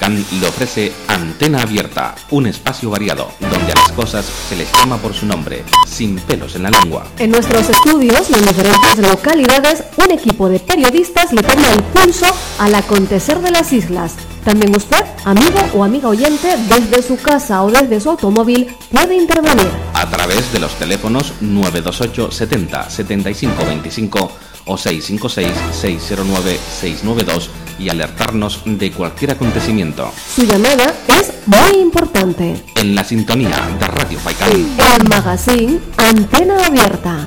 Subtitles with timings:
[0.00, 5.12] Le ofrece Antena Abierta, un espacio variado donde a las cosas se les llama por
[5.12, 7.08] su nombre, sin pelos en la lengua.
[7.18, 12.26] En nuestros estudios, en diferentes localidades, un equipo de periodistas le toma el pulso
[12.58, 14.14] al acontecer de las islas.
[14.44, 19.68] También usted, amigo o amiga oyente, desde su casa o desde su automóvil, puede intervenir.
[19.92, 24.32] A través de los teléfonos 928 70 75 25
[24.64, 30.12] o 656-609-692 y alertarnos de cualquier acontecimiento.
[30.34, 32.62] Su llamada es muy importante.
[32.74, 34.50] En la sintonía de Radio Faikán.
[34.52, 37.26] El magazine Antena Abierta.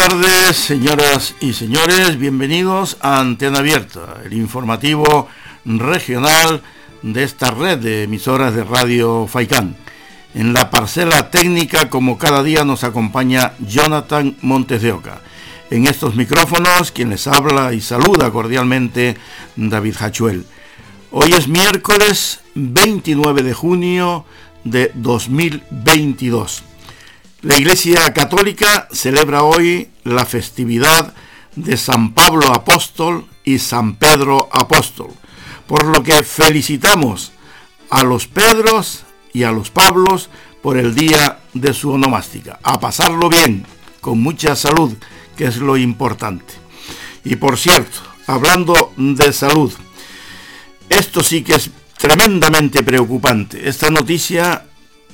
[0.00, 2.18] Tardes, señoras y señores.
[2.18, 5.28] Bienvenidos a Antena Abierta, el informativo
[5.66, 6.62] regional
[7.02, 9.76] de esta red de emisoras de Radio Faicán.
[10.32, 15.20] En la parcela técnica, como cada día, nos acompaña Jonathan Montes de Oca.
[15.68, 19.18] En estos micrófonos, quien les habla y saluda cordialmente,
[19.56, 20.46] David Hachuel.
[21.10, 24.24] Hoy es miércoles 29 de junio
[24.64, 26.69] de 2022.
[27.42, 31.14] La Iglesia Católica celebra hoy la festividad
[31.56, 35.08] de San Pablo Apóstol y San Pedro Apóstol,
[35.66, 37.32] por lo que felicitamos
[37.88, 40.28] a los Pedros y a los Pablos
[40.60, 42.58] por el día de su onomástica.
[42.62, 43.64] A pasarlo bien,
[44.02, 44.92] con mucha salud,
[45.34, 46.52] que es lo importante.
[47.24, 49.72] Y por cierto, hablando de salud,
[50.90, 53.66] esto sí que es tremendamente preocupante.
[53.66, 54.66] Esta noticia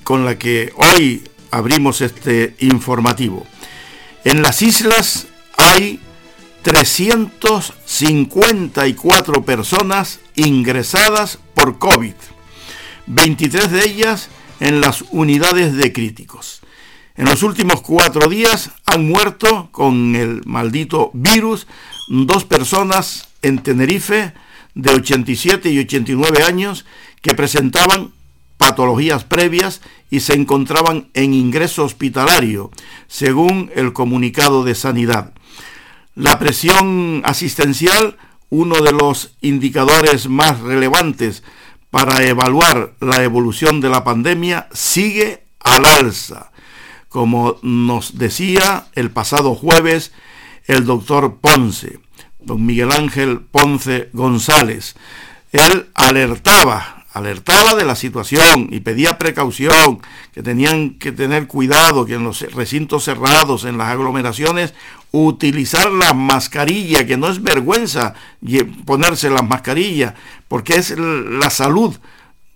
[0.02, 3.46] con la que hoy abrimos este informativo.
[4.24, 6.00] En las islas hay
[6.62, 12.14] 354 personas ingresadas por COVID,
[13.06, 16.62] 23 de ellas en las unidades de críticos.
[17.16, 21.66] En los últimos cuatro días han muerto con el maldito virus
[22.08, 24.32] dos personas en Tenerife
[24.74, 26.84] de 87 y 89 años
[27.22, 28.12] que presentaban
[28.56, 29.80] patologías previas
[30.10, 32.70] y se encontraban en ingreso hospitalario,
[33.06, 35.32] según el comunicado de Sanidad.
[36.14, 38.16] La presión asistencial,
[38.48, 41.42] uno de los indicadores más relevantes
[41.90, 46.52] para evaluar la evolución de la pandemia, sigue al alza,
[47.08, 50.12] como nos decía el pasado jueves
[50.66, 52.00] el doctor Ponce,
[52.40, 54.96] don Miguel Ángel Ponce González.
[55.52, 60.02] Él alertaba alertaba de la situación y pedía precaución,
[60.34, 64.74] que tenían que tener cuidado, que en los recintos cerrados, en las aglomeraciones,
[65.12, 68.12] utilizar la mascarilla, que no es vergüenza
[68.84, 70.14] ponerse la mascarilla,
[70.46, 71.96] porque es la salud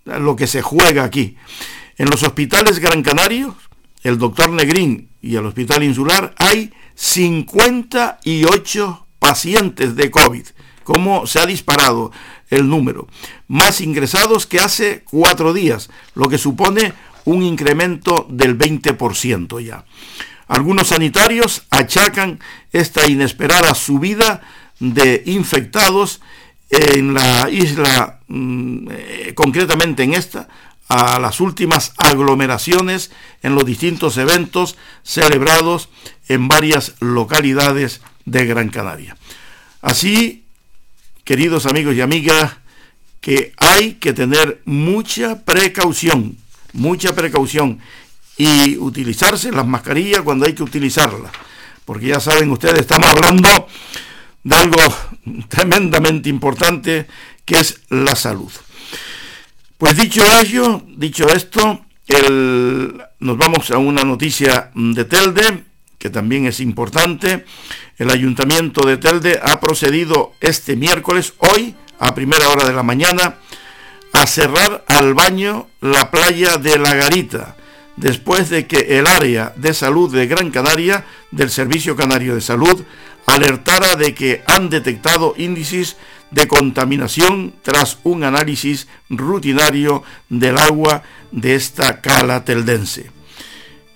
[0.04, 1.38] lo que se juega aquí.
[1.96, 3.54] En los hospitales Gran Canarios,
[4.02, 10.44] el doctor Negrín y el Hospital Insular, hay 58 pacientes de COVID.
[10.84, 12.10] ¿Cómo se ha disparado?
[12.50, 13.08] el número,
[13.48, 16.92] más ingresados que hace cuatro días, lo que supone
[17.24, 19.84] un incremento del 20% ya.
[20.48, 22.40] Algunos sanitarios achacan
[22.72, 24.42] esta inesperada subida
[24.80, 26.20] de infectados
[26.70, 30.48] en la isla, mm, eh, concretamente en esta,
[30.88, 33.12] a las últimas aglomeraciones
[33.42, 35.88] en los distintos eventos celebrados
[36.26, 39.16] en varias localidades de Gran Canaria.
[39.82, 40.46] Así,
[41.24, 42.56] queridos amigos y amigas,
[43.20, 46.36] que hay que tener mucha precaución,
[46.72, 47.80] mucha precaución
[48.36, 51.30] y utilizarse las mascarillas cuando hay que utilizarlas.
[51.84, 53.66] Porque ya saben ustedes, estamos hablando
[54.42, 54.78] de algo
[55.48, 57.06] tremendamente importante
[57.44, 58.52] que es la salud.
[59.76, 61.84] Pues dicho ello, dicho esto,
[63.18, 65.64] nos vamos a una noticia de Telde,
[66.00, 67.44] que también es importante.
[67.98, 73.36] El ayuntamiento de Telde ha procedido este miércoles, hoy, a primera hora de la mañana,
[74.12, 77.54] a cerrar al baño la playa de La Garita,
[77.96, 82.82] después de que el área de salud de Gran Canaria, del Servicio Canario de Salud,
[83.26, 85.98] alertara de que han detectado índices
[86.30, 93.19] de contaminación tras un análisis rutinario del agua de esta cala teldense.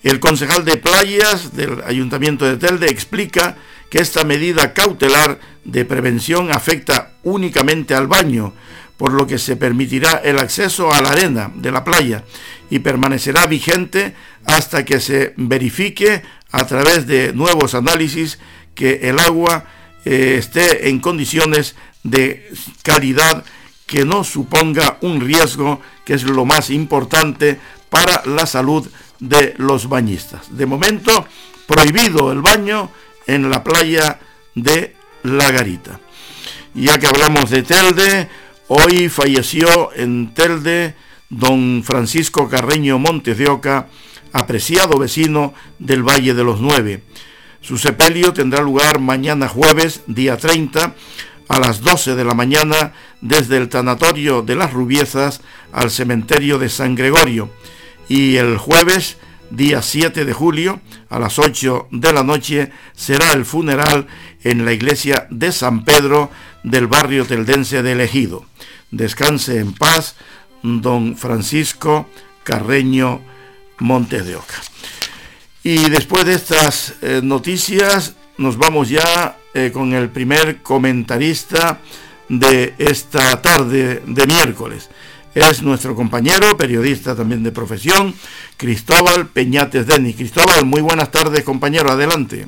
[0.05, 3.57] El concejal de playas del Ayuntamiento de Telde explica
[3.89, 8.53] que esta medida cautelar de prevención afecta únicamente al baño,
[8.97, 12.23] por lo que se permitirá el acceso a la arena de la playa
[12.69, 14.13] y permanecerá vigente
[14.45, 16.21] hasta que se verifique
[16.51, 18.37] a través de nuevos análisis
[18.75, 19.65] que el agua
[20.05, 22.47] eh, esté en condiciones de
[22.83, 23.43] calidad
[23.87, 27.59] que no suponga un riesgo, que es lo más importante
[27.89, 28.87] para la salud
[29.19, 30.55] de los bañistas.
[30.55, 31.25] De momento,
[31.67, 32.91] prohibido el baño
[33.27, 34.19] en la playa
[34.53, 35.99] de La Garita.
[36.73, 38.29] Ya que hablamos de Telde,
[38.67, 40.95] hoy falleció en Telde
[41.29, 43.87] don Francisco Carreño Montes de Oca,
[44.33, 47.03] apreciado vecino del Valle de los Nueve.
[47.61, 50.93] Su sepelio tendrá lugar mañana jueves, día 30,
[51.47, 55.41] a las 12 de la mañana, desde el tanatorio de las Rubiezas
[55.71, 57.49] al cementerio de San Gregorio.
[58.07, 59.17] Y el jueves,
[59.49, 64.07] día 7 de julio, a las 8 de la noche, será el funeral
[64.43, 66.29] en la iglesia de San Pedro
[66.63, 68.45] del barrio teldense de Ejido.
[68.91, 70.15] Descanse en paz,
[70.61, 72.07] don Francisco
[72.43, 73.21] Carreño
[73.79, 74.61] Montes de Oca.
[75.63, 81.79] Y después de estas eh, noticias, nos vamos ya eh, con el primer comentarista
[82.29, 84.89] de esta tarde de miércoles.
[85.35, 88.15] Es nuestro compañero, periodista también de profesión,
[88.55, 90.13] Cristóbal Peñates Deni.
[90.13, 92.47] Cristóbal, muy buenas tardes, compañero, adelante.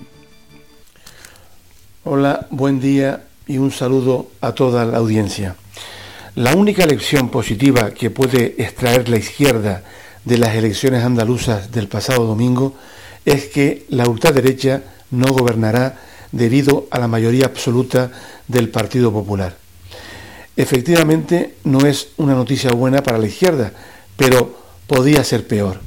[2.05, 5.57] Hola, buen día y un saludo a toda la audiencia.
[6.35, 9.83] La única lección positiva que puede extraer la izquierda
[10.23, 12.73] de las elecciones andaluzas del pasado domingo
[13.25, 15.99] es que la ultraderecha no gobernará
[16.31, 18.11] debido a la mayoría absoluta
[18.47, 19.66] del Partido Popular.
[20.57, 23.71] Efectivamente, no es una noticia buena para la izquierda,
[24.15, 24.57] pero
[24.87, 25.79] podía ser peor.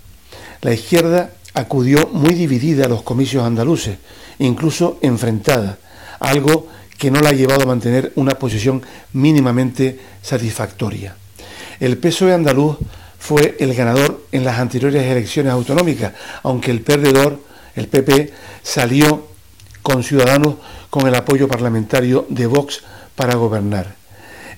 [0.62, 3.98] La izquierda acudió muy dividida a los comicios andaluces,
[4.38, 5.78] incluso enfrentada,
[6.20, 8.80] algo que no la ha llevado a mantener una posición
[9.12, 11.16] mínimamente satisfactoria.
[11.80, 12.76] El PSOE andaluz
[13.18, 16.12] fue el ganador en las anteriores elecciones autonómicas,
[16.44, 17.40] aunque el perdedor,
[17.74, 18.32] el PP,
[18.62, 19.26] salió
[19.82, 20.56] con Ciudadanos
[20.90, 22.82] con el apoyo parlamentario de Vox
[23.16, 23.99] para gobernar.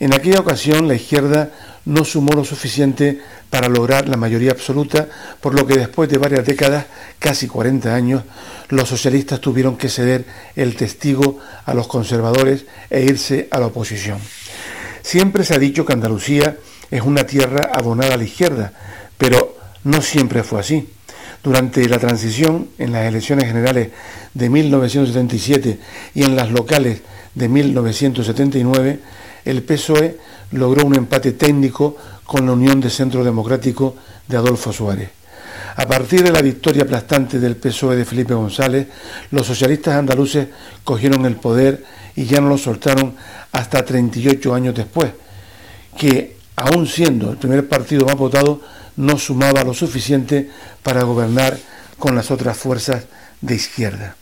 [0.03, 1.53] En aquella ocasión la izquierda
[1.85, 3.21] no sumó lo suficiente
[3.51, 5.07] para lograr la mayoría absoluta,
[5.41, 6.87] por lo que después de varias décadas,
[7.21, 8.25] casi 40 años,
[8.69, 10.25] los socialistas tuvieron que ceder
[10.57, 14.19] el testigo a los conservadores e irse a la oposición.
[15.03, 16.57] Siempre se ha dicho que Andalucía
[16.91, 18.73] es una tierra abonada a la izquierda,
[19.17, 20.89] pero no siempre fue así.
[21.45, 23.91] Durante la transición, en las elecciones generales
[24.35, 25.79] de 1977
[26.17, 27.03] y en las locales
[27.37, 28.99] de 1979,
[29.45, 30.19] el PSOE
[30.53, 33.97] logró un empate técnico con la Unión de Centro Democrático
[34.29, 35.11] de Adolfo Suárez.
[35.77, 38.89] A partir de la victoria aplastante del PSOE de Felipe González,
[39.31, 40.49] los socialistas andaluces
[40.85, 41.85] cogieron el poder
[42.15, 43.15] y ya no lo soltaron
[43.53, 45.13] hasta 38 años después,
[45.97, 48.61] que, aun siendo el primer partido más votado,
[48.97, 50.51] no sumaba lo suficiente
[50.83, 51.59] para gobernar
[51.99, 53.05] con las otras fuerzas
[53.41, 54.17] de izquierda.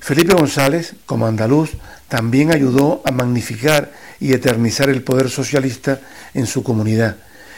[0.00, 1.72] Felipe González, como andaluz,
[2.10, 6.00] también ayudó a magnificar y eternizar el poder socialista
[6.34, 7.16] en su comunidad,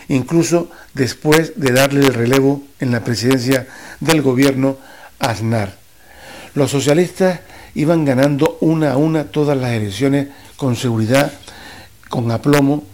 [0.08, 3.66] incluso después de darle el relevo en la presidencia
[3.98, 4.76] del gobierno
[5.18, 5.78] Aznar.
[6.54, 7.40] Los socialistas
[7.74, 10.28] iban ganando una a una todas las elecciones
[10.58, 11.32] con seguridad,
[12.10, 12.84] con aplomo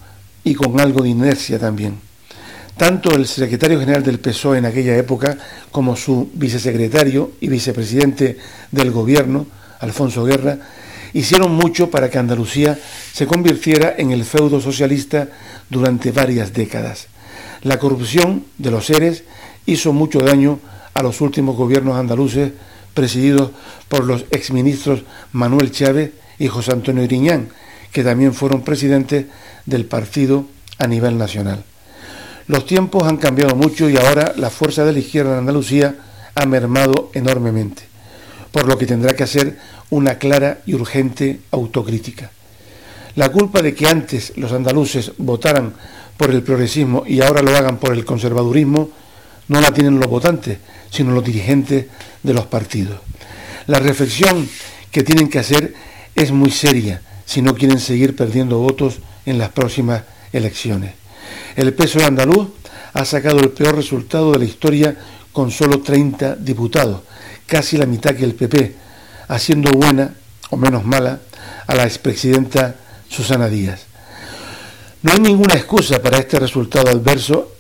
[0.44, 1.98] y con algo de inercia también.
[2.76, 5.36] Tanto el secretario general del PSOE en aquella época
[5.72, 8.38] como su vicesecretario y vicepresidente
[8.70, 9.48] del gobierno,
[9.80, 10.56] Alfonso Guerra,
[11.12, 12.78] hicieron mucho para que Andalucía
[13.12, 15.28] se convirtiera en el feudo socialista
[15.70, 17.08] durante varias décadas.
[17.62, 19.24] La corrupción de los seres
[19.66, 20.60] hizo mucho daño
[20.94, 22.52] a los últimos gobiernos andaluces
[22.94, 23.50] presididos
[23.88, 27.48] por los exministros Manuel Chávez y José Antonio Iriñán,
[27.92, 29.26] que también fueron presidentes
[29.66, 30.46] del partido
[30.78, 31.64] a nivel nacional.
[32.46, 35.96] Los tiempos han cambiado mucho y ahora la fuerza de la izquierda en Andalucía
[36.34, 37.82] ha mermado enormemente,
[38.52, 39.58] por lo que tendrá que hacer
[39.90, 42.30] una clara y urgente autocrítica.
[43.16, 45.74] La culpa de que antes los andaluces votaran
[46.16, 48.90] por el progresismo y ahora lo hagan por el conservadurismo
[49.48, 50.58] no la tienen los votantes,
[50.90, 51.86] sino los dirigentes
[52.22, 53.00] de los partidos.
[53.66, 54.48] La reflexión
[54.90, 55.74] que tienen que hacer
[56.14, 60.02] es muy seria si no quieren seguir perdiendo votos en las próximas
[60.32, 60.94] elecciones.
[61.56, 62.48] El PSOE andaluz
[62.94, 64.96] ha sacado el peor resultado de la historia
[65.32, 67.02] con solo 30 diputados,
[67.48, 68.76] casi la mitad que el PP,
[69.26, 70.14] haciendo buena,
[70.50, 71.18] o menos mala,
[71.66, 72.76] a la expresidenta
[73.08, 73.80] Susana Díaz.
[75.02, 77.52] No hay ninguna excusa para este resultado adverso,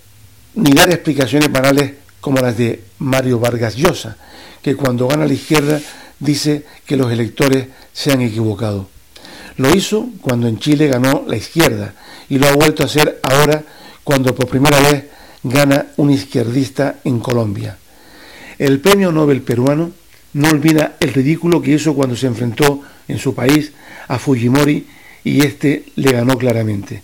[0.54, 4.16] ni dar explicaciones banales como las de Mario Vargas Llosa,
[4.62, 5.80] que cuando gana la izquierda
[6.18, 8.88] dice que los electores se han equivocado.
[9.56, 11.94] Lo hizo cuando en Chile ganó la izquierda
[12.28, 13.62] y lo ha vuelto a hacer ahora
[14.04, 15.06] cuando por primera vez
[15.42, 17.78] gana un izquierdista en Colombia.
[18.58, 19.92] El premio Nobel peruano,
[20.32, 23.72] no olvida el ridículo que hizo cuando se enfrentó en su país
[24.08, 24.86] a Fujimori
[25.24, 27.02] y este le ganó claramente.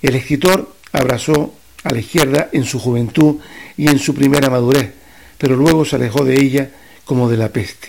[0.00, 1.54] El escritor abrazó
[1.84, 3.36] a la izquierda en su juventud
[3.76, 4.92] y en su primera madurez,
[5.38, 6.70] pero luego se alejó de ella
[7.04, 7.88] como de la peste.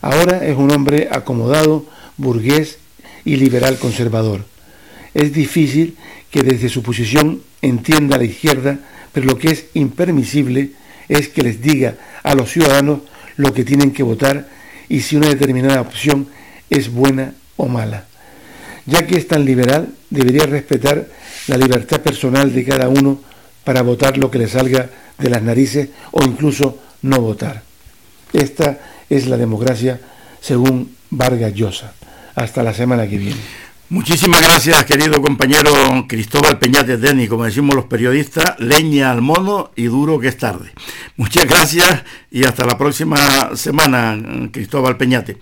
[0.00, 2.78] Ahora es un hombre acomodado, burgués
[3.24, 4.44] y liberal conservador.
[5.14, 5.96] Es difícil
[6.30, 8.78] que desde su posición entienda a la izquierda,
[9.12, 10.72] pero lo que es impermisible
[11.08, 13.00] es que les diga a los ciudadanos
[13.36, 14.48] lo que tienen que votar
[14.88, 16.28] y si una determinada opción
[16.68, 18.04] es buena o mala.
[18.86, 21.06] Ya que es tan liberal, debería respetar
[21.46, 23.20] la libertad personal de cada uno
[23.64, 27.62] para votar lo que le salga de las narices o incluso no votar.
[28.32, 30.00] Esta es la democracia
[30.40, 31.92] según Vargas Llosa.
[32.34, 33.40] Hasta la semana que viene.
[33.90, 35.72] Muchísimas gracias, querido compañero
[36.06, 40.70] Cristóbal Peñate Deni, como decimos los periodistas, leña al mono y duro que es tarde.
[41.16, 44.16] Muchas gracias y hasta la próxima semana,
[44.52, 45.38] Cristóbal Peñate.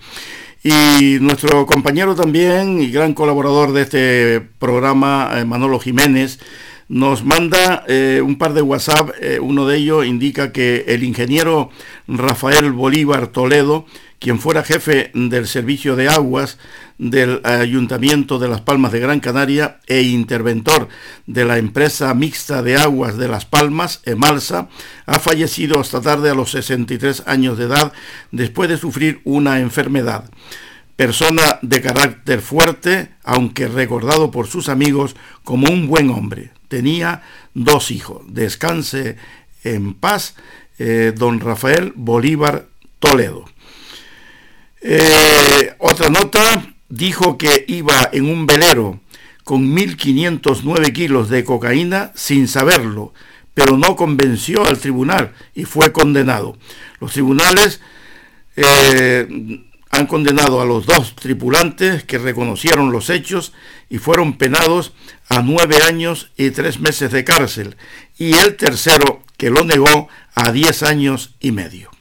[0.63, 6.39] Y nuestro compañero también y gran colaborador de este programa, eh, Manolo Jiménez,
[6.87, 9.11] nos manda eh, un par de WhatsApp.
[9.21, 11.69] Eh, uno de ellos indica que el ingeniero
[12.07, 13.85] Rafael Bolívar Toledo,
[14.19, 16.57] quien fuera jefe del servicio de aguas
[16.97, 20.89] del Ayuntamiento de Las Palmas de Gran Canaria e interventor
[21.25, 24.67] de la empresa mixta de aguas de Las Palmas, Emalsa,
[25.05, 27.93] ha fallecido esta tarde a los 63 años de edad
[28.31, 30.29] después de sufrir una enfermedad.
[30.97, 36.51] Persona de carácter fuerte, aunque recordado por sus amigos como un buen hombre.
[36.67, 37.23] Tenía
[37.53, 38.23] dos hijos.
[38.27, 39.15] Descanse
[39.63, 40.35] en paz,
[40.77, 42.67] eh, don Rafael Bolívar
[42.99, 43.45] Toledo.
[44.81, 48.99] Eh, otra nota, dijo que iba en un velero
[49.43, 53.13] con 1.509 kilos de cocaína sin saberlo,
[53.53, 56.57] pero no convenció al tribunal y fue condenado.
[56.99, 57.81] Los tribunales
[58.55, 59.27] eh,
[59.89, 63.53] han condenado a los dos tripulantes que reconocieron los hechos
[63.89, 64.93] y fueron penados
[65.29, 67.75] a nueve años y tres meses de cárcel,
[68.17, 71.91] y el tercero, que lo negó, a diez años y medio.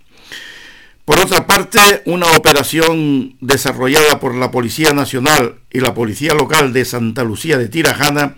[1.08, 6.84] Por otra parte, una operación desarrollada por la Policía Nacional y la Policía Local de
[6.84, 8.36] Santa Lucía de Tirajana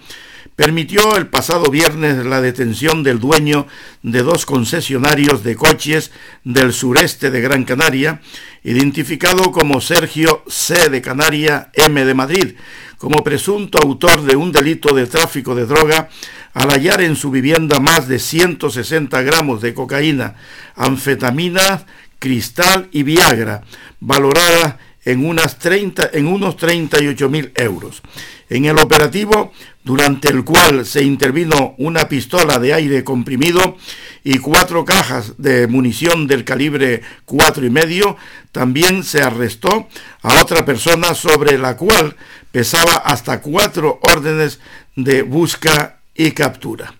[0.55, 3.67] permitió el pasado viernes la detención del dueño
[4.05, 6.12] de dos concesionarios de coches
[6.45, 8.21] del sureste de Gran Canaria,
[8.62, 10.91] identificado como Sergio C.
[10.91, 12.05] de Canaria M.
[12.05, 12.55] de Madrid,
[12.99, 16.09] como presunto autor de un delito de tráfico de droga
[16.53, 20.37] al hallar en su vivienda más de 160 gramos de cocaína,
[20.77, 21.85] anfetamina,
[22.21, 23.65] Cristal y Viagra,
[23.99, 28.03] valorada en, unas 30, en unos 38 mil euros.
[28.49, 33.77] En el operativo, durante el cual se intervino una pistola de aire comprimido
[34.23, 38.17] y cuatro cajas de munición del calibre cuatro y medio,
[38.53, 39.89] también se arrestó
[40.23, 42.17] a otra persona sobre la cual
[42.53, 44.61] pesaba hasta cuatro órdenes
[44.95, 46.95] de busca y captura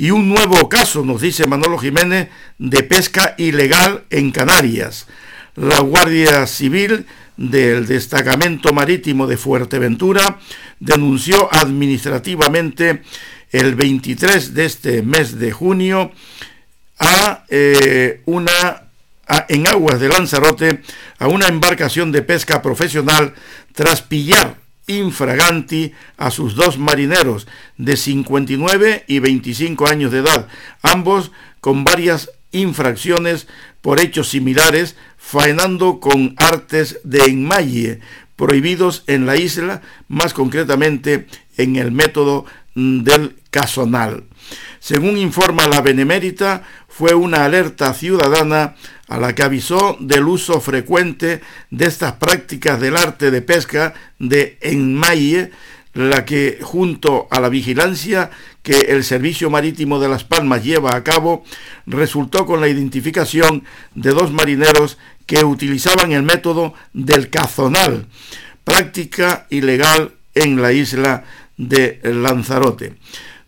[0.00, 5.06] y un nuevo caso, nos dice Manolo Jiménez, de pesca ilegal en Canarias.
[5.56, 7.04] La Guardia Civil
[7.36, 10.38] del Destacamento Marítimo de Fuerteventura
[10.78, 13.02] denunció administrativamente
[13.50, 16.12] el 23 de este mes de junio
[16.98, 18.84] a eh, una
[19.50, 20.80] en aguas de Lanzarote
[21.18, 23.34] a una embarcación de pesca profesional
[23.74, 24.59] tras pillar
[24.98, 30.48] infraganti a sus dos marineros de 59 y 25 años de edad,
[30.82, 31.30] ambos
[31.60, 33.46] con varias infracciones
[33.80, 38.00] por hechos similares, faenando con artes de enmalle
[38.36, 44.24] prohibidos en la isla, más concretamente en el método del casonal.
[44.78, 48.76] Según informa la Benemérita, fue una alerta ciudadana
[49.10, 51.40] a la que avisó del uso frecuente
[51.70, 55.50] de estas prácticas del arte de pesca de enmaye,
[55.94, 58.30] la que junto a la vigilancia
[58.62, 61.44] que el Servicio Marítimo de Las Palmas lleva a cabo,
[61.86, 63.64] resultó con la identificación
[63.96, 68.06] de dos marineros que utilizaban el método del cazonal,
[68.62, 71.24] práctica ilegal en la isla
[71.56, 72.94] de Lanzarote.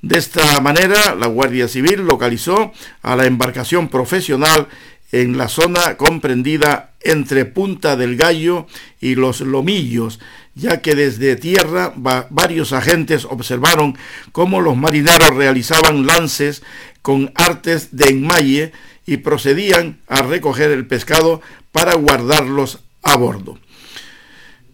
[0.02, 4.66] De esta manera, la Guardia Civil localizó a la embarcación profesional
[5.12, 8.66] en la zona comprendida entre Punta del Gallo
[9.00, 10.18] y Los Lomillos,
[10.54, 13.96] ya que desde tierra varios agentes observaron
[14.32, 16.62] cómo los marineros realizaban lances
[17.02, 18.72] con artes de enmalle
[19.06, 21.42] y procedían a recoger el pescado
[21.72, 23.58] para guardarlos a bordo.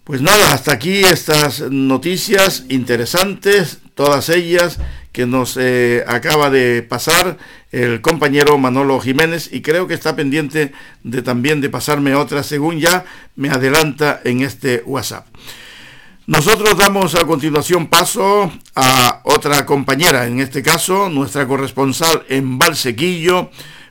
[0.04, 4.78] Pues nada, hasta aquí estas noticias interesantes, todas ellas
[5.18, 7.38] que nos eh, acaba de pasar
[7.72, 10.70] el compañero Manolo Jiménez y creo que está pendiente
[11.02, 15.26] de también de pasarme otra según ya me adelanta en este WhatsApp.
[16.28, 23.50] Nosotros damos a continuación paso a otra compañera, en este caso nuestra corresponsal en Valsequillo,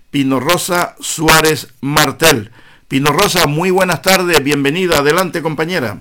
[0.09, 2.51] Pino Rosa Suárez Martel.
[2.87, 5.99] Pino Rosa, muy buenas tardes, bienvenida, adelante compañera.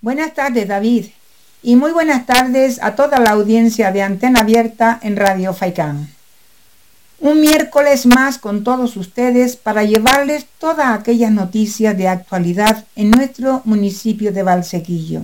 [0.00, 1.08] Buenas tardes David
[1.64, 6.10] y muy buenas tardes a toda la audiencia de Antena Abierta en Radio Faicán.
[7.20, 13.62] Un miércoles más con todos ustedes para llevarles todas aquellas noticias de actualidad en nuestro
[13.64, 15.22] municipio de Valsequillo.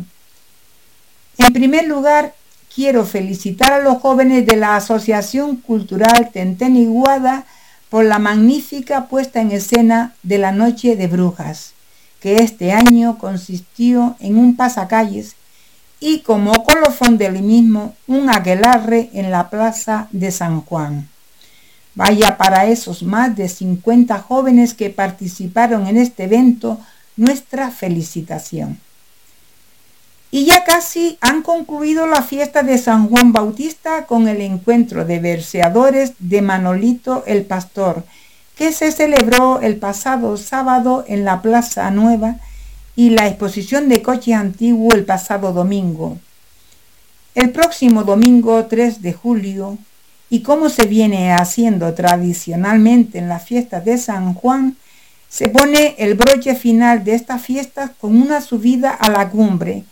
[1.36, 2.32] En primer lugar,
[2.74, 7.44] quiero felicitar a los jóvenes de la Asociación Cultural Tenteniguada
[7.90, 11.74] por la magnífica puesta en escena de la Noche de Brujas,
[12.18, 15.36] que este año consistió en un pasacalles
[16.00, 21.08] y como colofón del mismo un aquelarre en la plaza de San Juan.
[21.94, 26.80] Vaya para esos más de 50 jóvenes que participaron en este evento
[27.16, 28.80] nuestra felicitación.
[30.30, 35.18] Y ya casi han concluido la fiesta de San Juan Bautista con el encuentro de
[35.18, 38.04] verseadores de Manolito el Pastor,
[38.54, 42.36] que se celebró el pasado sábado en la Plaza Nueva
[43.00, 46.18] y la exposición de coches antiguos el pasado domingo.
[47.34, 49.78] El próximo domingo 3 de julio,
[50.28, 54.76] y como se viene haciendo tradicionalmente en la fiesta de San Juan,
[55.30, 59.84] se pone el broche final de esta fiesta con una subida a la cumbre,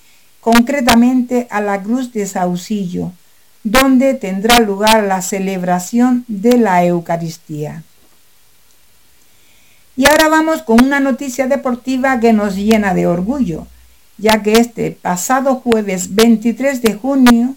[0.42, 3.12] concretamente a la Cruz de Saucillo,
[3.64, 7.84] donde tendrá lugar la celebración de la Eucaristía.
[9.98, 13.66] Y ahora vamos con una noticia deportiva que nos llena de orgullo,
[14.16, 17.56] ya que este pasado jueves 23 de junio,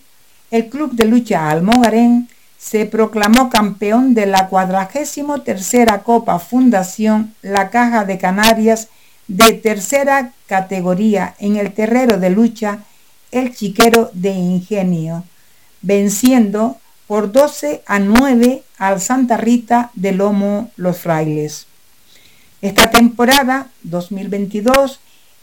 [0.50, 8.05] el Club de Lucha Almogarén se proclamó campeón de la 43 Copa Fundación La Caja
[8.05, 8.88] de Canarias
[9.27, 12.80] de tercera categoría en el terrero de lucha
[13.30, 15.25] El Chiquero de Ingenio,
[15.84, 21.67] venciendo por 12 a 9 al Santa Rita de Lomo Los Frailes.
[22.62, 25.00] Esta temporada 2022,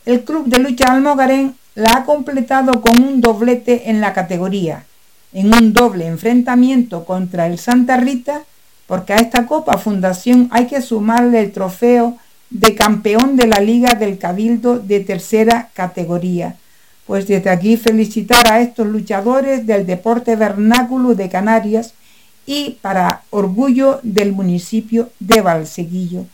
[0.06, 4.84] el Club de Lucha Almogarén la ha completado con un doblete en la categoría,
[5.32, 8.42] en un doble enfrentamiento contra el Santa Rita,
[8.86, 12.16] porque a esta Copa Fundación hay que sumarle el trofeo
[12.50, 16.54] de campeón de la Liga del Cabildo de tercera categoría.
[17.04, 21.94] Pues desde aquí felicitar a estos luchadores del deporte vernáculo de Canarias
[22.46, 26.26] y para orgullo del municipio de Valseguillo.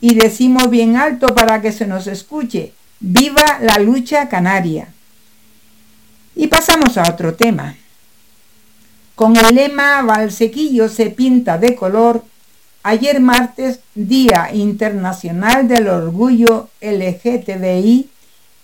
[0.00, 4.88] Y decimos bien alto para que se nos escuche, viva la lucha canaria.
[6.34, 7.76] Y pasamos a otro tema.
[9.14, 12.24] Con el lema Valsequillo se pinta de color,
[12.82, 18.08] Ayer martes, Día Internacional del Orgullo LGTBI,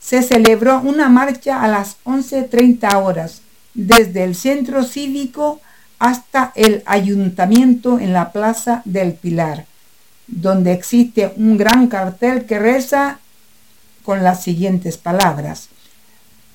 [0.01, 3.42] se celebró una marcha a las 11.30 horas
[3.75, 5.61] desde el centro cívico
[5.99, 9.66] hasta el ayuntamiento en la Plaza del Pilar,
[10.26, 13.20] donde existe un gran cartel que reza
[14.04, 15.68] con las siguientes palabras.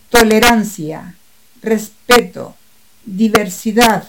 [0.10, 1.15] Tolerancia,
[1.62, 2.55] respeto,
[3.05, 4.03] diversidad,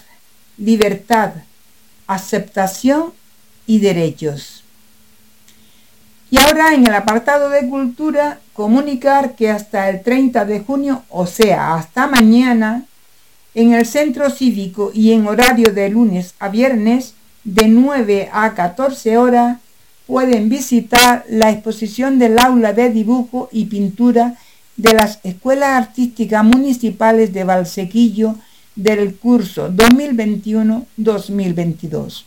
[0.56, 1.32] libertad,
[2.06, 3.12] aceptación
[3.66, 4.64] y derechos.
[6.30, 11.26] Y ahora en el apartado de cultura, comunicar que hasta el 30 de junio, o
[11.26, 12.84] sea, hasta mañana,
[13.54, 17.14] en el centro cívico y en horario de lunes a viernes,
[17.44, 19.58] de 9 a 14 horas,
[20.06, 24.36] pueden visitar la exposición del aula de dibujo y pintura
[24.76, 28.34] de las escuelas artísticas municipales de Valsequillo
[28.74, 32.24] del curso 2021-2022.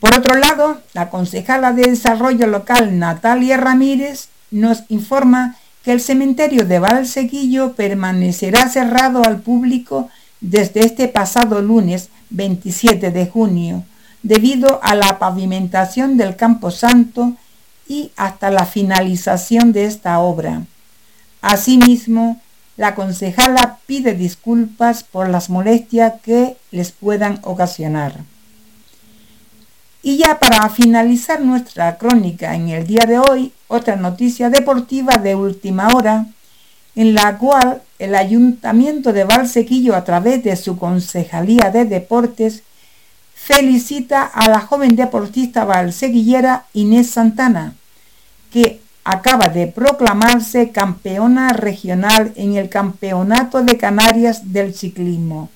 [0.00, 6.64] Por otro lado, la concejala de Desarrollo Local Natalia Ramírez nos informa que el cementerio
[6.64, 10.08] de Valsequillo permanecerá cerrado al público
[10.40, 13.84] desde este pasado lunes 27 de junio,
[14.22, 17.34] debido a la pavimentación del Campo Santo
[17.88, 20.62] y hasta la finalización de esta obra.
[21.42, 22.40] Asimismo,
[22.76, 28.20] la concejala pide disculpas por las molestias que les puedan ocasionar.
[30.02, 35.34] Y ya para finalizar nuestra crónica en el día de hoy, otra noticia deportiva de
[35.34, 36.26] última hora,
[37.00, 42.62] en la cual el Ayuntamiento de Valsequillo, a través de su Concejalía de Deportes,
[43.32, 47.72] felicita a la joven deportista valseguillera Inés Santana,
[48.52, 55.48] que acaba de proclamarse campeona regional en el Campeonato de Canarias del Ciclismo.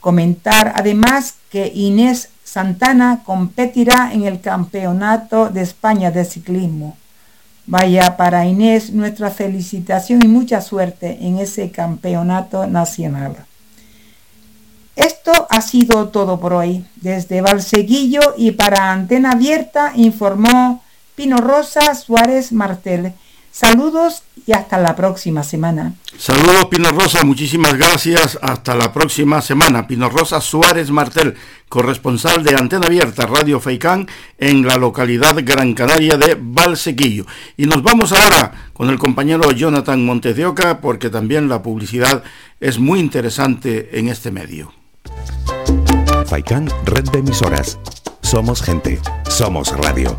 [0.00, 6.96] Comentar además que Inés Santana competirá en el Campeonato de España de Ciclismo.
[7.66, 13.36] Vaya para Inés nuestra felicitación y mucha suerte en ese campeonato nacional.
[14.96, 16.84] Esto ha sido todo por hoy.
[16.96, 20.82] Desde Valseguillo y para Antena Abierta informó
[21.16, 23.14] Pino Rosa Suárez Martel.
[23.54, 25.94] Saludos y hasta la próxima semana.
[26.18, 28.36] Saludos Pino Rosa, muchísimas gracias.
[28.42, 29.86] Hasta la próxima semana.
[29.86, 31.36] Pino Rosa Suárez Martel,
[31.68, 37.26] corresponsal de Antena Abierta Radio Feicán en la localidad Gran Canaria de Valsequillo.
[37.56, 42.24] Y nos vamos ahora con el compañero Jonathan Montes de Oca porque también la publicidad
[42.58, 44.72] es muy interesante en este medio.
[46.26, 47.78] Faikán, red de emisoras.
[48.20, 50.18] Somos gente, somos radio.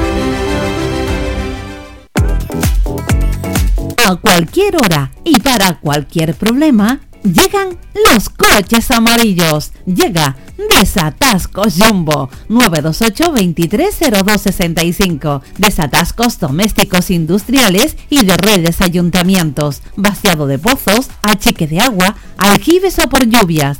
[4.11, 7.77] A cualquier hora y para cualquier problema, llegan
[8.11, 9.71] los coches amarillos.
[9.85, 10.35] Llega
[10.69, 19.81] Desatascos Jumbo 928 230265 Desatascos domésticos industriales y de redes ayuntamientos.
[19.95, 23.79] Vaciado de pozos, achique de agua, aljibes o por lluvias.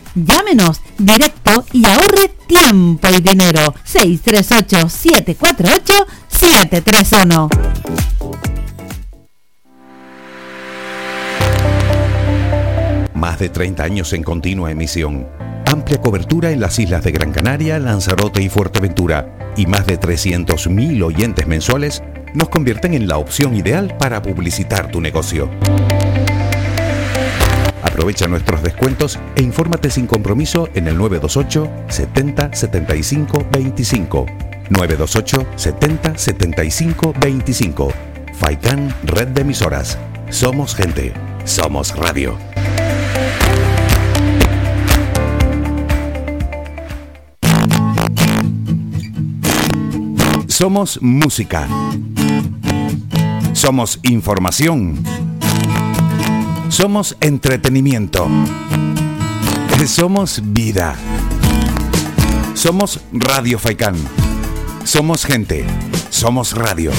[0.15, 3.73] Llámenos directo y ahorre tiempo y dinero.
[3.83, 7.49] 638 748 731
[13.13, 15.27] Más de 30 años en continua emisión.
[15.65, 19.53] Amplia cobertura en las islas de Gran Canaria, Lanzarote y Fuerteventura.
[19.55, 22.01] Y más de 300.000 oyentes mensuales
[22.33, 25.49] nos convierten en la opción ideal para publicitar tu negocio.
[27.91, 34.25] Aprovecha nuestros descuentos e infórmate sin compromiso en el 928 70 75 25.
[34.69, 37.91] 928 70 75 25.
[38.33, 39.97] Faikan Red de Emisoras.
[40.29, 41.11] Somos gente.
[41.43, 42.37] Somos radio.
[50.47, 51.67] Somos música.
[53.51, 55.30] Somos información.
[56.71, 58.29] Somos entretenimiento.
[59.85, 60.95] Somos vida.
[62.53, 63.95] Somos Radio Faikán.
[64.85, 65.65] Somos gente.
[66.09, 66.91] Somos radio.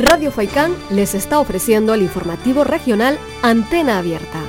[0.00, 4.45] Radio Faikán les está ofreciendo el informativo regional Antena Abierta.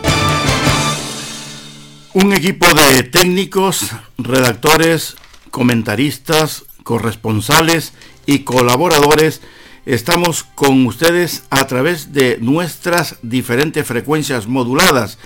[2.19, 5.17] Un equipo de técnicos, redactores,
[5.51, 7.93] comentaristas, corresponsales
[8.25, 9.41] y colaboradores
[9.85, 15.19] estamos con ustedes a través de nuestras diferentes frecuencias moduladas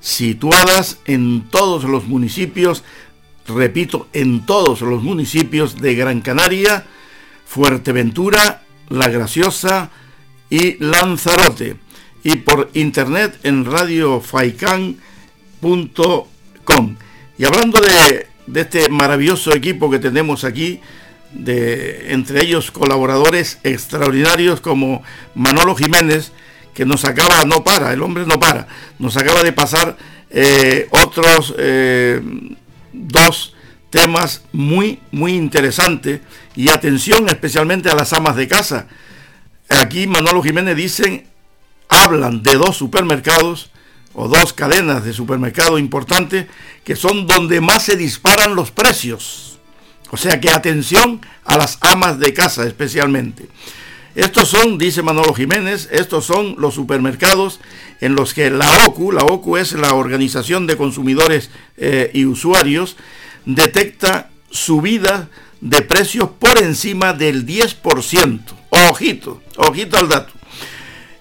[0.00, 2.82] situadas en todos los municipios,
[3.46, 6.86] repito, en todos los municipios de Gran Canaria,
[7.44, 9.90] Fuerteventura la Graciosa
[10.48, 11.76] y Lanzarote.
[12.24, 13.66] Y por internet en
[17.38, 20.80] Y hablando de, de, este maravilloso equipo que tenemos aquí,
[21.32, 25.02] de, entre ellos colaboradores extraordinarios como
[25.34, 26.32] Manolo Jiménez,
[26.74, 29.96] que nos acaba, no para, el hombre no para, nos acaba de pasar
[30.30, 32.20] eh, otros eh,
[32.92, 33.54] dos
[33.90, 36.20] temas muy, muy interesantes
[36.54, 38.86] y atención especialmente a las amas de casa.
[39.68, 41.26] Aquí Manolo Jiménez dicen,
[41.88, 43.70] hablan de dos supermercados
[44.20, 46.46] o dos cadenas de supermercados importantes
[46.82, 49.60] que son donde más se disparan los precios.
[50.10, 53.46] O sea que atención a las amas de casa especialmente.
[54.16, 57.60] Estos son, dice Manolo Jiménez, estos son los supermercados
[58.00, 62.96] en los que la OCU, la OCU es la Organización de Consumidores eh, y Usuarios,
[63.44, 65.28] detecta subida
[65.60, 68.40] de precios por encima del 10%.
[68.70, 70.32] Ojito, ojito al dato.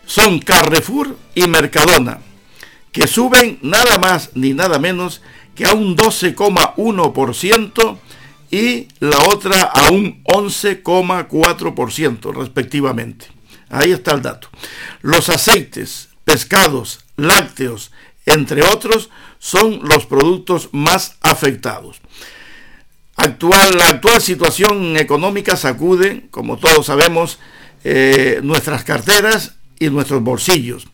[0.08, 2.22] Son Carrefour y Mercadona,
[2.98, 5.22] que suben nada más ni nada menos
[5.54, 8.00] que a un 12,1%
[8.50, 13.28] y la otra a un 11,4% respectivamente.
[13.70, 14.50] Ahí está el dato.
[15.04, 17.92] Los aceites, pescados, lácteos,
[18.26, 22.02] entre otros, son los productos más afectados.
[23.16, 27.38] Actual, la actual situación económica sacude, como todos sabemos,
[27.84, 30.88] eh, nuestras carteras y nuestros bolsillos.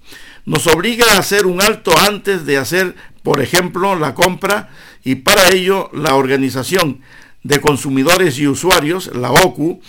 [0.45, 4.69] Nos obliga a hacer un alto antes de hacer, por ejemplo, la compra
[5.03, 7.01] y para ello la Organización
[7.43, 9.81] de Consumidores y Usuarios, la OCU,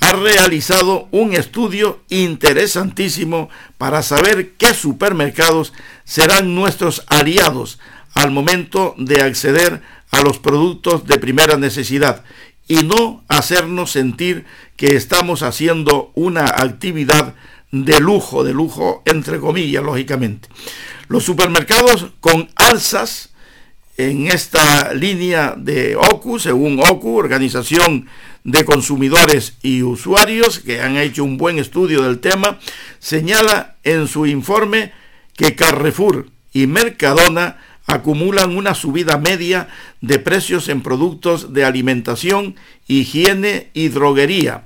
[0.00, 5.72] ha realizado un estudio interesantísimo para saber qué supermercados
[6.04, 7.78] serán nuestros aliados
[8.14, 12.24] al momento de acceder a los productos de primera necesidad
[12.68, 14.44] y no hacernos sentir
[14.76, 17.34] que estamos haciendo una actividad
[17.82, 20.48] de lujo, de lujo entre comillas, lógicamente.
[21.08, 23.30] Los supermercados con alzas
[23.96, 28.06] en esta línea de OCU, según OCU, Organización
[28.44, 32.60] de Consumidores y Usuarios, que han hecho un buen estudio del tema,
[33.00, 34.92] señala en su informe
[35.36, 39.68] que Carrefour y Mercadona acumulan una subida media
[40.00, 42.54] de precios en productos de alimentación,
[42.86, 44.64] higiene y droguería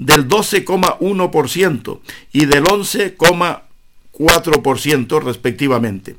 [0.00, 2.00] del 12,1%
[2.32, 6.16] y del 11,4% respectivamente.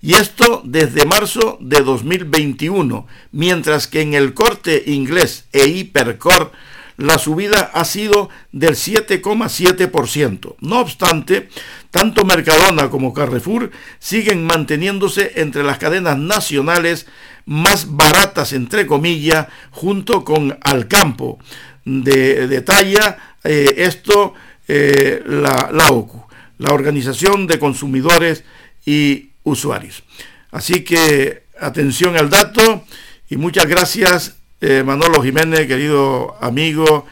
[0.00, 6.50] Y esto desde marzo de 2021, mientras que en el corte inglés e hipercore
[6.96, 10.54] la subida ha sido del 7,7%.
[10.60, 11.48] No obstante,
[11.90, 17.08] tanto Mercadona como Carrefour siguen manteniéndose entre las cadenas nacionales
[17.44, 21.40] más baratas, entre comillas, junto con Alcampo.
[21.86, 24.34] De, de talla eh, esto
[24.66, 26.20] eh, la, la OCU,
[26.58, 28.42] la Organización de Consumidores
[28.84, 30.02] y Usuarios.
[30.50, 32.84] Así que atención al dato
[33.30, 37.06] y muchas gracias eh, Manolo Jiménez, querido amigo,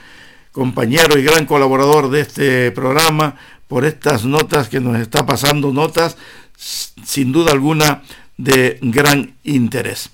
[0.50, 3.36] compañero y gran colaborador de este programa,
[3.68, 6.16] por estas notas que nos está pasando, notas
[6.56, 8.02] sin duda alguna
[8.36, 10.10] de gran interés.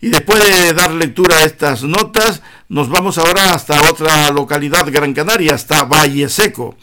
[0.00, 5.12] Y después de dar lectura a estas notas, nos vamos ahora hasta otra localidad Gran
[5.12, 6.76] Canaria, hasta Valle Seco.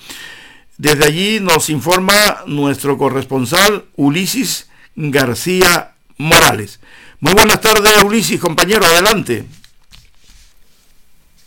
[0.77, 6.79] Desde allí nos informa nuestro corresponsal Ulises García Morales.
[7.19, 9.45] Muy buenas tardes, Ulises, compañero, adelante.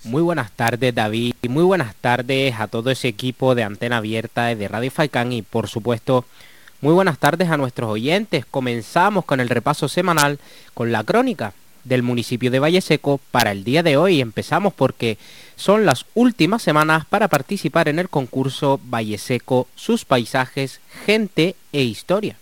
[0.03, 4.47] Muy buenas tardes David y muy buenas tardes a todo ese equipo de Antena Abierta
[4.47, 6.25] de Radio Faicán y por supuesto
[6.81, 8.47] muy buenas tardes a nuestros oyentes.
[8.51, 10.39] Comenzamos con el repaso semanal
[10.73, 11.53] con la crónica
[11.85, 14.21] del municipio de Valle Seco para el día de hoy.
[14.21, 15.19] Empezamos porque
[15.57, 21.83] son las últimas semanas para participar en el concurso Valle Seco, sus paisajes, gente e
[21.83, 22.37] historia.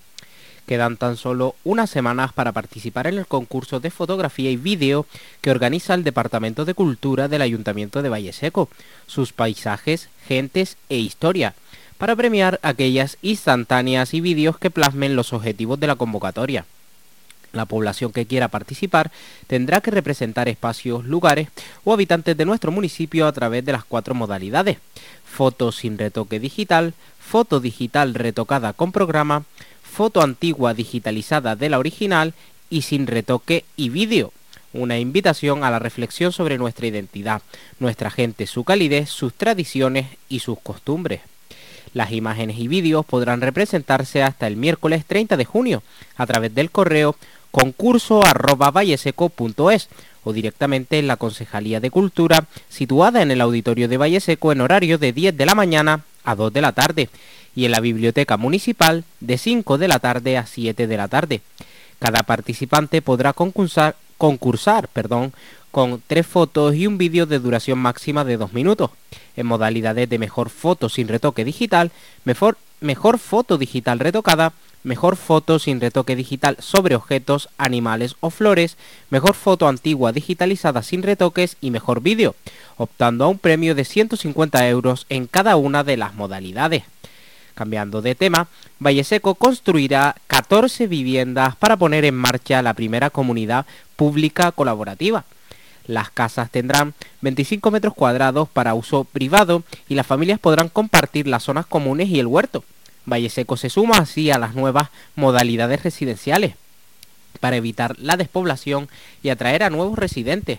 [0.67, 5.07] Quedan tan solo unas semanas para participar en el concurso de fotografía y vídeo
[5.41, 8.69] que organiza el Departamento de Cultura del Ayuntamiento de Valle Seco,
[9.07, 11.55] sus paisajes, gentes e historia,
[11.99, 16.65] para premiar aquellas instantáneas y vídeos que plasmen los objetivos de la convocatoria.
[17.53, 19.11] La población que quiera participar
[19.47, 21.49] tendrá que representar espacios, lugares
[21.85, 24.79] o habitantes de nuestro municipio a través de las cuatro modalidades.
[25.25, 29.45] Foto sin retoque digital, foto digital retocada con programa,
[29.83, 32.35] foto antigua digitalizada de la original
[32.71, 34.33] y sin retoque y vídeo.
[34.75, 37.41] Una invitación a la reflexión sobre nuestra identidad,
[37.81, 41.23] nuestra gente, su calidez, sus tradiciones y sus costumbres.
[41.95, 45.83] Las imágenes y vídeos podrán representarse hasta el miércoles 30 de junio
[46.17, 47.17] a través del correo
[47.51, 48.21] concurso
[50.25, 54.99] o directamente en la Concejalía de Cultura situada en el auditorio de Valleseco en horario
[54.99, 57.09] de 10 de la mañana a 2 de la tarde
[57.55, 61.41] y en la Biblioteca Municipal de 5 de la tarde a 7 de la tarde.
[61.99, 63.97] Cada participante podrá concursar,
[65.79, 68.91] con tres fotos y un vídeo de duración máxima de dos minutos,
[69.37, 71.93] en modalidades de mejor foto sin retoque digital,
[72.25, 78.77] mejor, mejor foto digital retocada, mejor foto sin retoque digital sobre objetos, animales o flores,
[79.11, 82.35] mejor foto antigua digitalizada sin retoques y mejor vídeo,
[82.77, 86.83] optando a un premio de 150 euros en cada una de las modalidades.
[87.55, 88.49] Cambiando de tema,
[88.81, 93.65] Valleseco construirá 14 viviendas para poner en marcha la primera comunidad
[93.95, 95.25] pública colaborativa.
[95.89, 101.43] Las casas tendrán 25 metros cuadrados para uso privado y las familias podrán compartir las
[101.43, 102.63] zonas comunes y el huerto.
[103.07, 106.55] Valle Seco se suma así a las nuevas modalidades residenciales
[107.41, 108.89] para evitar la despoblación
[109.23, 110.59] y atraer a nuevos residentes.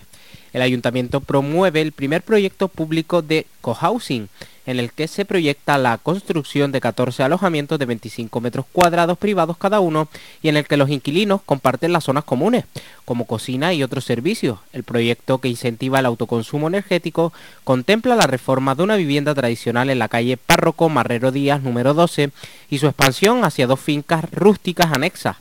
[0.51, 4.29] El ayuntamiento promueve el primer proyecto público de cohousing,
[4.69, 9.58] en el que se proyecta la construcción de 14 alojamientos de 25 metros cuadrados privados
[9.58, 10.08] cada uno
[10.43, 12.65] y en el que los inquilinos comparten las zonas comunes,
[13.03, 14.60] como cocina y otros servicios.
[14.71, 19.97] El proyecto que incentiva el autoconsumo energético contempla la reforma de una vivienda tradicional en
[19.97, 22.29] la calle Párroco Marrero Díaz número 12
[22.69, 25.38] y su expansión hacia dos fincas rústicas anexas.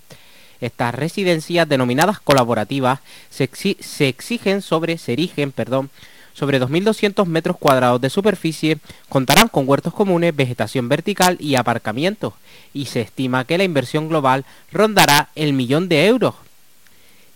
[0.62, 3.44] Estas residencias denominadas colaborativas se,
[4.08, 5.90] exigen sobre, se erigen, perdón,
[6.38, 12.34] sobre 2.200 metros cuadrados de superficie, contarán con huertos comunes, vegetación vertical y aparcamientos,
[12.72, 16.34] y se estima que la inversión global rondará el millón de euros.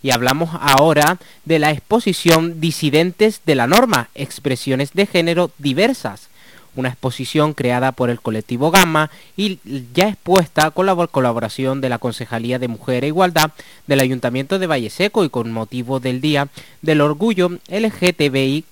[0.01, 6.29] Y hablamos ahora de la exposición Disidentes de la Norma, expresiones de género diversas,
[6.75, 9.59] una exposición creada por el colectivo Gamma y
[9.93, 13.51] ya expuesta con la colaboración de la Concejalía de Mujer e Igualdad
[13.87, 16.47] del Ayuntamiento de Valle Seco y con motivo del Día
[16.81, 18.65] del Orgullo LGTBIQ+.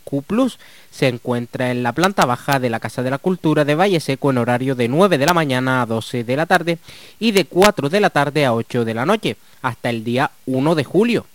[0.92, 4.30] Se encuentra en la planta baja de la Casa de la Cultura de Valle Seco
[4.32, 6.80] en horario de 9 de la mañana a 12 de la tarde
[7.20, 10.76] y de 4 de la tarde a 8 de la noche hasta el día 1
[10.76, 11.26] de julio.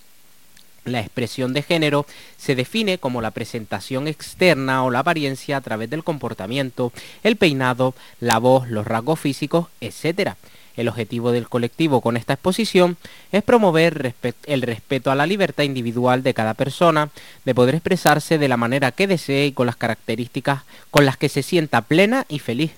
[0.86, 5.90] La expresión de género se define como la presentación externa o la apariencia a través
[5.90, 6.92] del comportamiento,
[7.24, 10.34] el peinado, la voz, los rasgos físicos, etc.
[10.76, 12.96] El objetivo del colectivo con esta exposición
[13.32, 14.14] es promover
[14.46, 17.10] el respeto a la libertad individual de cada persona,
[17.44, 21.28] de poder expresarse de la manera que desee y con las características con las que
[21.28, 22.70] se sienta plena y feliz.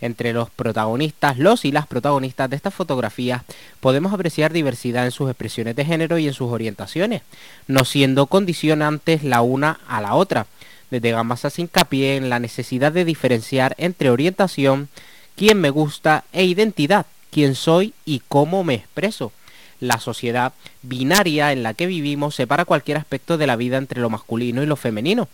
[0.00, 3.42] Entre los protagonistas, los y las protagonistas de estas fotografías,
[3.80, 7.22] podemos apreciar diversidad en sus expresiones de género y en sus orientaciones,
[7.66, 10.46] no siendo condicionantes la una a la otra.
[10.90, 14.88] Desde Gambas hace hincapié en la necesidad de diferenciar entre orientación,
[15.34, 19.32] quién me gusta e identidad, quién soy y cómo me expreso.
[19.80, 24.10] La sociedad binaria en la que vivimos separa cualquier aspecto de la vida entre lo
[24.10, 25.28] masculino y lo femenino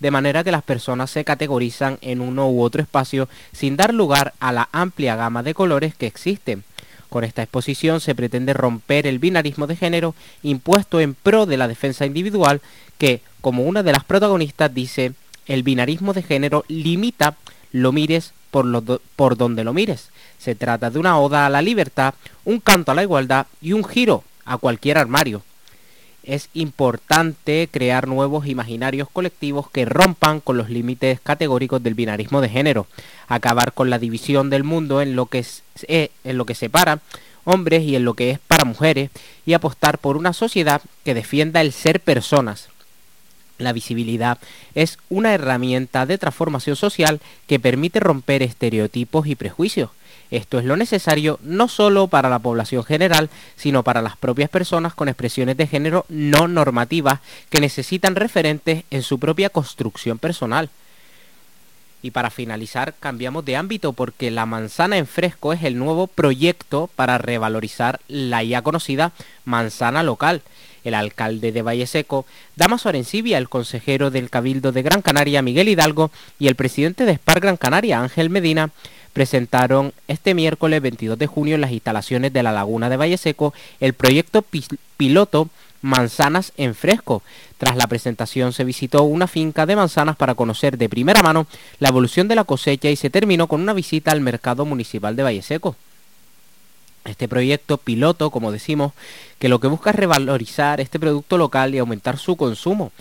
[0.00, 4.34] de manera que las personas se categorizan en uno u otro espacio sin dar lugar
[4.40, 6.64] a la amplia gama de colores que existen.
[7.08, 11.68] Con esta exposición se pretende romper el binarismo de género impuesto en pro de la
[11.68, 12.60] defensa individual
[12.98, 15.12] que, como una de las protagonistas dice,
[15.46, 17.36] el binarismo de género limita
[17.72, 20.10] lo mires por, donde lo mires.
[20.38, 23.84] Se trata de una oda a la libertad, un canto a la igualdad y un
[23.84, 25.42] giro a cualquier armario
[26.26, 32.48] es importante crear nuevos imaginarios colectivos que rompan con los límites categóricos del binarismo de
[32.48, 32.86] género,
[33.28, 37.00] acabar con la división del mundo en lo que, es, eh, en lo que separa
[37.44, 39.10] hombres y en lo que es para mujeres
[39.46, 42.68] y apostar por una sociedad que defienda el ser personas.
[43.58, 44.38] La visibilidad
[44.74, 49.90] es una herramienta de transformación social que permite romper estereotipos y prejuicios
[50.30, 54.94] esto es lo necesario no solo para la población general, sino para las propias personas
[54.94, 60.70] con expresiones de género no normativas que necesitan referentes en su propia construcción personal.
[62.02, 66.88] Y para finalizar, cambiamos de ámbito porque la manzana en fresco es el nuevo proyecto
[66.94, 69.12] para revalorizar la ya conocida
[69.44, 70.42] manzana local.
[70.84, 75.68] El alcalde de Valle Seco, Damaso Arencibia, el consejero del Cabildo de Gran Canaria, Miguel
[75.68, 78.70] Hidalgo, y el presidente de Spar Gran Canaria, Ángel Medina,
[79.16, 83.54] presentaron este miércoles 22 de junio en las instalaciones de la Laguna de Valle Seco
[83.80, 84.44] el proyecto
[84.98, 85.48] piloto
[85.80, 87.22] Manzanas en Fresco.
[87.56, 91.46] Tras la presentación se visitó una finca de manzanas para conocer de primera mano
[91.78, 95.22] la evolución de la cosecha y se terminó con una visita al mercado municipal de
[95.22, 95.76] Valle Seco.
[97.06, 98.92] Este proyecto piloto, como decimos,
[99.38, 102.92] que lo que busca es revalorizar este producto local y aumentar su consumo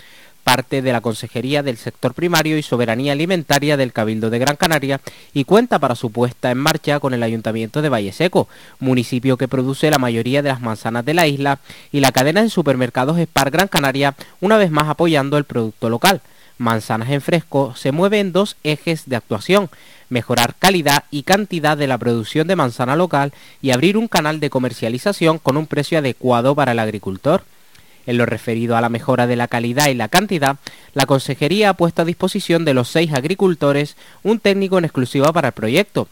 [0.45, 5.01] parte de la Consejería del Sector Primario y Soberanía Alimentaria del Cabildo de Gran Canaria
[5.33, 8.47] y cuenta para su puesta en marcha con el Ayuntamiento de Valle Seco,
[8.79, 11.57] municipio que produce la mayoría de las manzanas de la isla,
[11.91, 16.21] y la cadena de supermercados Spar Gran Canaria, una vez más apoyando el producto local.
[16.59, 19.69] Manzanas en Fresco se mueve en dos ejes de actuación,
[20.09, 24.51] mejorar calidad y cantidad de la producción de manzana local y abrir un canal de
[24.51, 27.43] comercialización con un precio adecuado para el agricultor.
[28.05, 30.57] En lo referido a la mejora de la calidad y la cantidad,
[30.93, 35.49] la Consejería ha puesto a disposición de los seis agricultores un técnico en exclusiva para
[35.49, 36.07] el proyecto,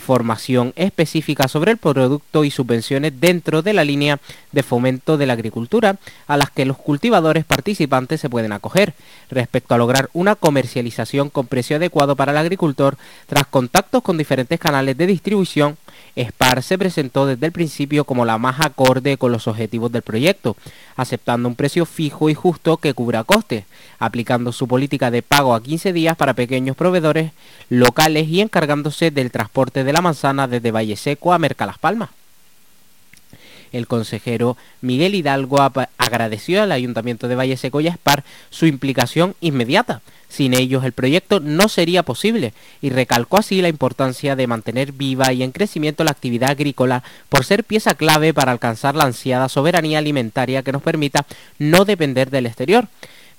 [0.00, 4.18] formación específica sobre el producto y subvenciones dentro de la línea
[4.50, 8.94] de fomento de la agricultura a las que los cultivadores participantes se pueden acoger.
[9.30, 12.96] Respecto a lograr una comercialización con precio adecuado para el agricultor
[13.26, 15.76] tras contactos con diferentes canales de distribución
[16.16, 20.56] SPAR se presentó desde el principio como la más acorde con los objetivos del proyecto,
[20.96, 23.64] aceptando un precio fijo y justo que cubra costes,
[23.98, 27.32] aplicando su política de pago a 15 días para pequeños proveedores
[27.68, 32.10] locales y encargándose del transporte de la manzana desde Valle Seco a Merca Las Palmas.
[33.72, 35.58] El consejero Miguel Hidalgo
[35.96, 40.02] agradeció al Ayuntamiento de Valle Seco y a SPAR su implicación inmediata.
[40.30, 45.32] Sin ellos el proyecto no sería posible y recalcó así la importancia de mantener viva
[45.32, 49.98] y en crecimiento la actividad agrícola por ser pieza clave para alcanzar la ansiada soberanía
[49.98, 51.26] alimentaria que nos permita
[51.58, 52.86] no depender del exterior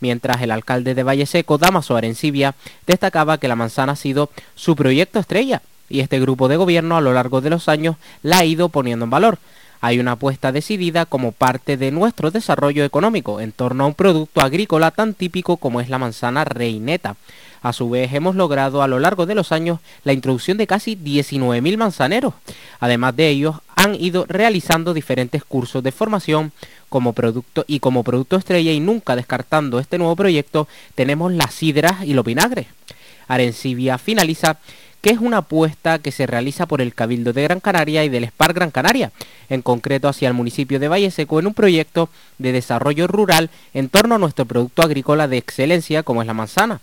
[0.01, 4.75] mientras el alcalde de Valle Seco, Damaso Arencibia, destacaba que la manzana ha sido su
[4.75, 8.45] proyecto estrella y este grupo de gobierno a lo largo de los años la ha
[8.45, 9.39] ido poniendo en valor.
[9.81, 14.41] Hay una apuesta decidida como parte de nuestro desarrollo económico en torno a un producto
[14.41, 17.15] agrícola tan típico como es la manzana reineta.
[17.63, 20.95] A su vez hemos logrado a lo largo de los años la introducción de casi
[20.95, 22.35] 19.000 manzaneros.
[22.79, 26.51] Además de ellos han ido realizando diferentes cursos de formación
[26.89, 32.03] como producto y como producto estrella y nunca descartando este nuevo proyecto tenemos las sidras
[32.03, 32.67] y los vinagres.
[33.27, 34.59] Arencibia finaliza
[35.01, 38.27] que es una apuesta que se realiza por el Cabildo de Gran Canaria y del
[38.27, 39.11] SPAR Gran Canaria,
[39.49, 43.89] en concreto hacia el municipio de Valle Seco en un proyecto de desarrollo rural en
[43.89, 46.81] torno a nuestro producto agrícola de excelencia como es la manzana.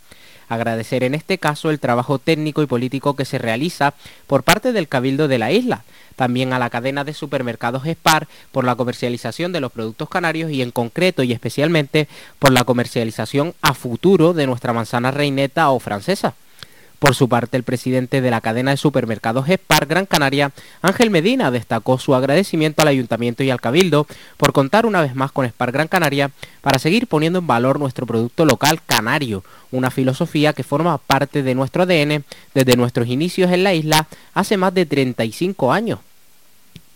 [0.49, 3.95] Agradecer en este caso el trabajo técnico y político que se realiza
[4.27, 5.85] por parte del Cabildo de la isla,
[6.17, 10.63] también a la cadena de supermercados SPAR por la comercialización de los productos canarios y
[10.63, 12.09] en concreto y especialmente
[12.39, 16.35] por la comercialización a futuro de nuestra manzana reineta o francesa.
[16.99, 20.51] Por su parte, el presidente de la cadena de supermercados Spar Gran Canaria,
[20.83, 25.31] Ángel Medina, destacó su agradecimiento al ayuntamiento y al cabildo por contar una vez más
[25.31, 30.53] con Spar Gran Canaria para seguir poniendo en valor nuestro producto local canario, una filosofía
[30.53, 34.85] que forma parte de nuestro ADN desde nuestros inicios en la isla hace más de
[34.85, 36.01] 35 años.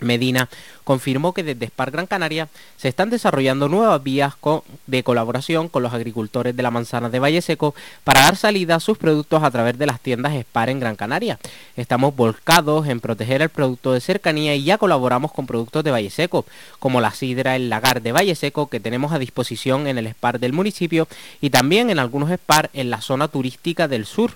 [0.02, 0.48] Medina
[0.84, 4.34] confirmó que desde Spar Gran Canaria se están desarrollando nuevas vías
[4.86, 7.74] de colaboración con los agricultores de la manzana de Valle Seco
[8.04, 11.38] para dar salida a sus productos a través de las tiendas Spar en Gran Canaria.
[11.76, 16.10] Estamos volcados en proteger el producto de cercanía y ya colaboramos con productos de Valle
[16.10, 16.44] Seco,
[16.78, 20.40] como la sidra El Lagar de Valle Seco que tenemos a disposición en el Spar
[20.40, 21.08] del municipio
[21.40, 24.32] y también en algunos Spar en la zona turística del sur.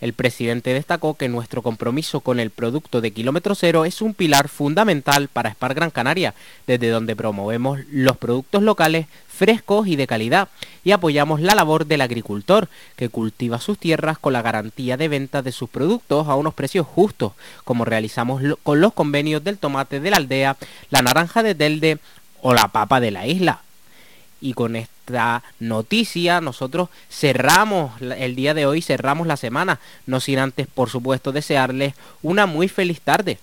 [0.00, 4.48] El presidente destacó que nuestro compromiso con el producto de kilómetro cero es un pilar
[4.48, 6.34] fundamental para Spar Gran Canaria,
[6.66, 10.48] desde donde promovemos los productos locales frescos y de calidad
[10.84, 15.42] y apoyamos la labor del agricultor que cultiva sus tierras con la garantía de venta
[15.42, 17.32] de sus productos a unos precios justos,
[17.64, 20.56] como realizamos con los convenios del tomate de la aldea,
[20.90, 21.98] la naranja de Telde
[22.40, 23.62] o la papa de la isla.
[24.40, 24.76] Y con
[25.08, 30.90] esta noticia nosotros cerramos el día de hoy, cerramos la semana, no sin antes, por
[30.90, 33.38] supuesto, desearles una muy feliz tarde.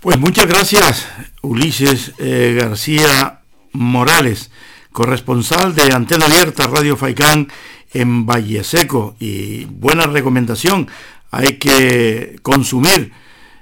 [0.00, 1.06] Pues muchas gracias,
[1.42, 3.40] Ulises eh, García
[3.72, 4.50] Morales,
[4.92, 7.48] corresponsal de Antena Abierta Radio Faicán
[7.92, 9.16] en Valle Seco.
[9.18, 10.88] Y buena recomendación,
[11.32, 13.12] hay que consumir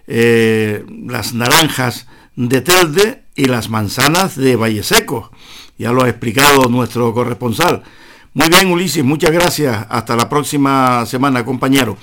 [0.07, 2.07] eh, las naranjas
[2.37, 5.33] de Telde y las manzanas de Valle Seco
[5.79, 7.83] ya lo ha explicado nuestro corresponsal.
[8.35, 9.87] Muy bien, Ulises, muchas gracias.
[9.89, 11.97] Hasta la próxima semana, compañero.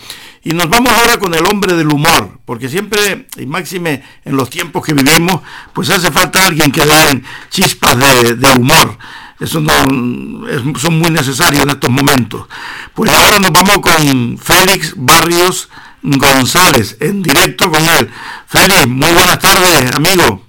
[0.43, 4.49] Y nos vamos ahora con el hombre del humor, porque siempre, y máxime en los
[4.49, 5.41] tiempos que vivimos,
[5.73, 8.97] pues hace falta alguien que dé chispas de, humor.
[9.39, 9.73] Eso no,
[10.77, 12.47] son muy necesarios en estos momentos.
[12.93, 15.69] Pues ahora nos vamos con Félix Barrios
[16.01, 18.09] González, en directo con él.
[18.47, 20.45] Félix, muy buenas tardes, amigo.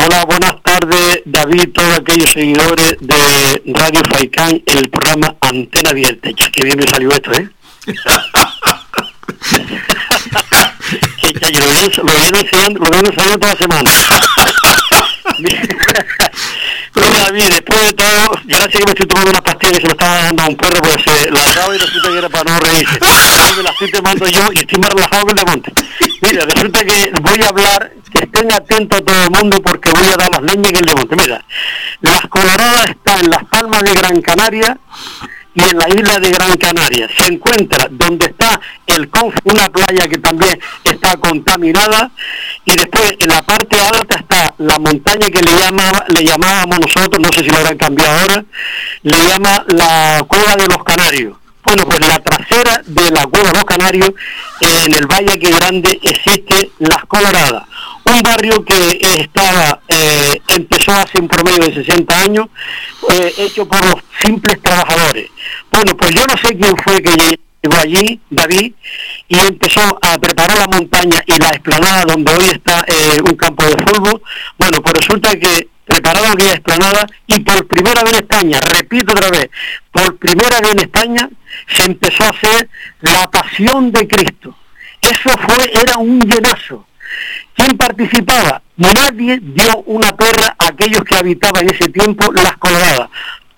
[0.00, 6.30] Hola, buenas tardes, David, todos aquellos seguidores de Radio Faicán, el programa Antena Abierta.
[6.30, 7.48] Ya que bien me salió esto, ¿eh?
[11.42, 13.90] lo vienen, lo vienen enseñando, lo vienen enseñando toda la semana.
[16.94, 19.92] Mira, David, después de todo, gracias que me estoy tomando una pastilla que se me
[19.92, 22.60] estaba dando a un perro, pues se la acabo y resulta que era para no
[22.60, 22.98] reírse.
[23.56, 25.72] me la estoy tomando yo y estoy más relajado que el de monte.
[26.22, 30.08] Mira, resulta que voy a hablar que estén atentos a todo el mundo porque voy
[30.08, 31.16] a dar las leñas en el monte.
[31.16, 31.44] Mira,
[32.00, 34.78] las coloradas están en las palmas de Gran Canaria
[35.58, 37.08] y en la isla de Gran Canaria.
[37.16, 42.10] Se encuentra donde está el Conf, una playa que también está contaminada,
[42.64, 47.18] y después en la parte alta está la montaña que le, llamaba, le llamábamos nosotros,
[47.20, 48.44] no sé si lo habrán cambiado ahora,
[49.02, 51.36] le llama la Cueva de los Canarios.
[51.64, 54.10] Bueno, pues la trasera de la Cueva de los Canarios,
[54.60, 57.64] en el Valle que Grande, existe Las Coloradas
[58.10, 62.46] un barrio que estaba, eh, empezó hace un promedio de 60 años,
[63.10, 65.30] eh, hecho por los simples trabajadores.
[65.70, 67.10] Bueno, pues yo no sé quién fue que
[67.62, 68.72] llegó allí, David,
[69.28, 73.64] y empezó a preparar la montaña y la explanada donde hoy está eh, un campo
[73.64, 74.22] de fútbol.
[74.58, 79.30] Bueno, pues resulta que prepararon aquella explanada y por primera vez en España, repito otra
[79.30, 79.48] vez,
[79.90, 81.30] por primera vez en España
[81.66, 82.68] se empezó a hacer
[83.00, 84.54] la pasión de Cristo.
[85.00, 86.87] Eso fue, era un llenazo.
[87.54, 88.62] ¿Quién participaba?
[88.76, 93.08] Nadie dio una perra a aquellos que habitaban en ese tiempo las coloradas.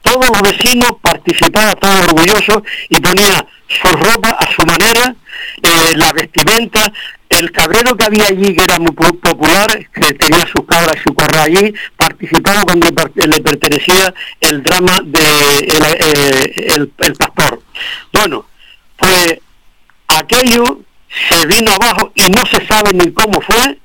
[0.02, 5.14] Todos los vecinos participaban, todos orgullosos, y ponían su ropa a su manera,
[5.62, 6.92] eh, la vestimenta,
[7.28, 11.14] el cabrero que había allí, que era muy popular, que tenía sus cabras y su
[11.14, 17.62] corral allí, participaba cuando le pertenecía el drama de eh, el, el pastor.
[18.12, 18.46] Bueno,
[18.96, 19.38] pues
[20.08, 20.80] aquello
[21.28, 23.78] se vino abajo y no se sabe ni cómo fue,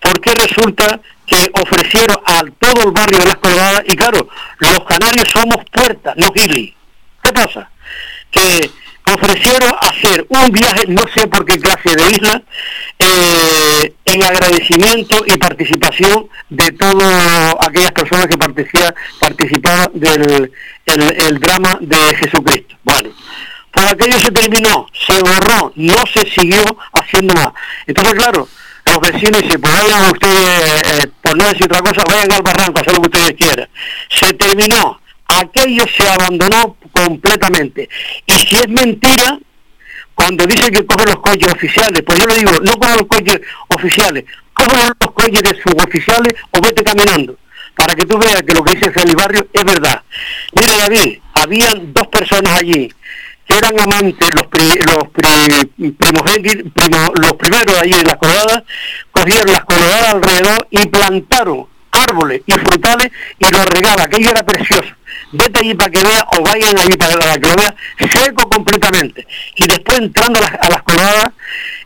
[0.00, 4.28] porque resulta que ofrecieron a todo el barrio de las Coloradas, y claro,
[4.58, 6.74] los canarios somos puertas, no gili.
[7.22, 7.70] ¿Qué pasa?
[8.30, 8.70] Que
[9.12, 12.42] ofrecieron hacer un viaje, no sé por qué clase de isla,
[12.98, 20.52] eh, en agradecimiento y participación de todas aquellas personas que participaban del
[20.86, 22.76] el drama de Jesucristo.
[22.82, 23.10] Bueno,
[23.72, 27.50] por aquello se terminó, se borró, no se siguió haciendo más.
[27.86, 28.48] Entonces, claro,
[28.86, 32.80] los vecinos dicen, pues vayan ustedes, eh, por no decir otra cosa, vayan al barranco
[32.80, 33.68] hacer lo que ustedes quieran.
[34.08, 37.88] Se terminó, aquello se abandonó completamente.
[38.26, 39.38] Y si es mentira,
[40.14, 43.40] cuando dicen que cogen los coches oficiales, pues yo le digo, no cogen los coches
[43.68, 47.38] oficiales, cogen los coches de suboficiales o vete caminando,
[47.74, 50.02] para que tú veas que lo que dice Feliz Barrio es verdad.
[50.52, 52.92] Mira David, habían dos personas allí,
[53.56, 54.46] eran amantes los,
[54.86, 55.08] los,
[57.20, 58.62] los primeros ahí en las coloradas,
[59.10, 64.94] cogieron las coloradas alrededor y plantaron árboles y frutales y los regaban, aquello era precioso.
[65.32, 67.74] Vete allí para que vea o vayan allí para que lo vea
[68.12, 69.26] seco completamente.
[69.56, 71.30] Y después entrando a las, a coloradas,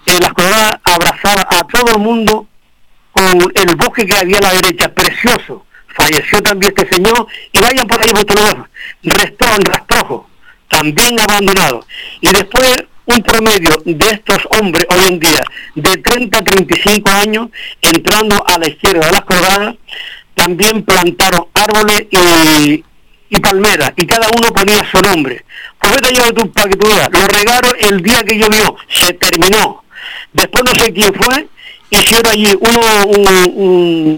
[0.06, 2.46] eh, las coloradas abrazaban a todo el mundo
[3.12, 5.66] con el bosque que había a la derecha, precioso.
[5.88, 8.68] Falleció también este señor y vayan por ahí vuestro
[9.02, 10.28] restó en rastrojo
[10.74, 11.86] también abandonado.
[12.20, 15.44] Y después un promedio de estos hombres hoy en día
[15.76, 17.48] de 30 a 35 años
[17.80, 19.74] entrando a la izquierda de las colgadas,
[20.34, 22.84] también plantaron árboles y,
[23.40, 25.44] palmeras y cada uno ponía su nombre.
[25.80, 29.84] Pues vete yo tú, para que tú lo regaron el día que llovió, se terminó.
[30.32, 31.46] Después no sé quién fue,
[31.90, 33.06] hicieron allí uno,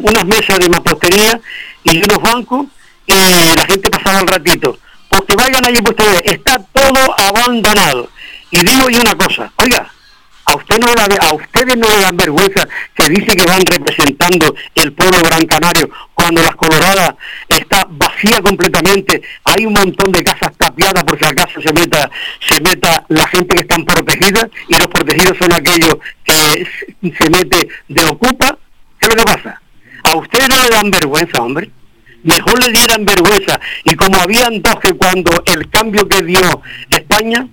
[0.03, 1.41] unas mesas de mampostería
[1.85, 2.67] y unos bancos
[3.07, 4.79] y la gente pasaba un ratito
[5.17, 8.09] porque vayan allí por ustedes, está todo abandonado.
[8.51, 9.91] Y digo yo una cosa, oiga,
[10.45, 14.55] a usted no le a ustedes no le dan vergüenza que dice que van representando
[14.77, 17.15] el pueblo gran canario cuando las coloradas
[17.49, 22.09] está vacía completamente hay un montón de casas tapiadas por si acaso se meta
[22.49, 26.65] se meta la gente que están protegidas y los protegidos son aquellos que
[27.19, 28.57] se mete de ocupa
[29.01, 29.61] ¿qué es lo que pasa?
[30.05, 31.71] a ustedes no le dan vergüenza hombre
[32.27, 33.59] mejor le dieran vergüenza.
[33.85, 37.47] Y como habían dos que cuando el cambio que dio España,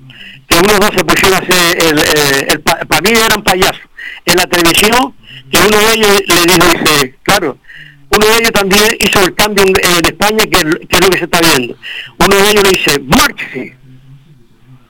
[0.48, 3.82] que uno dos se pusieron a hacer, el, para mí eran payasos,
[4.26, 5.14] en la televisión,
[5.52, 7.58] que uno de ellos le dijo, dice, claro,
[8.10, 11.24] uno de ellos también hizo el cambio en, España, que, que, es lo que se
[11.26, 11.76] está viendo.
[12.20, 13.78] Uno de ellos le dice, márchese,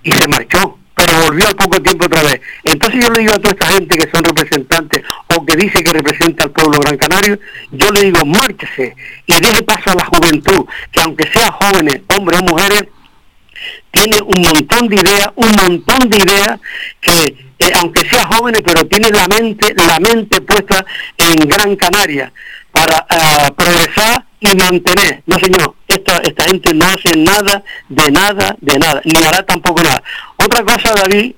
[0.04, 2.40] y se marchó pero volvió al poco tiempo otra vez.
[2.64, 5.04] Entonces yo le digo a toda esta gente que son representantes
[5.36, 7.38] o que dice que representa al pueblo gran canario,
[7.72, 8.96] yo le digo, márchese
[9.28, 12.86] y deje paso a la juventud, que aunque sea jóvenes, hombres o mujeres,
[13.92, 16.60] tiene un montón de ideas, un montón de ideas
[17.02, 20.86] que, eh, aunque sea jóvenes, pero tiene la mente, la mente puesta
[21.18, 22.32] en Gran Canaria
[22.72, 25.22] para eh, progresar y mantener.
[25.26, 29.82] No, señor, esta, esta gente no hace nada, de nada, de nada, ni hará tampoco
[29.82, 30.02] nada.
[30.38, 31.34] Otra cosa, David,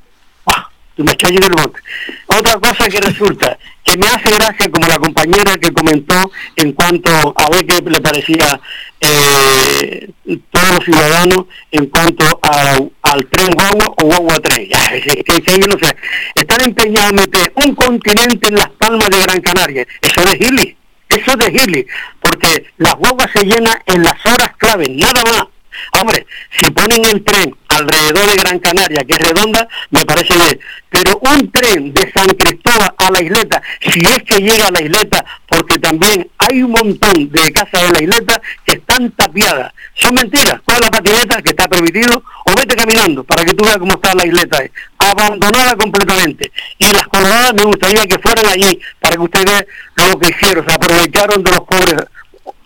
[0.48, 1.80] ah, me del monte.
[2.28, 7.12] Otra cosa que resulta, que me hace gracia como la compañera que comentó en cuanto
[7.36, 8.60] a ver qué le parecía
[9.02, 10.10] eh,
[10.52, 14.68] todos los ciudadanos en cuanto al tren guagua o guagua tren.
[15.26, 15.96] que, no sé.
[16.34, 19.86] Están empeñados en meter un continente en las palmas de Gran Canaria.
[20.02, 20.78] Eso es Gili.
[21.10, 21.88] Eso es de Gili.
[22.20, 25.55] Porque las guaguas se llenan en las horas clave, nada más.
[26.00, 26.26] Hombre,
[26.60, 30.60] si ponen el tren alrededor de Gran Canaria, que es redonda, me parece bien.
[30.90, 34.82] Pero un tren de San Cristóbal a la isleta, si es que llega a la
[34.82, 39.74] isleta, porque también hay un montón de casas en la isleta que están tapiadas.
[39.96, 40.62] Son mentiras.
[40.66, 44.14] Con la patineta, que está permitido, o vete caminando para que tú veas cómo está
[44.16, 44.64] la isleta.
[44.98, 46.52] Abandonada completamente.
[46.80, 50.66] Y las coloradas me gustaría que fueran allí para que ustedes vean lo que hicieron.
[50.68, 51.96] Se aprovecharon de los pobres.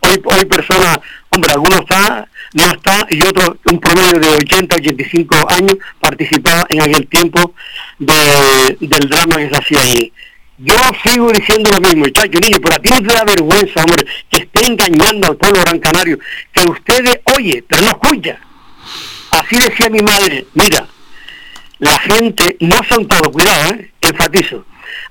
[0.01, 0.99] Hoy, hoy personas,
[1.29, 6.81] hombre, algunos están no está y otro, un promedio de 80, 85 años, participaba en
[6.81, 7.53] aquel tiempo
[7.99, 10.13] del drama que se hacía allí.
[10.57, 10.75] Yo
[11.05, 14.39] sigo diciendo lo mismo, muchachos, niño, pero a ti no te da vergüenza, hombre, que
[14.39, 16.19] esté engañando al pueblo gran canario,
[16.51, 18.39] que ustedes oye, pero no escucha.
[19.31, 20.85] Así decía mi madre, mira,
[21.77, 23.91] la gente, no son todos, cuidado, ¿eh?
[24.01, 24.65] enfatizo,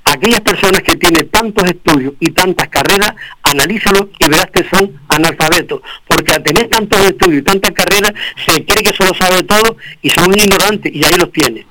[0.05, 3.12] aquellas personas que tienen tantos estudios y tantas carreras,
[3.43, 8.12] analízalo y verás que son analfabetos, porque al tener tantos estudios y tantas carreras,
[8.47, 11.66] se cree que solo sabe todo y son ignorantes, y ahí los tiene.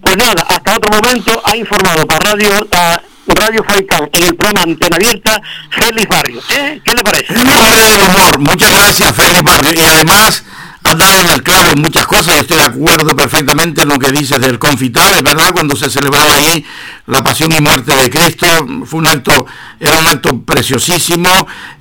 [0.00, 2.48] Pues nada, hasta otro momento ha informado para Radio
[3.34, 6.40] Radio Faicán en el programa Antena Abierta, Félix Barrio.
[6.50, 6.80] ¿Eh?
[6.84, 7.34] ¿Qué le parece?
[8.38, 9.72] Muchas gracias, Félix Barrio.
[9.74, 10.44] Y además
[10.90, 14.10] has dado en el clavo en muchas cosas, estoy de acuerdo perfectamente en lo que
[14.10, 16.64] dices del confital, es verdad, cuando se celebraba ahí
[17.06, 18.46] la pasión y muerte de Cristo,
[18.86, 19.46] fue un acto,
[19.78, 21.28] era un acto preciosísimo,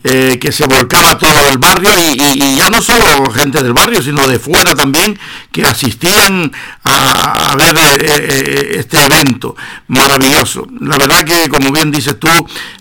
[0.01, 4.25] eh, que se volcaba todo el barrio y, ya no solo gente del barrio, sino
[4.27, 5.19] de fuera también,
[5.51, 6.51] que asistían
[6.85, 9.55] a, ver eh, eh, este evento
[9.87, 10.65] maravilloso.
[10.79, 12.29] La verdad que, como bien dices tú,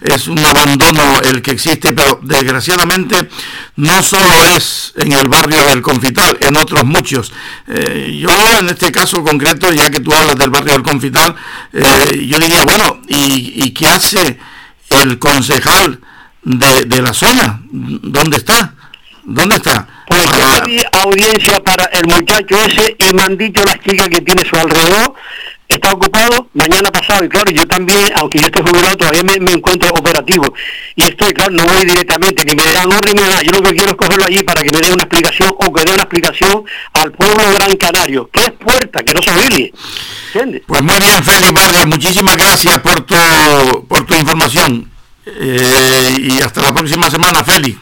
[0.00, 3.28] es un abandono el que existe, pero desgraciadamente
[3.76, 5.82] no solo es en el barrio del
[6.18, 7.32] Confital, en otros muchos.
[7.66, 11.34] yo en este caso concreto, ya que tú hablas del barrio del Confital,
[11.72, 14.38] yo diría, bueno, ¿y, y qué hace
[14.90, 16.00] el concejal?
[16.42, 17.60] de, la zona.
[17.70, 18.74] ¿Dónde está?
[19.24, 19.86] ¿Dónde está?
[20.06, 20.26] Pues
[20.92, 25.14] audiencia para el muchacho ese y me han dicho las chicas que tiene su alrededor
[25.68, 29.90] está ocupado mañana pasado y claro yo también aunque yo esté jubilado todavía me, encuentro
[29.90, 30.54] operativo
[30.96, 33.74] y estoy claro no voy directamente ni me dan orden ni nada yo lo que
[33.74, 36.64] quiero es cogerlo allí para que me dé una explicación o que dé una explicación
[36.94, 39.72] al pueblo Gran Canario que es puerta que no se oye
[40.32, 40.62] ¿entiendes?
[40.66, 44.90] pues muy bien Félix Vargas muchísimas gracias por tu por tu información
[45.36, 47.78] eh, y hasta la próxima semana, Félix.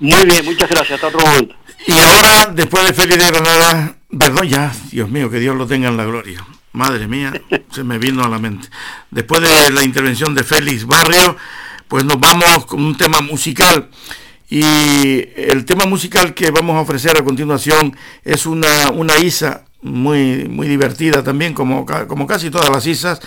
[0.00, 1.02] Muy bien, muchas gracias.
[1.02, 1.54] Hasta otro momento.
[1.86, 5.88] Y ahora, después de Félix de Granada, perdón ya, Dios mío, que Dios lo tenga
[5.88, 6.44] en la gloria.
[6.74, 7.32] Madre mía,
[7.70, 8.68] se me vino a la mente.
[9.12, 11.36] Después de la intervención de Félix Barrio,
[11.86, 13.90] pues nos vamos con un tema musical.
[14.50, 14.60] Y
[15.36, 20.66] el tema musical que vamos a ofrecer a continuación es una, una isa muy, muy
[20.66, 23.20] divertida también, como, como casi todas las isas,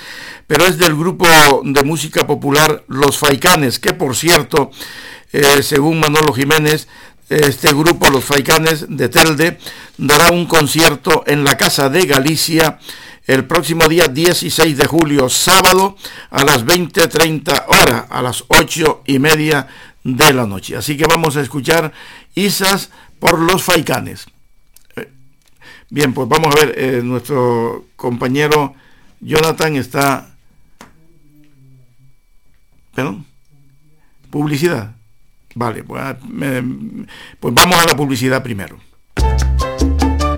[0.45, 1.25] pero es del grupo
[1.63, 4.71] de música popular Los Faicanes, que por cierto,
[5.31, 6.89] eh, según Manolo Jiménez,
[7.29, 9.57] este grupo, Los Faicanes de Telde,
[9.97, 12.79] dará un concierto en la Casa de Galicia
[13.27, 15.97] el próximo día 16 de julio, sábado,
[16.29, 19.67] a las 20.30 horas, a las 8 y media
[20.03, 20.77] de la noche.
[20.77, 21.91] Así que vamos a escuchar
[22.35, 24.27] Isas por los Faicanes.
[25.89, 28.73] Bien, pues vamos a ver, eh, nuestro compañero
[29.19, 30.29] Jonathan está...
[32.95, 33.25] ¿Perdón?
[34.29, 34.95] Publicidad.
[35.53, 36.17] Vale, pues, ah,
[37.39, 38.79] pues vamos a la publicidad primero.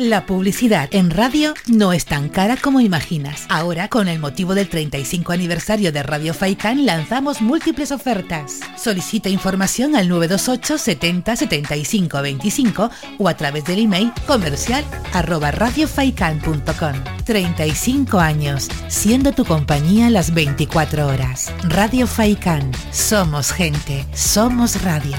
[0.00, 3.44] La publicidad en radio no es tan cara como imaginas.
[3.50, 8.60] Ahora, con el motivo del 35 aniversario de Radio Faikan, lanzamos múltiples ofertas.
[8.78, 16.94] Solicita información al 928 70 75 25 o a través del email comercial arroba radiofaikan.com.
[17.26, 21.52] 35 años, siendo tu compañía las 24 horas.
[21.64, 22.72] Radio Faikan.
[22.90, 25.18] Somos gente, somos radio.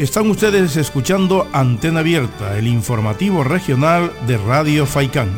[0.00, 5.28] Están ustedes escuchando Antena Abierta, el informativo regional de Radio Faicán.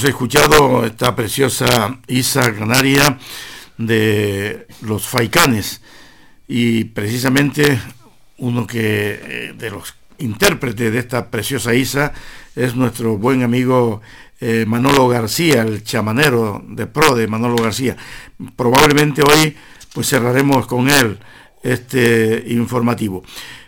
[0.00, 3.18] Hemos escuchado esta preciosa Isa Canaria
[3.76, 5.82] de los Faicanes
[6.48, 7.78] y precisamente
[8.38, 12.14] uno que eh, de los intérpretes de esta preciosa Isa
[12.56, 14.00] es nuestro buen amigo
[14.40, 17.94] eh, Manolo García, el chamanero de pro de Manolo García.
[18.56, 19.54] Probablemente hoy
[19.92, 21.18] pues cerraremos con él
[21.62, 23.22] este informativo.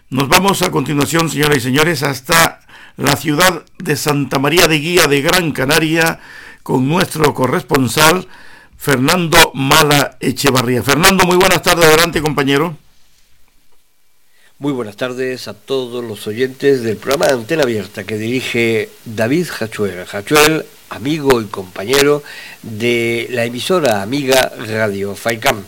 [0.09, 2.61] Nos vamos a continuación, señoras y señores, hasta
[2.97, 6.20] la ciudad de Santa María de Guía de Gran Canaria
[6.62, 8.28] con nuestro corresponsal
[8.78, 10.83] Fernando Mala Echevarría.
[10.83, 12.76] Fernando, muy buenas tardes, adelante compañero.
[14.59, 19.49] Muy buenas tardes a todos los oyentes del programa de Antena Abierta que dirige David
[19.59, 20.07] Hachuel.
[20.12, 22.22] Hachuel, amigo y compañero
[22.62, 25.64] de la emisora amiga Radio Faicam.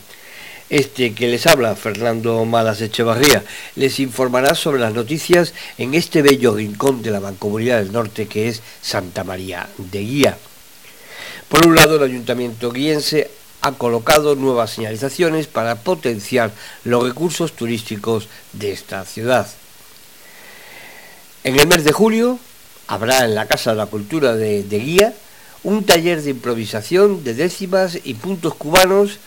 [0.69, 3.43] Este que les habla, Fernando Malas Echevarría,
[3.75, 8.49] les informará sobre las noticias en este bello rincón de la Mancomunidad del Norte que
[8.49, 10.37] es Santa María de Guía.
[11.49, 13.29] Por un lado, el Ayuntamiento guiense
[13.61, 16.51] ha colocado nuevas señalizaciones para potenciar
[16.83, 19.47] los recursos turísticos de esta ciudad.
[21.43, 22.39] En el mes de julio
[22.87, 25.13] habrá en la Casa de la Cultura de, de Guía
[25.63, 29.19] un taller de improvisación de décimas y puntos cubanos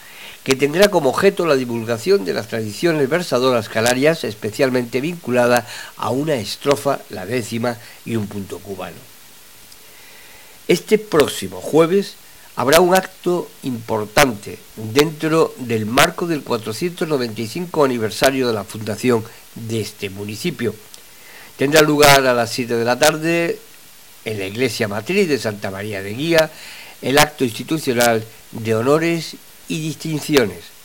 [0.49, 5.67] que tendrá como objeto la divulgación de las tradiciones versadoras canarias, especialmente vinculada
[5.99, 7.77] a una estrofa, la décima
[8.07, 8.97] y un punto cubano.
[10.67, 12.15] Este próximo jueves
[12.57, 14.59] habrá un acto importante
[14.95, 19.23] dentro del marco del 495 aniversario de la fundación
[19.55, 20.75] de este municipio.
[21.59, 23.59] Tendrá lugar a las 7 de la tarde
[24.25, 26.51] en la iglesia matriz de Santa María de Guía
[27.03, 29.37] el acto institucional de honores
[29.69, 30.79] y distinciones.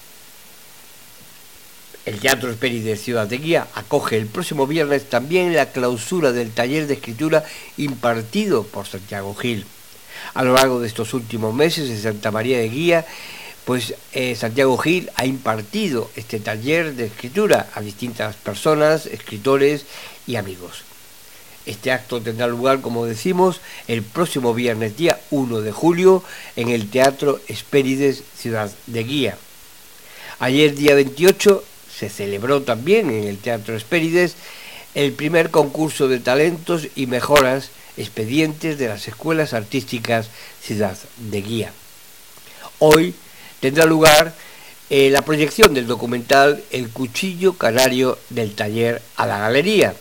[2.05, 6.51] El Teatro Esperi de Ciudad de Guía acoge el próximo viernes también la clausura del
[6.51, 7.45] taller de escritura
[7.77, 9.65] impartido por Santiago Gil.
[10.33, 13.05] A lo largo de estos últimos meses en Santa María de Guía,
[13.63, 19.85] pues eh, Santiago Gil ha impartido este taller de escritura a distintas personas, escritores
[20.27, 20.83] y amigos.
[21.65, 26.23] Este acto tendrá lugar, como decimos, el próximo viernes día 1 de julio
[26.55, 29.37] en el Teatro Espérides Ciudad de Guía.
[30.39, 34.35] Ayer día 28 se celebró también en el Teatro Espérides
[34.93, 40.27] el primer concurso de talentos y mejoras expedientes de las escuelas artísticas
[40.61, 41.71] Ciudad de Guía.
[42.79, 43.15] Hoy
[43.61, 44.35] tendrá lugar
[44.89, 49.95] eh, la proyección del documental El cuchillo canario del taller a la galería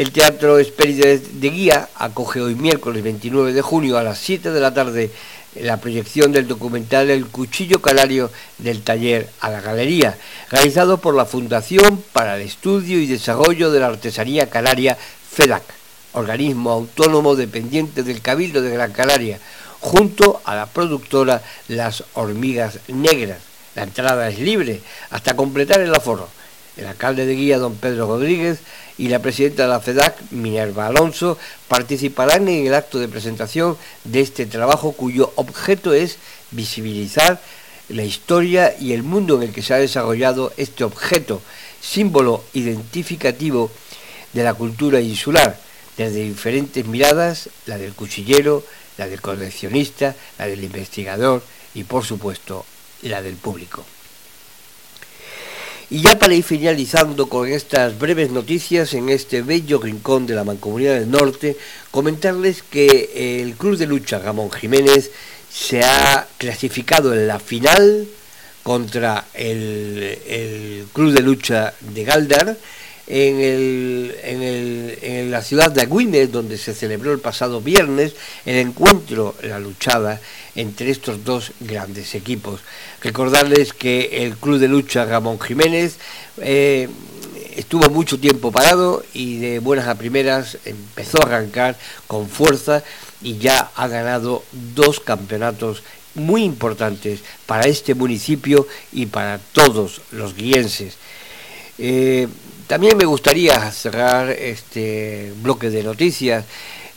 [0.00, 4.58] el Teatro Espérides de Guía acoge hoy miércoles 29 de junio a las 7 de
[4.58, 5.10] la tarde
[5.56, 10.16] la proyección del documental El Cuchillo Canario del taller a la galería,
[10.48, 14.96] realizado por la Fundación para el Estudio y Desarrollo de la Artesanía Canaria,
[15.32, 15.64] FEDAC,
[16.14, 19.38] organismo autónomo dependiente del Cabildo de Gran Canaria,
[19.80, 23.40] junto a la productora Las Hormigas Negras.
[23.74, 24.80] La entrada es libre
[25.10, 26.39] hasta completar el aforo.
[26.76, 28.58] El alcalde de Guía, don Pedro Rodríguez,
[28.96, 34.20] y la presidenta de la FEDAC, Minerva Alonso, participarán en el acto de presentación de
[34.20, 36.18] este trabajo cuyo objeto es
[36.50, 37.40] visibilizar
[37.88, 41.40] la historia y el mundo en el que se ha desarrollado este objeto,
[41.80, 43.70] símbolo identificativo
[44.32, 45.58] de la cultura insular,
[45.96, 48.64] desde diferentes miradas, la del cuchillero,
[48.96, 51.42] la del coleccionista, la del investigador
[51.74, 52.64] y por supuesto
[53.02, 53.84] la del público.
[55.92, 60.44] Y ya para ir finalizando con estas breves noticias en este bello rincón de la
[60.44, 61.56] Mancomunidad del Norte,
[61.90, 65.10] comentarles que el Club de Lucha Ramón Jiménez
[65.52, 68.06] se ha clasificado en la final
[68.62, 72.56] contra el, Club de Lucha de Galdar
[73.12, 74.14] en,
[75.02, 78.14] en, la ciudad de Agüines, donde se celebró el pasado viernes
[78.46, 80.20] el encuentro, la luchada
[80.54, 82.60] entre estos dos grandes equipos.
[83.02, 85.96] Recordarles que el Club de Lucha Ramón Jiménez
[86.38, 86.88] eh,
[87.56, 92.84] estuvo mucho tiempo parado y de buenas a primeras empezó a arrancar con fuerza
[93.22, 94.44] y ya ha ganado
[94.74, 95.82] dos campeonatos
[96.14, 100.94] muy importantes para este municipio y para todos los guienses.
[101.78, 102.28] Eh,
[102.70, 106.44] también me gustaría cerrar este bloque de noticias.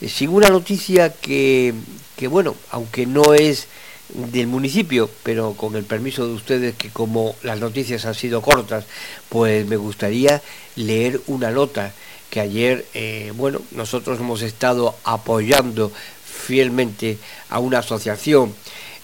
[0.08, 1.74] Sin una noticia que,
[2.16, 3.66] que, bueno, aunque no es
[4.10, 8.86] del municipio, pero con el permiso de ustedes, que como las noticias han sido cortas,
[9.30, 10.44] pues me gustaría
[10.76, 11.92] leer una nota
[12.30, 15.92] que ayer, eh, bueno, nosotros hemos estado apoyando
[16.24, 17.18] fielmente
[17.50, 18.54] a una asociación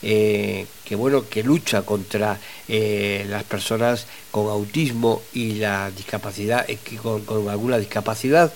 [0.02, 2.39] eh, que bueno que lucha contra
[2.70, 8.54] eh, las personas con autismo y la discapacidad eh, con, con alguna discapacidad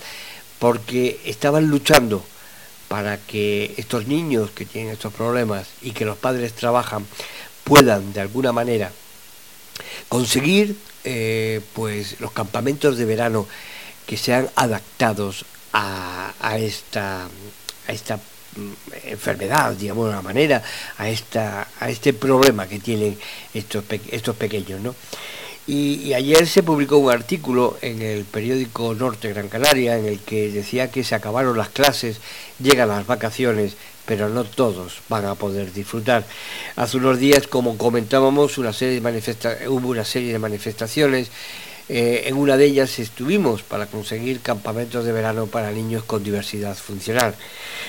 [0.58, 2.24] porque estaban luchando
[2.88, 7.04] para que estos niños que tienen estos problemas y que los padres trabajan
[7.62, 8.90] puedan de alguna manera
[10.08, 10.76] conseguir
[11.74, 13.46] pues los campamentos de verano
[14.06, 17.28] que sean adaptados a, a esta
[17.86, 18.18] a esta
[19.04, 20.62] enfermedad, digamos de una manera,
[20.98, 23.18] a, esta, a este problema que tienen
[23.52, 24.80] estos, estos pequeños.
[24.80, 24.94] ¿no?
[25.66, 30.50] Y, ayer se publicó un artículo en el periódico Norte Gran Canaria en el que
[30.50, 32.18] decía que se acabaron las clases,
[32.58, 36.26] llegan las vacaciones, pero no todos van a poder disfrutar.
[36.76, 41.30] Hace unos días, como comentábamos, una serie de hubo una serie de manifestaciones
[41.88, 46.74] eh, en una de ellas estuvimos para conseguir campamentos de verano para niños con diversidad
[46.76, 47.34] funcional.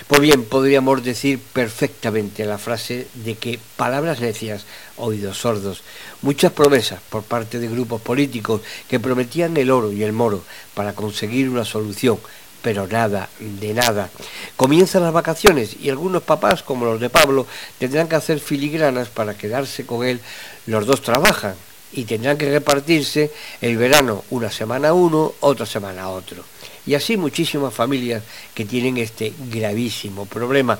[0.07, 4.65] Pues bien, podríamos decir perfectamente la frase de que palabras necias,
[4.97, 5.81] oídos sordos,
[6.21, 10.43] muchas promesas por parte de grupos políticos que prometían el oro y el moro
[10.73, 12.19] para conseguir una solución,
[12.61, 14.09] pero nada, de nada.
[14.57, 17.47] Comienzan las vacaciones y algunos papás, como los de Pablo,
[17.79, 20.19] tendrán que hacer filigranas para quedarse con él.
[20.65, 21.55] Los dos trabajan,
[21.93, 23.31] y tendrán que repartirse
[23.61, 26.43] el verano una semana uno, otra semana otro.
[26.85, 28.23] Y así muchísimas familias
[28.53, 30.79] que tienen este gravísimo problema.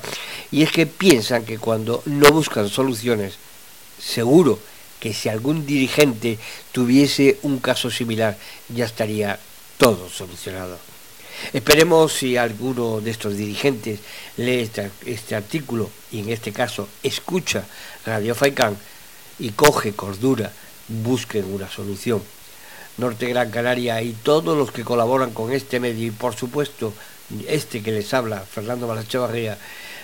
[0.52, 3.34] Y es que piensan que cuando no buscan soluciones,
[3.98, 4.58] seguro
[5.00, 6.38] que si algún dirigente
[6.72, 8.36] tuviese un caso similar,
[8.68, 9.38] ya estaría
[9.78, 10.78] todo solucionado.
[11.52, 14.00] Esperemos si alguno de estos dirigentes
[14.36, 17.64] lee este, este artículo y en este caso escucha
[18.06, 18.76] Radio Faicán
[19.38, 20.50] y coge cordura
[20.88, 22.22] busquen una solución.
[22.98, 26.94] Norte Gran Canaria y todos los que colaboran con este medio y por supuesto
[27.48, 29.58] este que les habla, Fernando Malachevarría,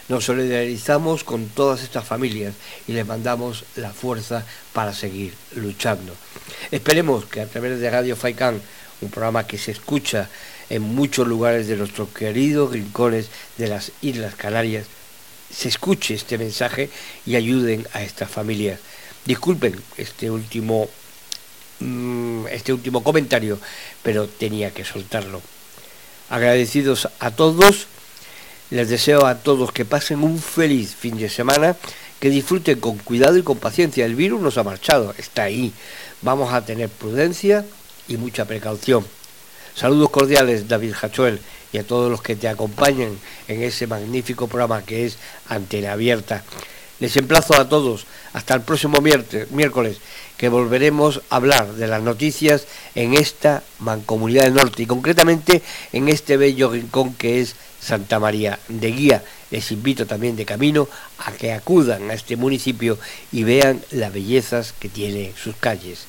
[0.09, 2.55] nos solidarizamos con todas estas familias
[2.87, 6.15] y les mandamos la fuerza para seguir luchando.
[6.71, 8.61] Esperemos que a través de Radio Faicán,
[9.01, 10.29] un programa que se escucha
[10.69, 14.87] en muchos lugares de nuestros queridos rincones de las Islas Canarias,
[15.51, 16.91] se escuche este mensaje
[17.27, 18.81] y ayuden a estas familias.
[19.25, 20.89] Disculpen este último,
[21.81, 23.59] mm, este último comentario,
[24.03, 25.41] pero tenía que soltarlo.
[26.29, 27.87] Agradecidos a todos,
[28.71, 31.77] les deseo a todos que pasen un feliz fin de semana,
[32.19, 34.07] que disfruten con cuidado y con paciencia.
[34.07, 35.73] El virus nos ha marchado, está ahí.
[36.23, 37.65] Vamos a tener prudencia
[38.09, 39.05] y mucha precaución.
[39.75, 41.41] Saludos cordiales, David Hachuel,
[41.73, 43.19] y a todos los que te acompañan
[43.49, 45.17] en ese magnífico programa que es
[45.49, 46.45] Antena Abierta.
[47.03, 49.97] Les emplazo a todos hasta el próximo miércoles,
[50.37, 56.09] que volveremos a hablar de las noticias en esta Mancomunidad del Norte y concretamente en
[56.09, 59.25] este bello rincón que es Santa María de Guía.
[59.51, 60.89] Les invito también de camino
[61.19, 62.97] a que acudan a este municipio
[63.33, 66.07] y vean las bellezas que tiene sus calles.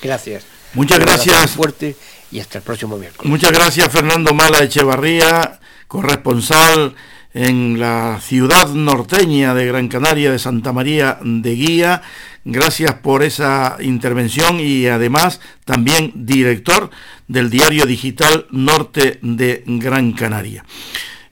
[0.00, 0.44] Gracias.
[0.74, 1.50] Muchas gracias.
[1.50, 1.96] Fuerte
[2.30, 3.28] y hasta el próximo miércoles.
[3.28, 5.58] Muchas gracias Fernando Mala Echevarría,
[5.88, 6.94] corresponsal
[7.34, 12.02] en la ciudad norteña de Gran Canaria de Santa María de Guía.
[12.44, 16.90] Gracias por esa intervención y además también director
[17.26, 20.64] del diario digital Norte de Gran Canaria.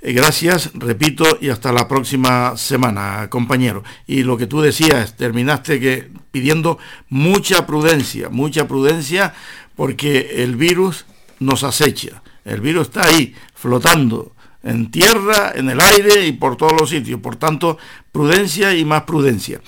[0.06, 3.82] Eh, gracias, repito, y hasta la próxima semana, compañero.
[4.06, 6.78] Y lo que tú decías, terminaste que pidiendo
[7.08, 9.34] mucha prudencia, mucha prudencia,
[9.74, 11.06] porque el virus
[11.40, 12.22] nos acecha.
[12.44, 17.20] El virus está ahí, flotando, en tierra, en el aire y por todos los sitios.
[17.20, 17.78] Por tanto,
[18.12, 19.60] prudencia y más prudencia.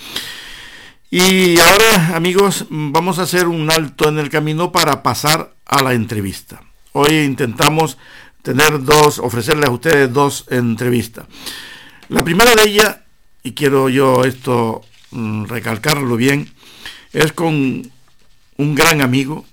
[1.11, 5.93] Y ahora, amigos, vamos a hacer un alto en el camino para pasar a la
[5.93, 6.61] entrevista.
[6.91, 7.97] Hoy intentamos
[8.43, 11.25] tener dos, ofrecerles a ustedes dos entrevistas.
[12.09, 12.97] La primera de ellas,
[13.43, 14.81] y quiero yo esto
[15.11, 16.51] mm, recalcarlo bien,
[17.11, 17.91] es con
[18.57, 19.45] un gran amigo,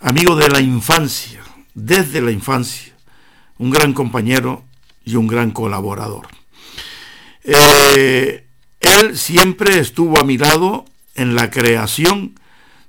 [0.00, 1.42] amigo de la infancia,
[1.74, 2.95] desde la infancia,
[3.58, 4.64] un gran compañero
[5.04, 6.28] y un gran colaborador.
[7.44, 8.46] Eh,
[8.80, 10.84] él siempre estuvo a mi lado
[11.14, 12.38] en la creación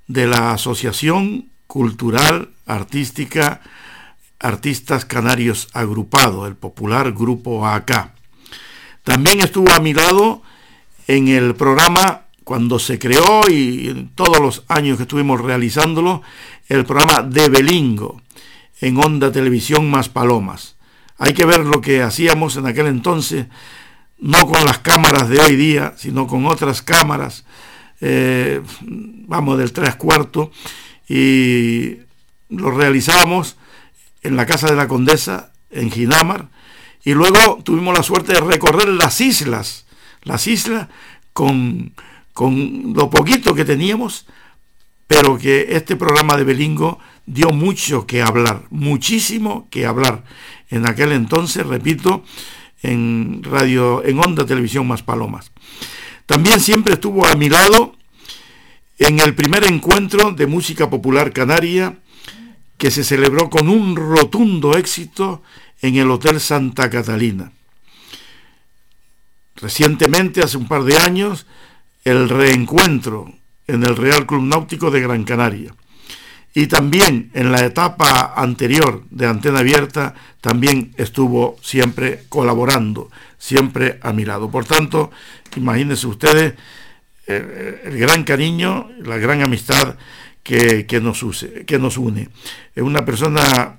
[0.07, 3.61] de la Asociación Cultural Artística
[4.39, 8.13] Artistas Canarios Agrupado, el popular Grupo AK.
[9.03, 10.41] También estuvo a mi lado
[11.07, 16.22] en el programa cuando se creó y en todos los años que estuvimos realizándolo,
[16.70, 18.22] el programa de Belingo,
[18.82, 20.75] en Onda Televisión más Palomas.
[21.17, 23.47] Hay que ver lo que hacíamos en aquel entonces,
[24.19, 27.45] no con las cámaras de hoy día, sino con otras cámaras,
[28.01, 30.49] eh, vamos, del tres cuartos,
[31.07, 31.97] y
[32.49, 33.57] lo realizábamos
[34.21, 36.49] en la Casa de la Condesa, en Ginamar,
[37.03, 39.86] y luego tuvimos la suerte de recorrer las islas,
[40.23, 40.88] las islas
[41.34, 41.93] con,
[42.34, 44.25] con lo poquito que teníamos,
[45.07, 50.23] pero que este programa de Belingo dio mucho que hablar, muchísimo que hablar.
[50.69, 52.23] En aquel entonces, repito,
[52.82, 55.51] en radio, en Onda Televisión Más Palomas.
[56.25, 57.95] También siempre estuvo a mi lado
[58.97, 61.97] en el primer encuentro de música popular canaria
[62.78, 65.43] que se celebró con un rotundo éxito
[65.82, 67.51] en el Hotel Santa Catalina.
[69.55, 71.45] Recientemente, hace un par de años,
[72.03, 73.34] el reencuentro
[73.67, 75.73] en el Real Club Náutico de Gran Canaria.
[76.58, 84.12] Y también en la etapa anterior de Antena Abierta, también estuvo siempre colaborando, siempre a
[84.12, 84.49] mi lado.
[84.49, 85.12] Por tanto,
[85.55, 86.55] imagínense ustedes
[87.28, 89.97] eh, el, gran cariño, la gran amistad
[90.41, 92.30] que, nos que nos une.
[92.74, 93.78] Es una persona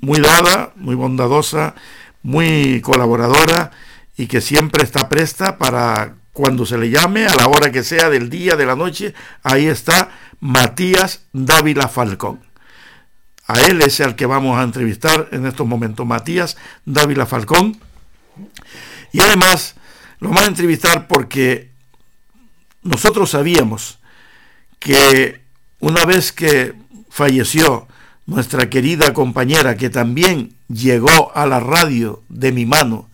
[0.00, 1.76] muy dada, muy bondadosa,
[2.24, 3.70] muy colaboradora
[4.16, 8.08] y que siempre está presta para cuando se le llame, a la hora que sea
[8.08, 10.10] del día, de la noche, ahí está
[10.40, 12.40] Matías Dávila Falcón.
[13.46, 17.78] A él es el que vamos a entrevistar en estos momentos, Matías Dávila Falcón.
[19.12, 19.74] Y además
[20.20, 21.70] lo vamos a entrevistar porque
[22.82, 23.98] nosotros sabíamos
[24.78, 25.42] que
[25.80, 26.74] una vez que
[27.10, 27.86] falleció
[28.26, 33.10] nuestra querida compañera que también llegó a la radio de mi mano,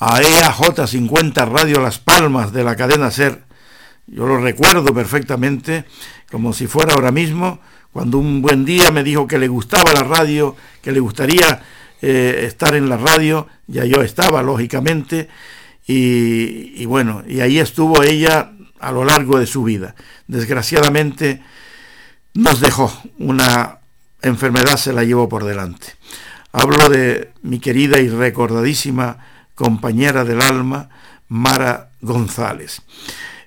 [0.00, 3.42] a EAJ50 Radio Las Palmas de la cadena Ser,
[4.06, 5.84] yo lo recuerdo perfectamente,
[6.30, 7.60] como si fuera ahora mismo,
[7.92, 11.62] cuando un buen día me dijo que le gustaba la radio, que le gustaría
[12.00, 15.28] eh, estar en la radio, ya yo estaba, lógicamente,
[15.86, 19.94] y, y bueno, y ahí estuvo ella a lo largo de su vida.
[20.28, 21.42] Desgraciadamente
[22.32, 23.80] nos dejó, una
[24.22, 25.88] enfermedad se la llevó por delante.
[26.52, 29.18] Hablo de mi querida y recordadísima
[29.60, 30.88] compañera del alma,
[31.28, 32.80] Mara González.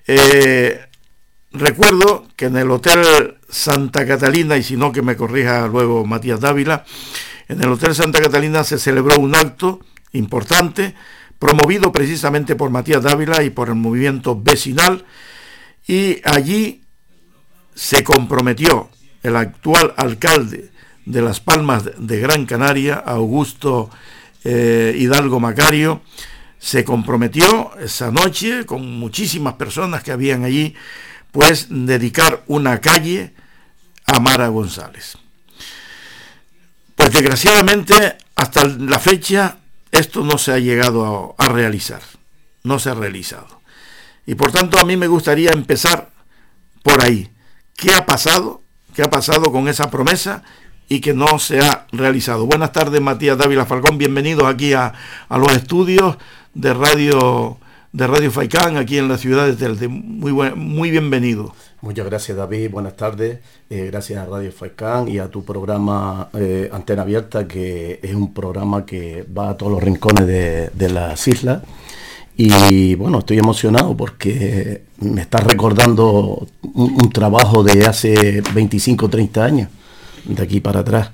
[0.06, 0.80] Eh,
[1.50, 6.38] recuerdo que en el Hotel Santa Catalina, y si no que me corrija luego Matías
[6.38, 6.84] Dávila,
[7.48, 9.80] en el Hotel Santa Catalina se celebró un acto
[10.12, 10.94] importante,
[11.40, 15.04] promovido precisamente por Matías Dávila y por el movimiento vecinal,
[15.84, 16.84] y allí
[17.74, 18.88] se comprometió
[19.24, 20.70] el actual alcalde
[21.06, 23.90] de Las Palmas de Gran Canaria, Augusto
[24.44, 26.02] eh, Hidalgo Macario,
[26.58, 30.74] se comprometió esa noche con muchísimas personas que habían allí,
[31.32, 33.34] pues dedicar una calle
[34.06, 35.18] a Mara González.
[36.94, 39.58] Pues desgraciadamente hasta la fecha
[39.90, 42.02] esto no se ha llegado a, a realizar,
[42.62, 43.60] no se ha realizado.
[44.26, 46.10] Y por tanto a mí me gustaría empezar
[46.82, 47.30] por ahí.
[47.76, 48.62] ¿Qué ha pasado?
[48.94, 50.44] ¿Qué ha pasado con esa promesa
[50.88, 52.46] y que no se ha realizado?
[52.46, 53.98] Buenas tardes, Matías Dávila Falcón.
[53.98, 54.92] Bienvenidos aquí a,
[55.28, 56.16] a los estudios
[56.54, 57.58] de Radio
[57.94, 59.86] de Radio Faicán aquí en la ciudad de Telde.
[59.86, 61.54] Muy, muy bienvenido.
[61.80, 63.38] Muchas gracias David, buenas tardes.
[63.70, 68.34] Eh, gracias a Radio Faicán y a tu programa eh, Antena Abierta, que es un
[68.34, 71.62] programa que va a todos los rincones de, de las islas.
[72.36, 79.08] Y bueno, estoy emocionado porque me está recordando un, un trabajo de hace 25 o
[79.08, 79.68] 30 años,
[80.24, 81.10] de aquí para atrás.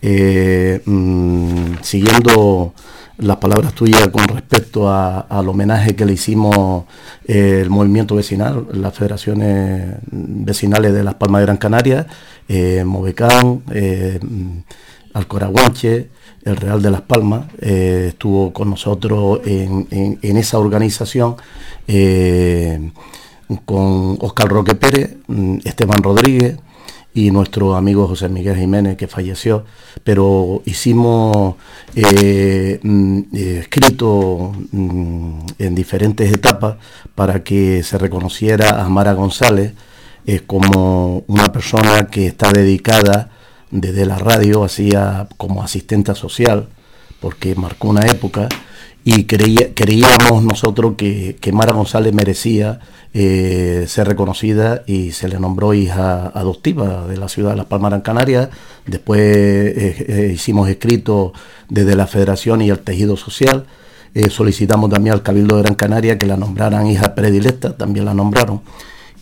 [0.00, 2.74] Eh, mmm, siguiendo
[3.18, 6.84] las palabras tuyas con respecto al homenaje que le hicimos
[7.24, 12.06] eh, el movimiento vecinal, las federaciones vecinales de Las Palmas de Gran Canaria,
[12.48, 14.18] eh, Movecán, eh,
[15.14, 16.08] Alcoraguanche,
[16.44, 21.36] el Real de Las Palmas, estuvo con nosotros en, en, esa organización
[23.64, 26.56] con Oscar Roque Pérez, mm, Esteban Rodríguez,
[27.14, 29.64] y nuestro amigo José Miguel Jiménez que falleció,
[30.02, 31.56] pero hicimos
[31.94, 36.76] eh, eh, escrito mm, en diferentes etapas
[37.14, 39.74] para que se reconociera a Mara González
[40.26, 43.30] eh, como una persona que está dedicada
[43.70, 46.68] desde la radio, hacía como asistente social,
[47.20, 48.48] porque marcó una época
[49.04, 52.80] y creía, creíamos nosotros que, que Mara González merecía
[53.14, 57.90] eh, ser reconocida y se le nombró hija adoptiva de la ciudad de Las Palmas
[57.90, 58.48] Gran Canaria.
[58.86, 61.32] Después eh, eh, hicimos escritos
[61.68, 63.66] desde la Federación y el Tejido Social.
[64.30, 68.60] Solicitamos también al Cabildo de Gran Canaria que la nombraran hija predilecta, también la nombraron.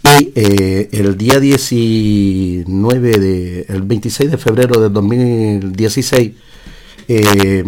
[0.03, 6.33] Y el día 19 de, el 26 de febrero de 2016,
[7.13, 7.65] eh,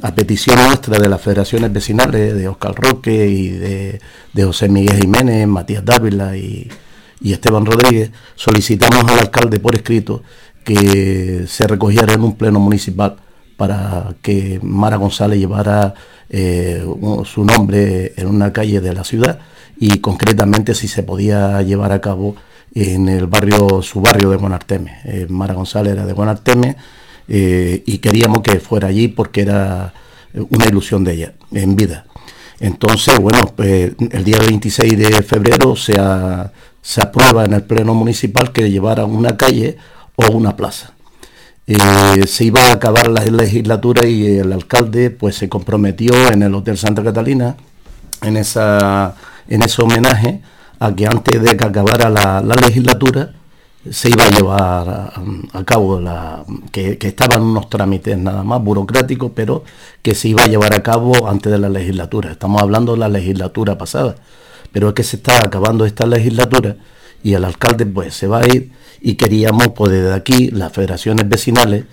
[0.00, 4.00] a petición nuestra de las federaciones vecinales, de Oscar Roque y de,
[4.42, 6.70] José Miguel Jiménez, Matías Dávila y,
[7.22, 10.22] Esteban Rodríguez, solicitamos al alcalde por escrito
[10.64, 13.16] que se recogiera en un pleno municipal
[13.58, 15.92] para que Mara González llevara
[16.30, 16.82] eh,
[17.26, 19.40] su nombre en una calle de la ciudad
[19.78, 22.34] y concretamente si se podía llevar a cabo
[22.74, 25.00] en el barrio, su barrio de Buenarteme.
[25.04, 26.76] Eh, Mara González era de Buenarteme,
[27.28, 29.92] eh, y queríamos que fuera allí porque era
[30.50, 32.06] una ilusión de ella en vida.
[32.60, 35.98] Entonces, bueno, pues, el día 26 de febrero se,
[37.00, 39.76] aprueba en el Pleno Municipal que llevara una calle
[40.16, 40.92] o una plaza.
[41.66, 46.54] Eh, se iba a acabar la legislatura y el alcalde pues se comprometió en el
[46.54, 47.56] Hotel Santa Catalina
[48.22, 49.16] en, esa,
[49.48, 50.42] en ese homenaje
[50.78, 53.32] a que antes de que acabara la legislatura
[53.90, 55.12] se iba a llevar
[55.52, 59.64] a, cabo, la, que, que, estaban unos trámites nada más burocráticos, pero
[60.02, 62.32] que se iba a llevar a cabo antes de la legislatura.
[62.32, 64.16] Estamos hablando de la legislatura pasada,
[64.72, 66.76] pero es que se está acabando esta legislatura
[67.22, 71.28] y el alcalde pues se va a ir y queríamos pues desde aquí, las federaciones
[71.28, 71.84] vecinales,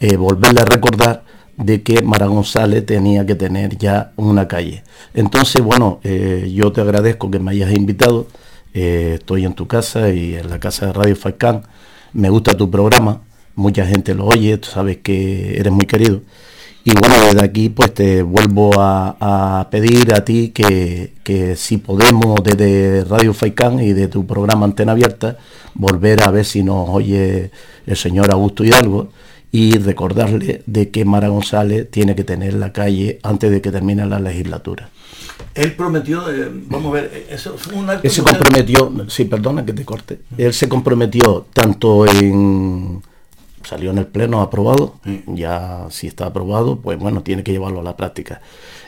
[0.00, 1.24] eh, volverle a recordar
[1.56, 4.82] de que Mara González tenía que tener ya una calle.
[5.14, 8.26] Entonces, bueno, eh, yo te agradezco que me hayas invitado.
[8.74, 11.62] Eh, estoy en tu casa y en la casa de Radio Falcán.
[12.12, 13.22] Me gusta tu programa,
[13.54, 16.20] mucha gente lo oye, tú sabes que eres muy querido.
[16.84, 22.42] Y bueno, desde aquí pues te vuelvo a, pedir a ti que, que, si podemos
[22.42, 25.36] desde Radio Faicán y de tu programa Antena Abierta,
[25.74, 27.50] volver a ver si nos oye
[27.86, 29.10] el señor Augusto Hidalgo
[29.52, 34.04] y recordarle de que Mara González tiene que tener la calle antes de que termine
[34.06, 34.88] la legislatura.
[35.54, 39.24] Él prometió, eh, vamos a ver, eh, eso fue un acto Él se comprometió, sí,
[39.26, 43.02] perdona que te corte, él se comprometió tanto en,
[43.62, 44.94] salió en el pleno aprobado,
[45.26, 48.40] ya si está aprobado, pues bueno, tiene que llevarlo a la práctica.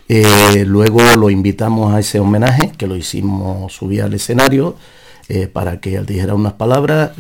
[0.09, 4.77] Eh, luego lo invitamos a ese homenaje, que lo hicimos subir al escenario,
[5.53, 7.13] para que él dijera unas palabras,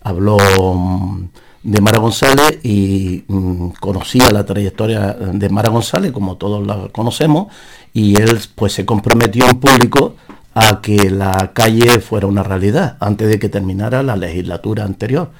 [0.00, 1.28] habló mm,
[1.64, 7.52] de Mara González y mm, conocía la trayectoria de Mara González, como todos la conocemos,
[7.92, 10.14] y él pues se comprometió en público
[10.54, 15.30] a que la calle fuera una realidad antes de que terminara la legislatura anterior,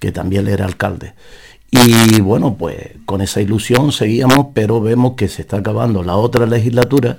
[0.00, 1.14] que también era alcalde.
[1.70, 6.46] Y bueno, pues con esa ilusión seguíamos, pero vemos que se está acabando la otra
[6.46, 7.18] legislatura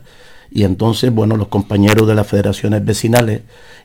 [0.50, 3.42] y entonces, bueno, los compañeros de las federaciones vecinales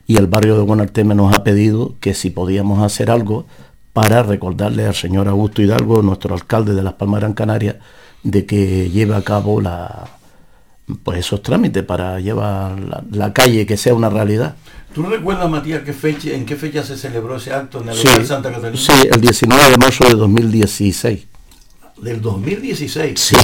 [0.07, 3.45] y el barrio de Buenarteme nos ha pedido que si podíamos hacer algo
[3.93, 7.79] para recordarle al señor Augusto Hidalgo, nuestro alcalde de Las Palmas Gran Canaria,
[8.23, 10.07] de que lleve a cabo la,
[11.03, 14.55] pues esos trámites para llevar la, calle que sea una realidad.
[14.93, 18.07] ¿Tú recuerdas, Matías, qué fecha, en qué fecha se celebró ese acto en el sí,
[18.25, 18.77] Santa Catalina?
[18.77, 21.27] Sí, el 19 de marzo de 2016.
[22.01, 23.19] ¿Del 2016?
[23.19, 23.35] Sí.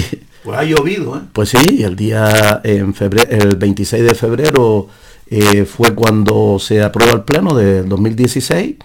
[0.43, 1.21] Pues ha llovido, ¿eh?
[1.33, 4.87] Pues sí, el día, en febrero, el 26 de febrero
[5.29, 8.75] eh, fue cuando se aprobó el pleno del 2016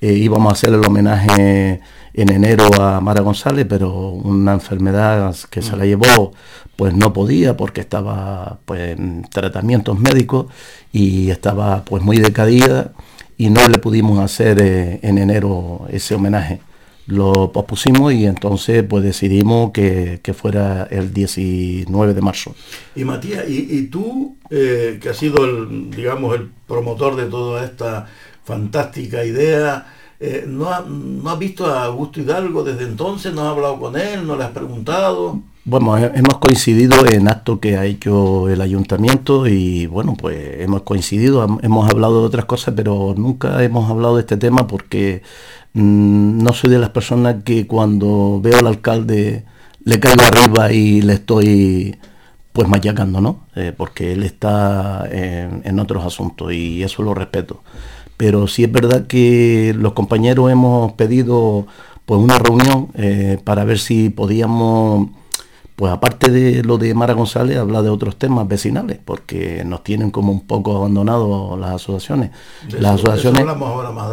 [0.00, 1.80] eh, íbamos a hacer el homenaje
[2.14, 5.88] en enero a Mara González, pero una enfermedad que se la mm.
[5.88, 6.32] llevó,
[6.76, 10.46] pues no podía porque estaba pues, en tratamientos médicos
[10.92, 12.92] y estaba pues muy decadida
[13.36, 16.60] y no le pudimos hacer eh, en enero ese homenaje.
[17.06, 22.54] Lo pospusimos y entonces pues decidimos que, fuera el 19 de marzo.
[22.94, 28.08] Y Matías, y, tú, eh, que has sido el, digamos, el promotor de toda esta
[28.48, 29.86] fantástica idea.
[30.18, 33.32] Eh, ¿no, ha, ¿No has visto a Augusto Hidalgo desde entonces?
[33.32, 34.26] ¿No has hablado con él?
[34.26, 35.40] ¿No le has preguntado?
[35.64, 41.46] Bueno, hemos coincidido en actos que ha hecho el ayuntamiento y bueno, pues hemos coincidido,
[41.62, 45.22] hemos hablado de otras cosas, pero nunca hemos hablado de este tema porque
[45.74, 49.44] mm, no soy de las personas que cuando veo al alcalde
[49.84, 51.98] le caigo arriba y le estoy
[52.54, 53.46] pues machacando, ¿no?
[53.54, 57.62] Eh, porque él está en, en otros asuntos y eso lo respeto
[58.18, 61.66] pero sí es verdad que los compañeros hemos pedido
[62.04, 65.08] pues una reunión eh, para ver si podíamos
[65.78, 70.10] pues aparte de lo de Mara González, hablar de otros temas vecinales, porque nos tienen
[70.10, 72.32] como un poco abandonados las asociaciones.
[72.80, 73.46] las asociaciones.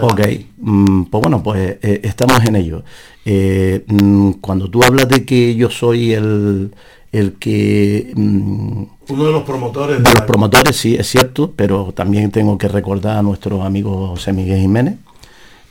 [0.01, 0.21] ok,
[0.57, 2.83] mm, pues bueno, pues eh, estamos en ello.
[3.25, 6.71] Eh, mm, cuando tú hablas de que yo soy el,
[7.15, 8.11] el que...
[8.13, 10.03] Mm, Uno de los promotores.
[10.03, 14.33] De, los promotores, sí, es cierto, pero también tengo que recordar a nuestro amigo José
[14.33, 14.95] Miguel Jiménez,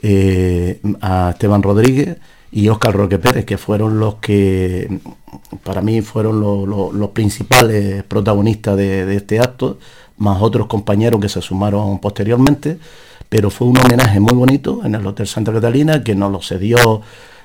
[0.03, 2.17] eh, a Esteban Rodríguez
[2.51, 5.01] y Óscar Roque Pérez, que fueron los que,
[5.65, 9.79] para mí, fueron los, principales protagonistas de, este acto,
[10.17, 12.79] más otros compañeros que se sumaron posteriormente,
[13.29, 17.03] pero fue un homenaje muy bonito en el Hotel Santa Catalina, que nos lo cedió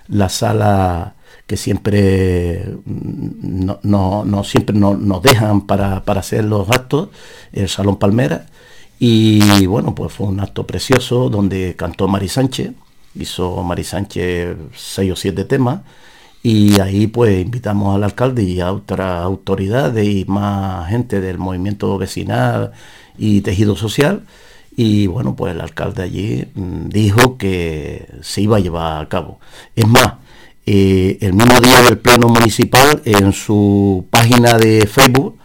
[0.08, 1.16] la sala
[1.50, 7.10] que siempre mm, no, no, siempre nos dejan para, hacer los actos,
[7.52, 8.46] el Salón Palmera.
[9.00, 12.74] Y bueno, pues fue un acto precioso donde cantó Mari Sánchez,
[13.16, 15.82] hizo Mari Sánchez seis o siete temas.
[16.44, 21.98] Y ahí pues invitamos al alcalde y a otras autoridades y más gente del movimiento
[21.98, 22.74] vecinal
[23.18, 24.24] y tejido social.
[24.76, 29.40] Y bueno, pues el alcalde allí mm, dijo que se iba a llevar a cabo.
[29.76, 30.14] Es más,
[30.72, 35.36] eh, el mismo día del pleno municipal, en su página de Facebook,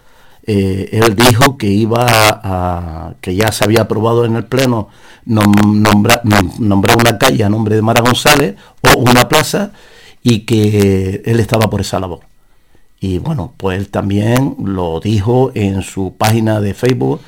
[0.46, 4.90] eh, él dijo que iba a, que ya se había aprobado en el pleno
[5.24, 9.72] nombrar, una calle a nombre de Mara González o una plaza
[10.22, 12.20] y que él estaba por esa labor.
[13.00, 17.22] Y bueno, pues él también lo dijo en su página de Facebook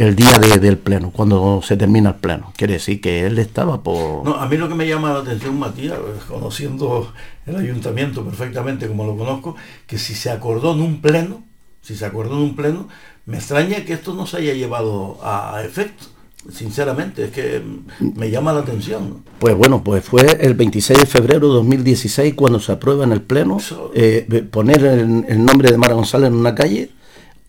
[0.00, 2.54] el día del pleno, cuando se termina el pleno.
[2.56, 4.24] Quiere decir que él estaba por...
[4.24, 7.12] No, a mí lo que me llama la atención, Matías, conociendo
[7.44, 9.56] el ayuntamiento perfectamente como lo conozco,
[9.86, 11.44] que si se acordó en un pleno,
[11.82, 12.88] si se acordó en un pleno,
[13.26, 16.06] me extraña que esto no se haya llevado a, efecto.
[16.50, 17.62] Sinceramente, es que
[18.00, 19.22] me llama la atención.
[19.38, 23.20] Pues bueno, pues fue el 26 de febrero de 2016 cuando se aprueba en el
[23.20, 23.58] Pleno
[23.94, 26.92] eh, poner el nombre de Mara González en una calle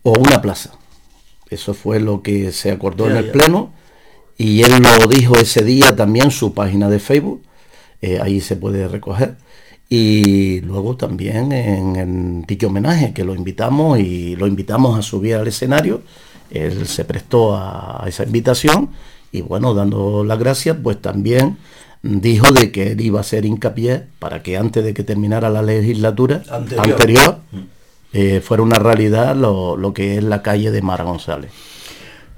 [0.02, 0.72] o una plaza.
[1.52, 3.72] Eso fue lo que se acordó en el Pleno
[4.36, 7.42] y él lo dijo ese día también en su página de Facebook.
[8.00, 9.36] eh, ahí se puede recoger.
[9.88, 15.34] Y luego también en, en dicho homenaje, que lo invitamos y lo invitamos a subir
[15.34, 16.02] al escenario,
[16.50, 18.90] él se prestó a esa invitación
[19.32, 21.56] y bueno, dando las gracias, pues también
[22.02, 25.62] dijo de que él iba a hacer hincapié para que antes de que terminara la
[25.62, 27.58] legislatura anterior, mm.
[28.12, 31.50] Eh, fuera una realidad lo, lo, que es la calle de Mara González.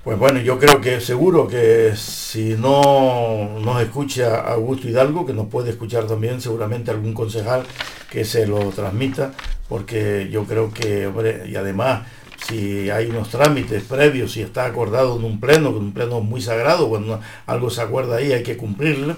[0.04, 5.46] Pues bueno, yo creo que seguro que si no nos escucha Augusto Hidalgo, que nos
[5.46, 7.62] puede escuchar también seguramente algún concejal
[8.10, 9.32] que se lo transmita,
[9.66, 12.02] porque yo creo que, hombre, y además
[12.46, 16.42] si hay unos trámites previos, si está acordado en un pleno, que un pleno muy
[16.42, 19.16] sagrado, cuando algo se acuerda ahí hay que cumplirlo,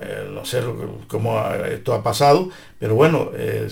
[0.00, 0.60] eh, no sé
[1.08, 1.40] cómo
[1.70, 3.68] esto ha pasado, pero bueno, eh,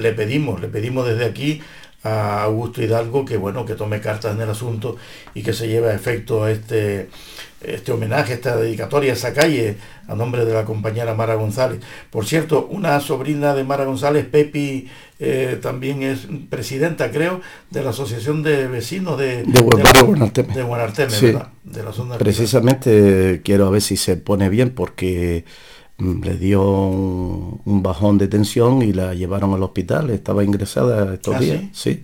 [0.00, 1.62] le pedimos, le pedimos desde aquí
[2.02, 4.96] a Augusto Hidalgo que bueno, que tome cartas en el asunto
[5.34, 7.10] y que se lleve a efecto este,
[7.60, 9.76] este homenaje, esta dedicatoria esa calle
[10.08, 11.80] a nombre de la compañera Mara González.
[12.10, 14.88] Por cierto, una sobrina de Mara González, Pepi,
[15.22, 21.50] eh, también es presidenta, creo, de la Asociación de Vecinos de, de, de, ¿verdad?
[21.62, 25.44] De la zona Precisamente quiero a ver si se pone bien porque
[25.98, 30.08] mm, le dio un, bajón de tensión y la llevaron al hospital.
[30.08, 31.60] Estaba ingresada estos ¿Ah, días.
[31.72, 32.02] ¿sí?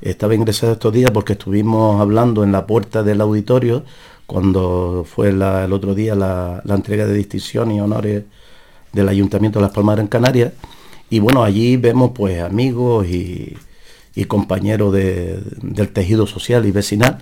[0.00, 3.84] Estaba ingresada estos días porque estuvimos hablando en la puerta del auditorio
[4.24, 8.24] cuando fue el otro día la, la entrega de distinción y honores
[8.94, 10.52] del Ayuntamiento de Las Palmas en Canarias
[11.10, 13.56] y bueno, allí vemos pues amigos y,
[14.26, 17.18] compañeros del tejido social y vecinal.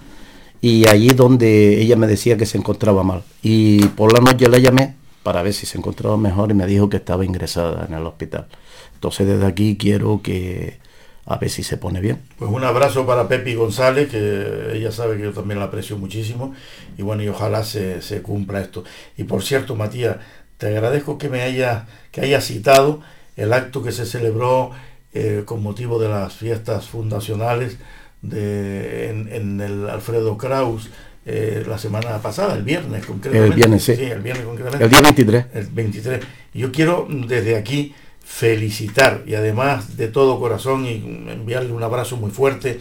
[0.61, 3.25] Y allí donde ella me decía que se encontraba mal.
[3.43, 6.89] Y por la noche la llamé para ver si se encontraba mejor y me dijo
[6.89, 8.47] que estaba ingresada en el hospital.
[8.95, 10.79] Entonces desde aquí quiero que
[11.27, 12.21] a ver si se pone bien.
[12.39, 16.55] Pues un abrazo para Pepi González, que ella sabe que yo también la aprecio muchísimo.
[16.99, 18.85] Y bueno, y ojalá se, se cumpla esto.
[19.17, 20.17] Y por cierto, Matías,
[20.59, 23.01] te agradezco que me haya, que haya citado
[23.37, 24.73] el acto que se celebró
[25.15, 27.77] eh, con motivo de las fiestas fundacionales
[28.23, 30.89] de, en, el Alfredo Kraus
[31.27, 33.49] eh, la semana pasada, el viernes concretamente.
[33.49, 33.93] El viernes, sí.
[33.93, 34.85] el viernes concretamente.
[34.85, 35.47] El día 23.
[35.53, 36.21] El 23.
[36.55, 37.95] Yo quiero desde aquí
[38.25, 40.95] felicitar y además de todo corazón y
[41.31, 42.81] enviarle un abrazo muy fuerte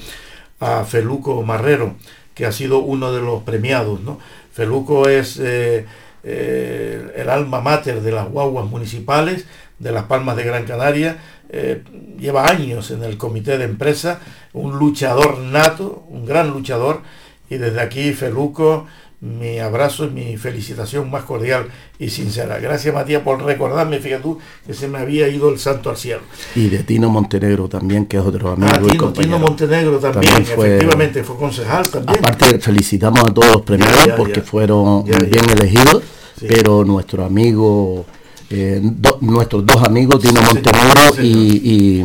[0.59, 1.95] a Feluco Marrero,
[2.33, 4.01] que ha sido uno de los premiados.
[4.01, 4.19] ¿no?
[4.53, 5.85] Feluco es eh,
[6.23, 9.45] el alma mater de las guaguas municipales,
[9.81, 11.17] de Las Palmas de Gran Canaria,
[11.49, 11.83] eh,
[12.19, 14.19] lleva años en el comité de empresa,
[14.53, 17.01] un luchador nato, un gran luchador,
[17.49, 18.85] y desde aquí, Feluco,
[19.21, 21.67] mi abrazo y mi felicitación más cordial
[21.99, 22.57] y sincera.
[22.59, 26.21] Gracias Matías por recordarme, fíjate tú, que se me había ido el santo al cielo.
[26.55, 28.71] Y de Tino Montenegro también, que es otro amigo.
[28.73, 32.19] Ah, Tino, Tino Montenegro también, efectivamente, fue concejal también.
[32.19, 36.01] Aparte, felicitamos a todos los premiados porque fueron bien elegidos,
[36.47, 38.05] pero nuestro amigo
[38.51, 38.81] eh,
[39.21, 42.03] nuestros dos amigos, Tino Montenegro y,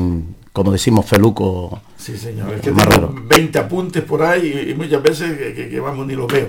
[0.53, 1.81] como decimos, Feluco.
[1.97, 2.55] Sí, señor.
[2.55, 6.49] Es que 20 apuntes por ahí y, muchas veces que, vamos ni lo veo.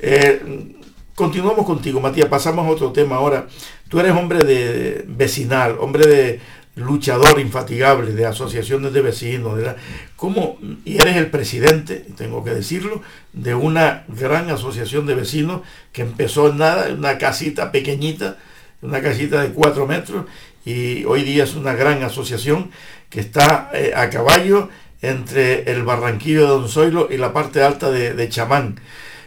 [0.00, 0.74] Eh,
[1.14, 2.28] continuamos contigo, Matías.
[2.28, 3.46] Pasamos a otro tema ahora.
[3.88, 6.40] Tú eres hombre de vecinal, hombre de
[6.76, 9.74] luchador infatigable de asociaciones de vecinos, de
[10.14, 10.58] ¿cómo?
[10.84, 13.00] y eres el presidente, tengo que decirlo,
[13.32, 15.62] de una gran asociación de vecinos
[15.92, 18.36] que empezó en nada, en una casita pequeñita,
[18.82, 20.26] una casita de cuatro metros
[20.64, 22.70] y hoy día es una gran asociación
[23.08, 24.68] que está eh, a caballo
[25.00, 28.80] entre el Barranquillo de Don Zoilo y la parte alta de, Chamán,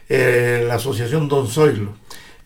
[0.10, 1.94] eh, la asociación Don Zoilo.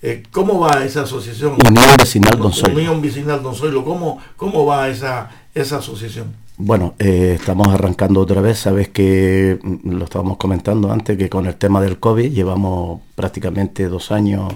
[0.02, 1.54] Eh, ¿Cómo va esa asociación?
[1.54, 2.76] Unión Vecinal Don Zoilo.
[2.76, 3.84] Unión Vecinal Don Zoilo.
[3.84, 6.36] ¿Cómo, cómo va esa, esa asociación?
[6.58, 8.60] Bueno, estamos arrancando otra vez.
[8.60, 13.88] Sabes que mm, lo estábamos comentando antes, que con el tema del COVID llevamos prácticamente
[13.88, 14.54] dos años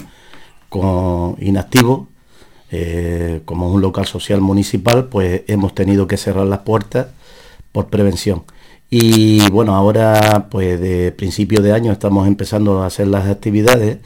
[0.69, 2.07] con inactivo
[2.71, 7.07] eh, como un local social municipal, pues hemos tenido que cerrar las puertas
[7.71, 8.43] por prevención.
[8.89, 13.99] Y bueno, ahora pues de principio de año estamos empezando a hacer las actividades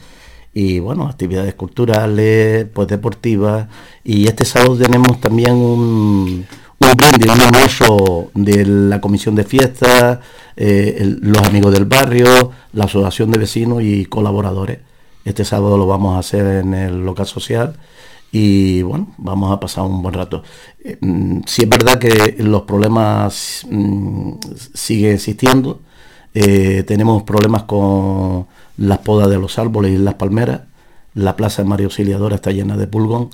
[0.54, 3.68] y bueno, actividades culturales, pues deportivas.
[4.04, 6.46] Y este sábado tenemos también un,
[6.78, 10.18] un brindis, un almuerzo de la comisión de fiestas,
[10.56, 14.78] eh, los amigos del barrio, la asociación de vecinos y colaboradores.
[15.24, 17.76] Este sábado lo vamos a hacer en el local social
[18.32, 20.42] y bueno, vamos a pasar un buen rato.
[20.82, 24.32] Eh, mm, si es verdad que los problemas mm,
[24.74, 25.80] siguen existiendo,
[26.34, 28.46] eh, tenemos problemas con
[28.78, 30.62] las podas de los árboles y las palmeras,
[31.14, 33.28] la plaza de María Auxiliadora está llena de pulgón,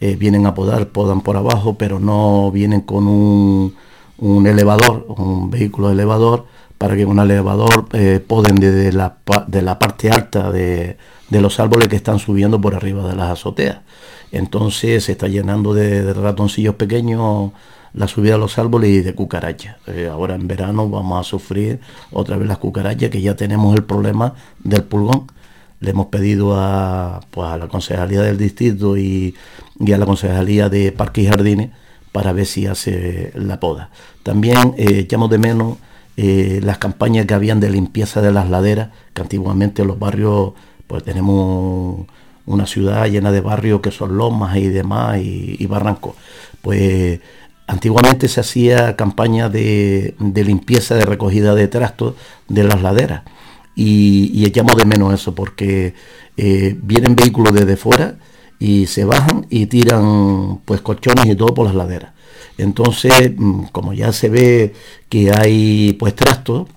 [0.00, 3.74] eh, vienen a podar, podan por abajo, pero no vienen con un,
[4.18, 6.46] un elevador, un vehículo elevador,
[6.78, 7.86] para que un elevador
[8.26, 9.16] poden desde la,
[9.46, 10.98] de la parte alta de,
[11.30, 13.78] de los árboles que están subiendo por arriba de las azoteas.
[14.34, 17.52] Entonces se está llenando de, ratoncillos pequeños
[17.92, 19.76] la subida de los árboles y de cucarachas.
[19.86, 21.78] Eh, ahora en verano vamos a sufrir
[22.10, 25.28] otra vez las cucarachas, que ya tenemos el problema del pulgón.
[25.78, 29.36] Le hemos pedido a, pues, a la Concejalía del Distrito y,
[29.80, 31.70] a la Concejalía de Parques y Jardines
[32.10, 33.90] para ver si hace la poda.
[34.24, 35.78] También eh, echamos de menos
[36.16, 40.54] eh, las campañas que habían de limpieza de las laderas, que antiguamente en los barrios
[40.88, 42.06] pues tenemos
[42.46, 46.14] una ciudad llena de barrios que son lomas y demás y, barrancos.
[46.62, 47.20] Pues
[47.66, 52.14] antiguamente se hacía campaña de, limpieza, de recogida de trastos
[52.48, 53.22] de las laderas.
[53.74, 55.94] Y, echamos de menos eso porque
[56.36, 58.16] eh, vienen vehículos desde fuera
[58.58, 62.12] y se bajan y tiran pues colchones y todo por las laderas.
[62.58, 64.74] Entonces, mm, como ya se ve
[65.08, 66.68] que hay pues trastos,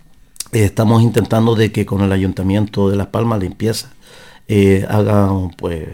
[0.52, 3.90] eh, estamos intentando de que con el Ayuntamiento de Las Palmas Limpieza
[4.48, 5.88] eh, hagan pues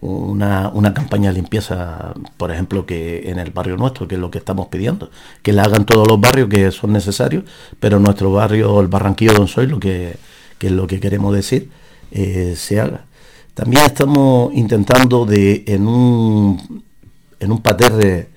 [0.00, 4.38] una, campaña de limpieza, por ejemplo, que en el barrio nuestro, que es lo que
[4.38, 5.10] estamos pidiendo,
[5.42, 7.44] que la hagan todos los barrios que son necesarios,
[7.80, 10.16] pero nuestro barrio, el Barranquillo Don Soy, lo que,
[10.60, 11.70] es lo que queremos decir,
[12.12, 13.06] eh, se haga.
[13.54, 16.84] También estamos intentando de en un
[17.40, 18.28] en un pater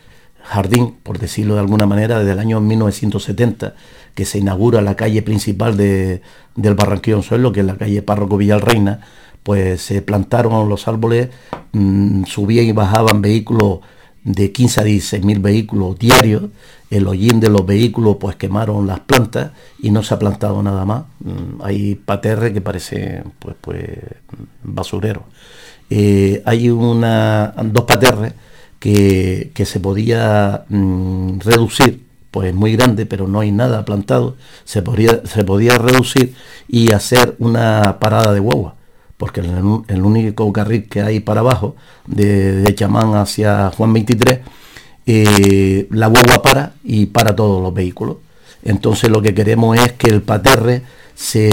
[0.43, 3.75] jardín, por decirlo de alguna manera, desde el año 1970,
[4.19, 6.21] que se inaugura la calle principal de,
[6.57, 8.99] del Barranquillo Suelo, que es la calle Párroco Villalreina,
[9.43, 11.29] pues se plantaron los árboles,
[11.71, 13.79] mm, subían y bajaban vehículos
[14.25, 16.49] de 15 a 16 mil vehículos diarios,
[16.89, 19.51] el hollín de los vehículos pues quemaron las plantas
[19.81, 21.05] y no se ha plantado nada más.
[21.21, 23.87] Mm, hay paterre que parece pues, pues
[24.63, 25.23] basurero.
[25.89, 28.33] Eh, hay una, dos paterres
[28.79, 35.21] que, se podía mm, reducir, pues muy grande, pero no hay nada plantado, se podía,
[35.25, 36.35] se podía reducir
[36.67, 38.75] y hacer una parada de guagua,
[39.17, 41.75] porque el, único carril que hay para abajo,
[42.05, 44.39] de, Chamán hacia Juan 23,
[45.05, 48.17] eh, la guagua para y para todos los vehículos.
[48.63, 50.83] Entonces lo que queremos es que el paterre
[51.15, 51.49] se,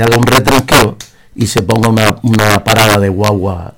[0.00, 0.96] haga un retranqueo
[1.34, 3.76] y se ponga una, una parada de guagua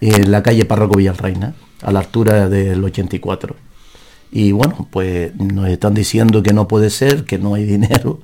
[0.00, 3.69] en la calle Párroco Villarreina a la altura del 84.
[4.32, 8.20] Y bueno, pues nos están diciendo que no puede ser, que no hay dinero.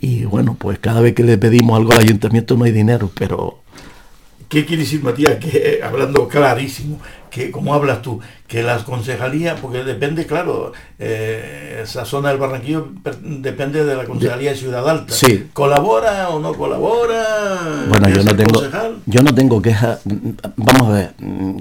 [0.00, 3.60] Y bueno, pues cada vez que le pedimos algo al ayuntamiento no hay dinero, pero...
[4.48, 5.36] ¿Qué quiere decir, Matías?
[5.36, 7.00] Que hablando clarísimo,
[7.30, 12.90] que como hablas tú, que las concejalías, porque depende, claro, eh, esa zona del Barranquillo
[13.20, 15.12] depende de la concejalía de Ciudad Alta.
[15.12, 15.48] Sí.
[15.52, 17.86] ¿Colabora o no colabora?
[17.88, 18.62] Bueno, yo no tengo,
[19.06, 19.98] yo no tengo queja.
[20.56, 21.14] Vamos a ver,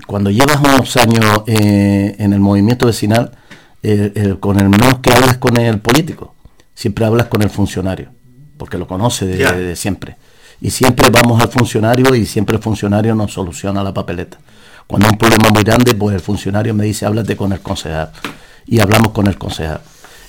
[0.06, 3.32] cuando llevas unos años eh, en el movimiento vecinal,
[4.40, 6.36] con el menos que hablas con el político,
[6.74, 8.10] siempre hablas con el funcionario,
[8.58, 10.18] porque lo conoce de siempre.
[10.62, 14.38] Y siempre vamos al funcionario y siempre el funcionario nos soluciona la papeleta.
[14.88, 18.12] Cuando hay un problema muy grande, pues el funcionario me dice, háblate con el concejal.
[18.66, 19.82] Y hablamos con el concejal.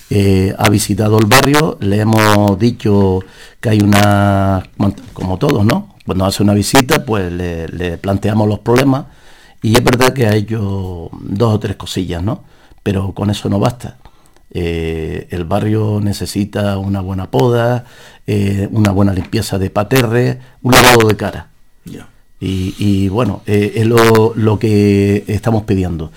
[0.09, 3.21] Eh, ha visitado el barrio, le hemos dicho
[3.59, 4.63] que hay una,
[5.13, 5.95] como todos, ¿no?
[6.05, 9.05] Cuando hace una visita, pues le, planteamos los problemas
[9.61, 12.43] y es verdad que ha hecho dos o tres cosillas, ¿no?
[12.85, 13.97] Pero con eso no basta.
[14.51, 17.85] Eh, el barrio necesita una buena poda,
[18.27, 21.49] eh, una buena limpieza de paterre, un lavado de cara.
[22.39, 26.11] Y, bueno, eh, es lo, que estamos pidiendo.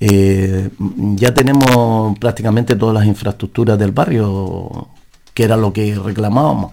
[0.00, 4.88] Ya tenemos prácticamente todas las infraestructuras del barrio,
[5.34, 6.72] que era lo que reclamábamos.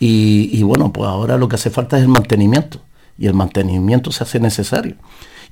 [0.00, 2.80] Y, bueno, pues ahora lo que hace falta es el mantenimiento.
[3.16, 4.96] Y el mantenimiento se hace necesario.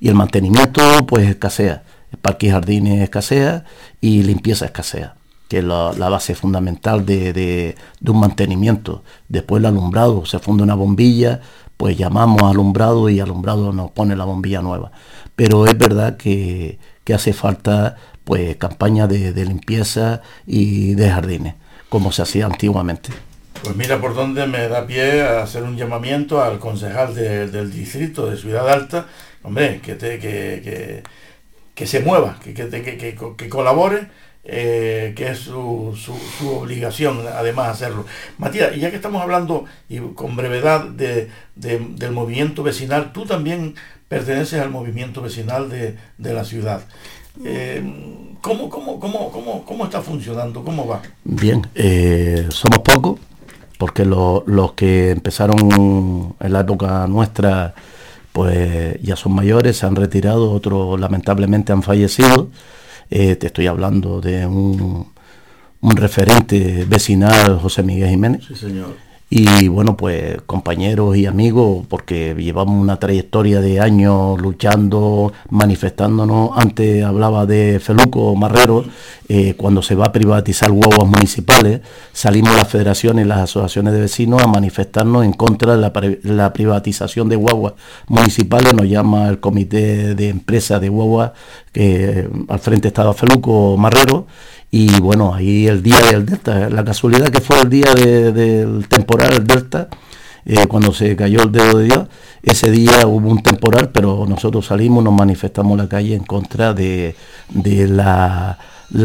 [0.01, 1.83] Y el mantenimiento pues escasea.
[2.11, 3.65] El parque y jardines escasea
[4.01, 5.15] y limpieza escasea
[5.47, 7.75] que es la, base fundamental de,
[8.05, 9.03] un mantenimiento.
[9.29, 11.41] Después el alumbrado, se funda una bombilla,
[11.77, 14.91] pues llamamos alumbrado y alumbrado nos pone la bombilla nueva.
[15.35, 16.79] Pero es verdad que,
[17.13, 21.55] hace falta pues campaña de, limpieza y de jardines,
[21.87, 23.09] como se hacía antiguamente.
[23.63, 28.29] Pues mira por dónde me da pie a hacer un llamamiento al concejal del distrito
[28.29, 29.07] de Ciudad Alta,
[29.43, 31.03] hombre, que, te, que,
[31.85, 34.07] se mueva, que, que, que colabore
[34.49, 38.05] eh, que es su, su, obligación además hacerlo.
[38.37, 43.75] Matías, ya que estamos hablando y con brevedad de, del movimiento vecinal, tú también
[44.07, 46.83] perteneces al movimiento vecinal de, la ciudad.
[47.43, 47.83] Eh,
[48.39, 50.63] ¿cómo, cómo, cómo, cómo, está funcionando?
[50.63, 51.01] ¿Cómo va?
[51.25, 53.19] Bien, eh, somos pocos,
[53.77, 57.73] porque los que empezaron en la época nuestra,
[58.37, 62.49] pues ya son mayores, se han retirado, otros lamentablemente han fallecido.
[63.09, 65.07] Eh, te estoy hablando de un,
[65.81, 68.45] un, referente vecinal, José Miguel Jiménez.
[68.47, 68.95] Sí, señor.
[69.29, 76.51] Y bueno, pues compañeros y amigos, porque llevamos una trayectoria de años luchando, manifestándonos.
[76.55, 78.85] Antes hablaba de Feluco Marrero,
[79.27, 81.81] eh, cuando se va a privatizar guaguas municipales,
[82.13, 87.27] salimos las federaciones y las asociaciones de vecinos a manifestarnos en contra de la, privatización
[87.27, 87.73] de guaguas
[88.07, 88.73] municipales.
[88.73, 91.33] Nos llama el comité de empresa de guaguas,
[91.77, 94.25] que al frente estaba Feluco Marrero
[94.71, 99.29] y bueno, ahí el día del Delta, la casualidad que fue el día del temporal
[99.29, 99.87] del Delta,
[100.43, 102.07] eh, cuando se cayó el dedo de Dios,
[102.41, 106.73] ese día hubo un temporal, pero nosotros salimos, nos manifestamos en la calle en contra
[106.73, 107.15] de,
[107.53, 108.57] la,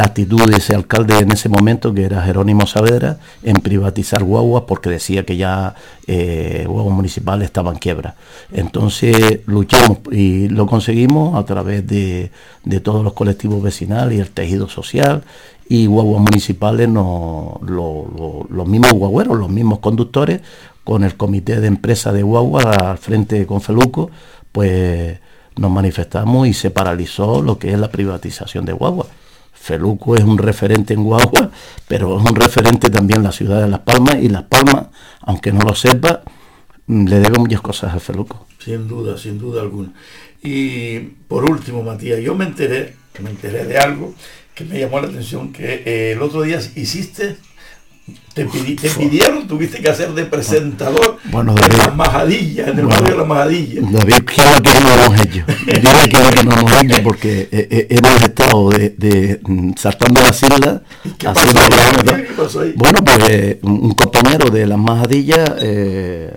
[0.05, 4.91] actitud de ese alcalde en ese momento, que era Jerónimo Saavedra, en privatizar guaguas, porque
[4.91, 5.75] decía que ya
[6.07, 8.15] eh, guaguas municipales estaban quiebra.
[8.53, 12.31] Entonces luchamos y lo conseguimos a través de,
[12.65, 15.25] de todos los colectivos vecinales y el tejido social
[15.69, 20.43] y guaguas municipales, no, los mismos guagüeros, los mismos conductores,
[20.85, 24.11] con el comité de empresa de guagua al frente con Feluco,
[24.51, 25.19] pues
[25.57, 29.07] nos manifestamos y se paralizó lo que es la privatización de guagua.
[29.63, 31.53] Feluco es un referente en Guagua,
[31.87, 34.87] pero es un referente también en la ciudad de Las Palmas y Las Palmas,
[35.21, 36.23] aunque no lo sepa,
[36.89, 38.45] le debo muchas cosas a Feluco.
[38.59, 39.93] Sin duda, sin duda alguna.
[40.43, 44.13] Y por último, Matías, yo me enteré, me enteré de algo
[44.53, 47.37] que me llamó la atención, que eh, el otro día hiciste,
[48.35, 53.11] te, pidieron, tuviste que hacer de presentador bueno, David, en la Majadilla, en el barrio
[53.11, 53.81] de la Majadilla.
[53.83, 55.45] David, quiero que no hemos hecho.
[55.83, 60.23] Yo quiero que no hemos hecho porque eh, eh, hemos estado de, de, mm, saltando
[60.23, 60.81] las islas.
[61.19, 61.29] ¿Qué
[62.37, 62.73] pasó, ahí?
[62.75, 65.51] Bueno, pues un compañero de las Majadillas,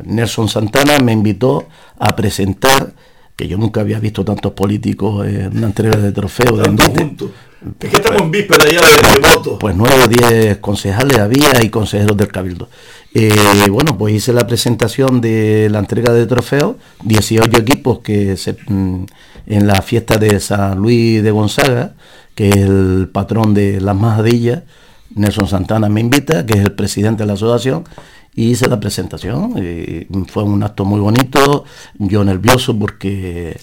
[0.04, 1.68] Nelson Santana, me invitó
[1.98, 2.94] a presentar
[3.36, 6.70] que yo nunca había visto tantos políticos en una entrega de trofeos de
[7.80, 9.60] es que estamos en víspera ya de, voto.
[9.60, 12.70] Pues nueve o diez concejales había y consejeros del Cabildo.
[13.14, 13.34] Eh,
[13.70, 19.06] bueno, pues hice la presentación de la entrega de trofeos, 18 equipos que se, mm,
[19.48, 21.94] en la fiesta de San Luis de Gonzaga,
[22.36, 24.64] que es el patrón de las majadillas,
[25.16, 27.86] Nelson Santana me invita, que es el presidente de la asociación,
[28.36, 29.54] y hice la presentación.
[30.28, 31.64] Fue un acto muy bonito,
[31.98, 33.58] yo nervioso porque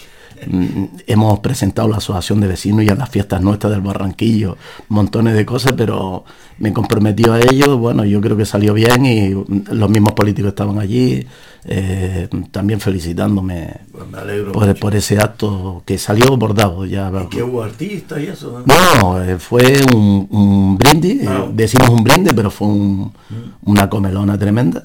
[1.06, 4.56] hemos presentado la asociación de vecinos y a las fiestas nuestras del Barranquillo,
[4.89, 6.24] montones de cosas, pero
[6.59, 9.31] me comprometió a ello, bueno, yo creo que salió bien y
[9.73, 11.27] los mismos políticos estaban allí,
[11.64, 13.81] eh, también felicitándome
[14.52, 16.85] pues por, ese acto que salió bordado.
[16.86, 18.64] Ya, ¿Y que hubo artistas y eso?
[18.66, 21.47] No, eh, fue un, brindis, ah.
[21.52, 23.10] decimos un brindis, pero fue mm.
[23.64, 24.82] una comelona tremenda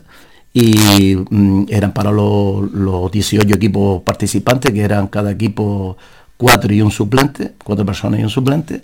[0.60, 5.98] y mm, eran para los, los 18 equipos participantes, que eran cada equipo
[6.36, 8.82] cuatro y un suplente, cuatro personas y un suplente,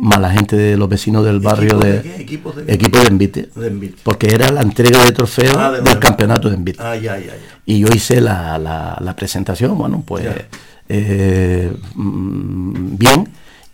[0.00, 3.48] más la gente de los vecinos del barrio de, de, equipo de envite,
[4.02, 6.82] porque era la entrega de trofeo ah, del campeonato de envite.
[6.82, 6.96] Ah,
[7.64, 10.26] y yo hice la, la, presentación, bueno, pues
[10.88, 13.28] eh, mm, bien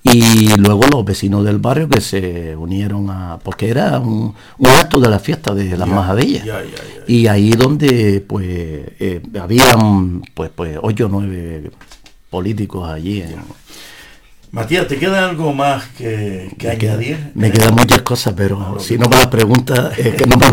[0.04, 4.34] y luego los vecinos del barrio que se unieron a porque era un,
[4.80, 6.44] acto de la fiesta de las majadillas.
[7.06, 11.70] y ahí donde pues eh, habían pues pues ocho o nueve
[12.30, 13.24] políticos allí
[14.52, 17.32] Matías, ¿te queda algo más que, añadir?
[17.34, 20.46] me quedan muchas cosas, pero si no me las preguntas, es que no me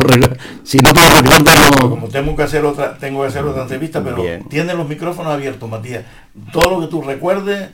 [0.64, 4.74] Si no me Como tengo que hacer otra, tengo que hacer otra entrevista, pero tiene
[4.74, 6.06] los micrófonos abiertos, Matías.
[6.54, 7.72] Todo lo que tú recuerdes,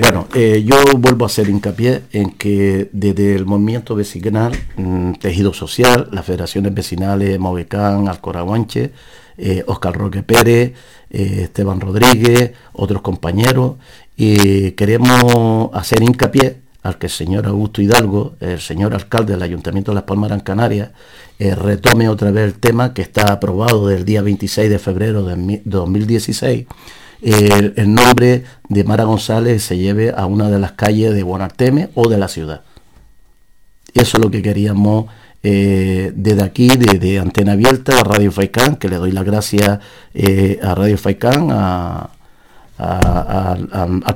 [0.00, 5.52] Bueno, eh, yo vuelvo a hacer hincapié en que desde el movimiento vecinal, mm, tejido
[5.52, 8.92] social, las federaciones vecinales, Movecán, Alcoraguanche,
[9.36, 10.72] eh, Oscar Roque Pérez,
[11.10, 13.74] eh, Esteban Rodríguez, otros compañeros,
[14.16, 19.90] y queremos hacer hincapié al que el señor Augusto Hidalgo, el señor alcalde del Ayuntamiento
[19.90, 20.92] de Las Palmas Gran Canarias,
[21.38, 26.66] retome otra vez el tema que está aprobado del día 26 de febrero de 2016
[27.22, 32.08] el, nombre de Mara González se lleve a una de las calles de Bonarteme o
[32.08, 32.62] de la ciudad.
[33.94, 35.06] Eso es lo que queríamos
[35.42, 39.78] eh, desde aquí, desde Antena Abierta, a Radio Faicán, que le doy las gracias
[40.12, 42.10] eh, a Radio Faicán, al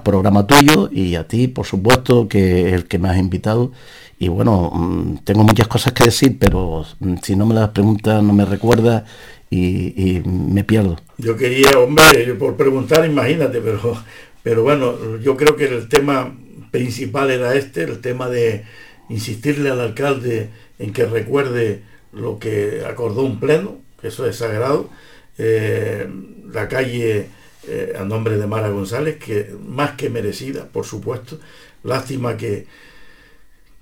[0.05, 3.73] programa tuyo y a ti, por supuesto, que es el que me has invitado.
[4.19, 8.23] Y bueno, mm, tengo muchas cosas que decir, pero mm, si no me las preguntas,
[8.23, 9.05] no me recuerdas
[9.51, 10.97] y, me pierdo.
[11.19, 13.97] Yo quería, hombre, por preguntar, imagínate, pero,
[14.43, 16.37] pero bueno, yo creo que el tema
[16.71, 18.65] principal era este, el tema de
[19.09, 21.83] insistirle al alcalde en que recuerde
[22.13, 24.89] lo que acordó un pleno, que eso es sagrado,
[25.37, 26.09] eh,
[26.53, 27.27] la calle
[27.67, 31.39] eh, a nombre de Mara González, que más que merecida, por supuesto,
[31.83, 32.67] lástima que,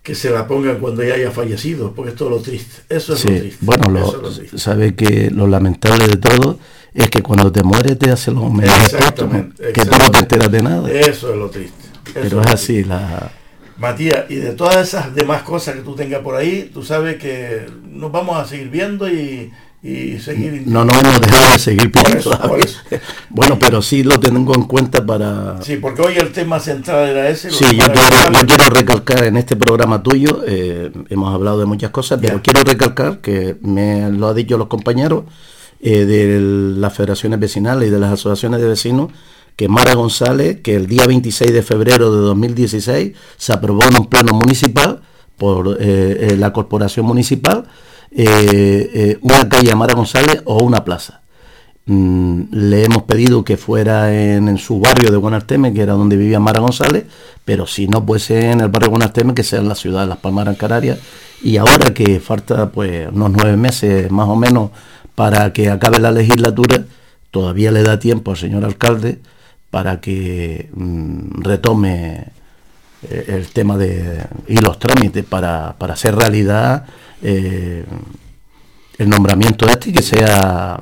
[0.02, 2.82] que se la pongan cuando ya haya fallecido, porque esto es lo triste.
[2.88, 3.58] Eso es lo triste.
[3.60, 6.58] Bueno, lo, sabe que lo lamentable de todo
[6.94, 8.96] es que cuando te mueres te hacen los homenajes
[9.74, 10.90] que tú no te enteras de nada.
[10.90, 11.84] Eso es lo triste.
[12.14, 13.32] Pero es así la...
[13.76, 17.66] Matías, y de todas esas demás cosas que tú tengas por ahí, tú sabes que
[17.84, 19.52] nos vamos a seguir viendo y,
[19.82, 20.64] y seguir...
[20.66, 22.38] No, no hemos dejado de seguir viendo.
[23.30, 25.62] bueno, pero sí lo tengo en cuenta para...
[25.62, 27.50] Sí, porque hoy el tema central era ese.
[27.50, 32.42] Sí, yo quiero, recalcar en este programa tuyo, eh, hemos hablado de muchas cosas, pero
[32.42, 35.24] quiero recalcar que me lo ha dicho los compañeros
[35.80, 39.12] eh, de las federaciones vecinales y de las asociaciones de vecinos,
[39.54, 44.06] que Mara González, que el día 26 de febrero de 2016 se aprobó en un
[44.06, 45.02] plano municipal
[45.36, 47.68] por eh, la corporación municipal
[48.10, 51.20] eh, una calle a Mara González o una plaza.
[51.86, 56.38] Mm, le hemos pedido que fuera en, su barrio de Guanarteme, que era donde vivía
[56.38, 57.06] Mara González,
[57.46, 60.08] pero si no puede ser en el barrio Guanarteme, que sea en la ciudad de
[60.08, 60.98] Las Palmaras, Canarias.
[61.42, 64.70] Y ahora que falta pues unos nueve meses más o menos
[65.14, 66.84] para que acabe la legislatura,
[67.30, 69.20] todavía le da tiempo al señor alcalde
[69.70, 72.26] para que mm, retome
[73.02, 76.84] eh, el tema de y los trámites para, hacer realidad
[77.22, 77.84] eh,
[78.98, 80.80] el nombramiento este y que sea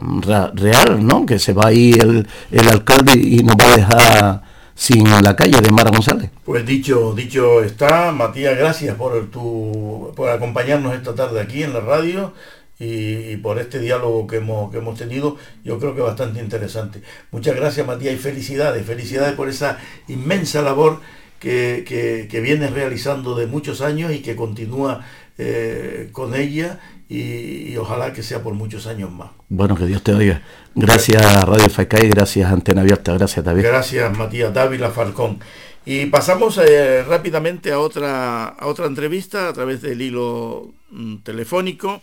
[0.55, 1.27] real, ¿no?
[1.27, 4.43] Que se va ahí el, el alcalde y nos va a dejar
[4.75, 6.31] sin la calle de Mara González.
[6.45, 11.81] Pues dicho, dicho está, Matías, gracias por tu por acompañarnos esta tarde aquí en la
[11.81, 12.33] radio
[12.79, 17.01] y, por este diálogo que hemos, que hemos tenido, yo creo que bastante interesante.
[17.31, 21.01] Muchas gracias Matías y felicidades, felicidades por esa inmensa labor
[21.41, 21.85] que,
[22.31, 25.05] que, vienes realizando de muchos años y que continúa
[25.39, 29.29] eh, con ella y, ojalá que sea por muchos años más.
[29.49, 30.43] Bueno, que Dios te oiga.
[30.75, 33.63] Gracias Radio FACAI, gracias Antena Abierta, gracias David.
[33.63, 35.39] Gracias Matías Dávila Falcón.
[35.85, 42.03] Y pasamos eh, rápidamente a otra, a otra entrevista a través del hilo mm, telefónico.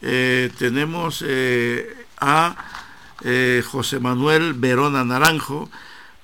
[0.00, 1.24] Eh, tenemos
[2.18, 2.56] a
[3.70, 5.68] José Manuel Verona Naranjo,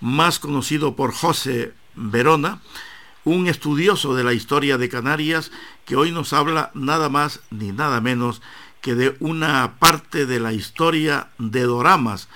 [0.01, 2.61] más conocido por José Verona,
[3.29, 5.51] un estudioso de la historia de Canarias
[5.85, 8.41] que hoy nos habla nada más ni nada menos
[8.81, 12.29] que de una parte de la historia de Doramas,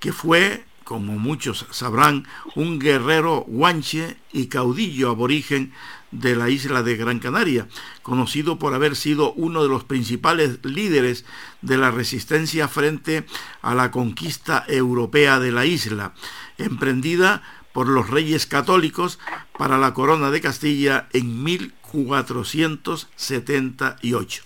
[0.00, 5.72] que fue, como muchos sabrán, un guerrero guanche y caudillo aborigen
[6.10, 7.68] de la isla de Gran Canaria,
[8.02, 11.24] conocido por haber sido uno de los principales líderes
[11.60, 13.24] de la resistencia frente
[13.62, 16.14] a la conquista europea de la isla,
[16.58, 17.42] emprendida
[17.72, 19.18] por los reyes católicos
[19.58, 24.42] para la corona de Castilla en 1478.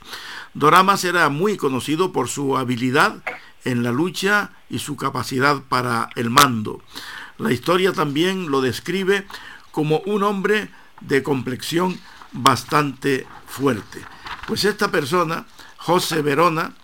[0.54, 3.22] Doramas era muy conocido por su habilidad
[3.64, 6.80] en la lucha y su capacidad para el mando.
[7.38, 9.26] La historia también lo describe
[9.70, 10.70] como un hombre
[11.00, 11.98] de complexión
[12.32, 14.00] bastante fuerte.
[14.46, 15.46] Pues esta persona,
[15.76, 16.74] José Verona,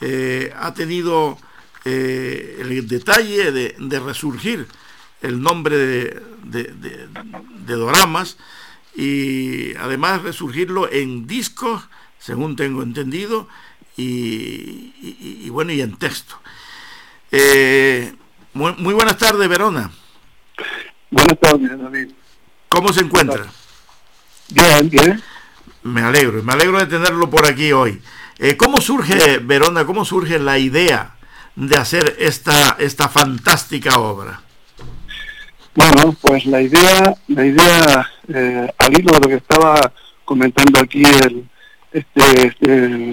[0.00, 1.38] eh, ha tenido
[1.84, 4.66] eh, el detalle de, resurgir
[5.22, 8.38] el nombre de, de, Doramas
[8.96, 11.88] y además resurgirlo en discos,
[12.18, 13.48] según tengo entendido,
[13.96, 16.40] y, bueno, y en texto.
[17.30, 18.14] Eh,
[18.54, 19.90] muy, muy, buenas tardes, Verona.
[21.10, 22.10] Buenas tardes, David.
[22.68, 23.46] ¿Cómo se encuentra?
[24.50, 25.22] Bien, bien.
[25.82, 28.00] Me alegro, me alegro de tenerlo por aquí hoy.
[28.38, 31.16] Eh, ¿Cómo surge, Verona, cómo surge la idea
[31.56, 34.42] de hacer esta, esta fantástica obra?
[35.74, 39.92] Bueno, pues la idea, la idea eh, al hilo de lo que estaba
[40.24, 41.48] comentando aquí el,
[41.92, 43.12] este, este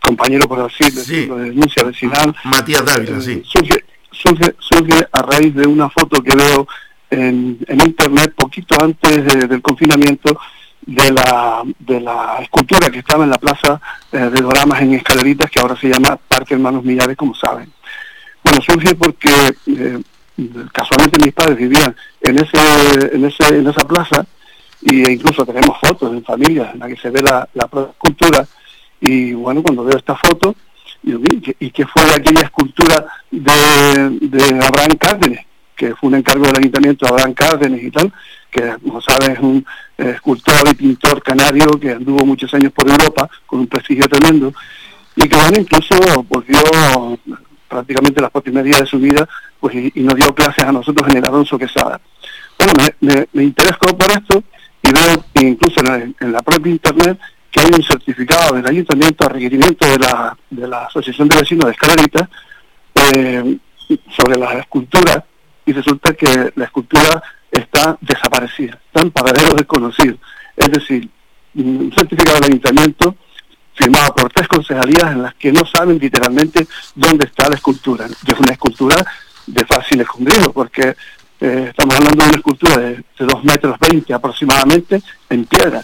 [0.00, 2.34] compañero, por así decirlo, de denuncia vecinal.
[2.44, 3.32] Matías Dávila, sí.
[3.32, 6.66] Eh, surge, surge, surge a raíz de una foto que veo
[7.10, 10.38] en, internet poquito antes del confinamiento
[10.82, 13.80] de la, de la escultura que estaba en la plaza
[14.12, 17.70] eh, de Doramas en Escaleritas, que ahora se llama Parque Hermanos Millares, como saben.
[18.42, 19.30] Bueno, surge porque
[19.66, 20.00] eh,
[20.72, 24.24] casualmente mis padres vivían en, ese, en, ese, en esa plaza
[24.84, 28.46] e incluso tenemos fotos en familia en la que se ve la, la escultura
[29.00, 30.54] y bueno, cuando veo esta foto,
[31.02, 35.46] ¿y qué fue aquella escultura de, Abraham Cárdenes?
[35.76, 38.12] que fue un encargo del ayuntamiento de Abraham Cárdenas y tal,
[38.50, 39.64] que como sabes es un
[39.96, 44.52] eh, escultor y pintor canario que anduvo muchos años por Europa con un prestigio tremendo
[45.14, 45.94] y que bueno, incluso
[46.28, 46.58] volvió
[47.68, 49.28] prácticamente las primeras días de su vida
[49.60, 52.00] pues y, nos dio clases a nosotros en el Alonso Quesada.
[52.58, 54.42] Bueno, me, me, interesco por esto
[54.82, 57.18] y veo incluso en, la propia internet
[57.50, 61.66] que hay un certificado del ayuntamiento a requerimiento de la, de la Asociación de Vecinos
[61.66, 62.28] de Escalerita
[62.94, 63.58] eh,
[64.10, 65.22] sobre las esculturas
[65.64, 70.16] y resulta que la escultura está desaparecida, está en paradero desconocido.
[70.56, 71.08] Es decir,
[71.54, 73.16] un certificado del ayuntamiento
[73.78, 78.06] firmado por tres concejalías en las que no saben literalmente dónde está la escultura.
[78.26, 78.96] Y es una escultura
[79.46, 80.96] de fácil escondrido, porque
[81.40, 85.00] eh, estamos hablando de una escultura de, de 2 metros 20 aproximadamente
[85.30, 85.80] en piedra.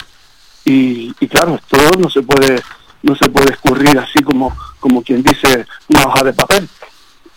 [0.65, 2.61] Y, claro, esto no se puede
[3.03, 6.67] no se puede escurrir así como, como quien dice una hoja de papel.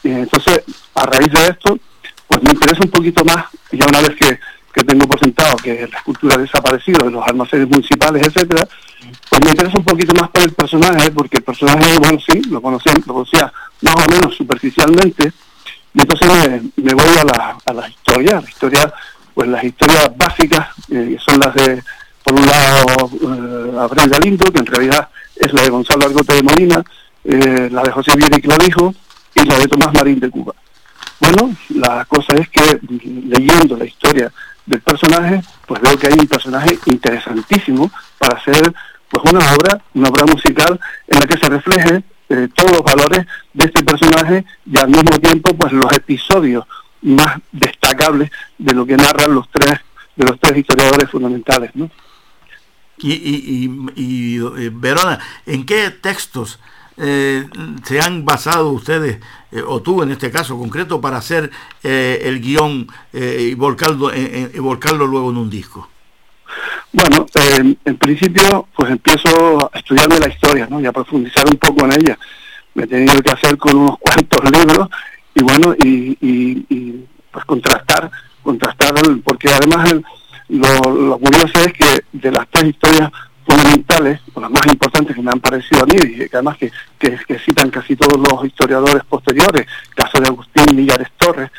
[0.03, 0.63] Y entonces,
[0.95, 1.79] a raíz de esto,
[2.27, 4.41] pues me interesa un poquito más, ya una vez que,
[4.79, 8.69] que tengo por sentado que la escultura desaparecido de los almacenes municipales, etcétera,
[9.29, 12.63] pues me interesa un poquito más por el personaje, porque el personaje, bueno, sí, lo
[12.63, 13.53] conocía, lo conocía
[13.83, 15.33] más o menos superficialmente,
[15.95, 16.29] y entonces
[16.77, 18.95] me, voy a la, a la historia, la historia,
[19.35, 21.83] pues las historias básicas, eh, son las de,
[22.23, 26.43] por un lado, eh, Abril Galindo, que en realidad es la de Gonzalo Argote de
[26.43, 26.85] Molina,
[27.25, 28.95] eh, la de José Vieri Clavijo
[29.35, 30.55] y la de Tomás Marín de Cuba.
[31.21, 34.33] Bueno, la cosa es que leyendo la historia
[34.67, 38.73] del personaje, pues veo que hay un personaje interesantísimo para hacer
[39.09, 43.27] pues una obra, una obra musical en la que se refleje eh, todos los valores
[43.55, 46.65] de este personaje y al mismo tiempo pues los episodios
[47.03, 49.81] más destacables de lo que narran los tres
[50.15, 51.89] de los tres historiadores fundamentales, ¿no?
[52.99, 56.59] Y, y, y, eh, Verona, ¿en qué textos
[56.99, 57.49] eh,
[57.85, 59.21] se han basado ustedes,
[59.67, 61.51] o tú en este caso concreto, para hacer
[61.83, 65.89] el guion y volcarlo, y volcarlo luego en un disco?
[66.93, 70.81] Bueno, eh, en principio, pues empiezo a estudiarme la historia, ¿no?
[70.81, 72.19] Y a profundizar un poco en ella.
[72.75, 74.89] Me he tenido que hacer con unos cuantos libros
[75.35, 78.11] y bueno, y, pues contrastar,
[78.43, 79.95] contrastar, porque además
[80.49, 83.11] lo, curioso es que de las tres historias
[83.49, 86.71] fundamentales, o las más importantes que me han parecido a mí, y que además que,
[86.99, 91.51] que, citan casi todos los historiadores posteriores, caso de Agustín Millares Torres,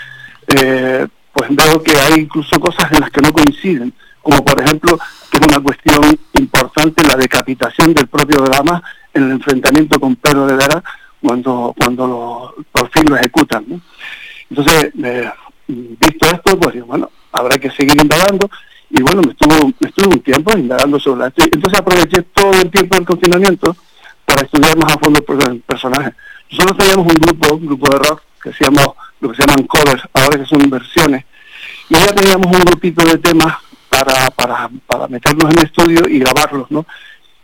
[0.48, 4.98] eh, pues veo que hay incluso cosas en las que no coinciden como por ejemplo
[5.32, 6.02] que es una cuestión
[6.34, 8.82] importante la decapitación del propio drama
[9.14, 10.84] en el enfrentamiento con Pedro de Vera
[11.22, 13.66] cuando, cuando por fin lo ejecutan.
[14.50, 15.30] Entonces, eh,
[15.68, 18.50] visto esto, pues bueno, habrá que seguir indagando
[18.90, 21.44] y bueno, me estuvo, me estuvo un tiempo indagando sobre esto.
[21.52, 23.76] Entonces aproveché todo el tiempo del confinamiento
[24.26, 26.14] para estudiar más a fondo el personaje.
[26.52, 28.88] Nosotros teníamos un grupo, un grupo de rock que hacíamos
[29.20, 31.26] lo que se llaman covers, ahora que son versiones,
[31.90, 33.58] y ya teníamos un grupito de temas
[33.90, 36.86] para, para, para meternos en el estudio y grabarlos, ¿no?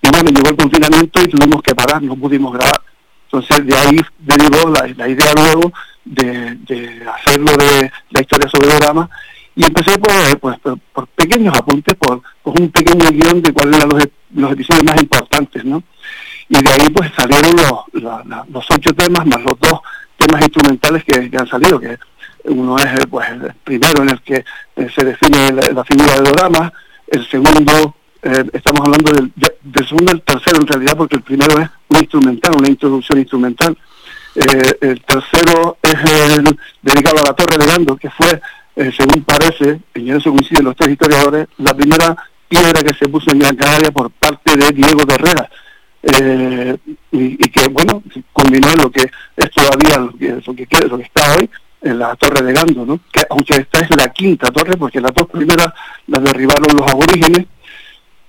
[0.01, 2.81] Y bueno, llegó el confinamiento y tuvimos que parar, no pudimos grabar.
[3.26, 5.73] Entonces de ahí derivó la, la idea luego
[6.05, 9.09] de, de, hacerlo de la historia sobre el drama
[9.56, 10.57] y empecé por, pues,
[10.91, 15.64] por, pequeños apuntes, por, un pequeño guion de cuáles eran los, los, episodios más importantes,
[15.64, 15.82] ¿no?
[16.49, 18.03] Y de ahí pues salieron los,
[18.49, 19.80] los ocho temas más los dos
[20.18, 21.98] temas instrumentales que, han salido, que
[22.45, 24.45] uno es eh, pues, el primero en el que
[24.76, 26.72] eh, se define la, figura de drama,
[27.07, 29.32] el segundo, eh, estamos hablando del,
[29.64, 33.77] del segundo el tercero en realidad, porque el primero es un instrumental, una introducción instrumental.
[34.36, 35.95] el tercero es
[36.38, 38.41] el dedicado a la Torre de Gando, que fue,
[38.76, 42.15] según parece, y en eso coinciden los tres historiadores, la primera
[42.47, 45.49] piedra que se puso en Gran Canaria por parte de Diego de Herrera.
[47.11, 51.03] y, que bueno culminó en lo que es todavía lo que, lo que, lo que
[51.03, 51.49] está hoy
[51.85, 52.99] en la torre de Gando, ¿no?
[53.11, 55.68] que aunque esta es la quinta torre, porque las dos primeras
[56.07, 57.45] las derribaron los aborígenes,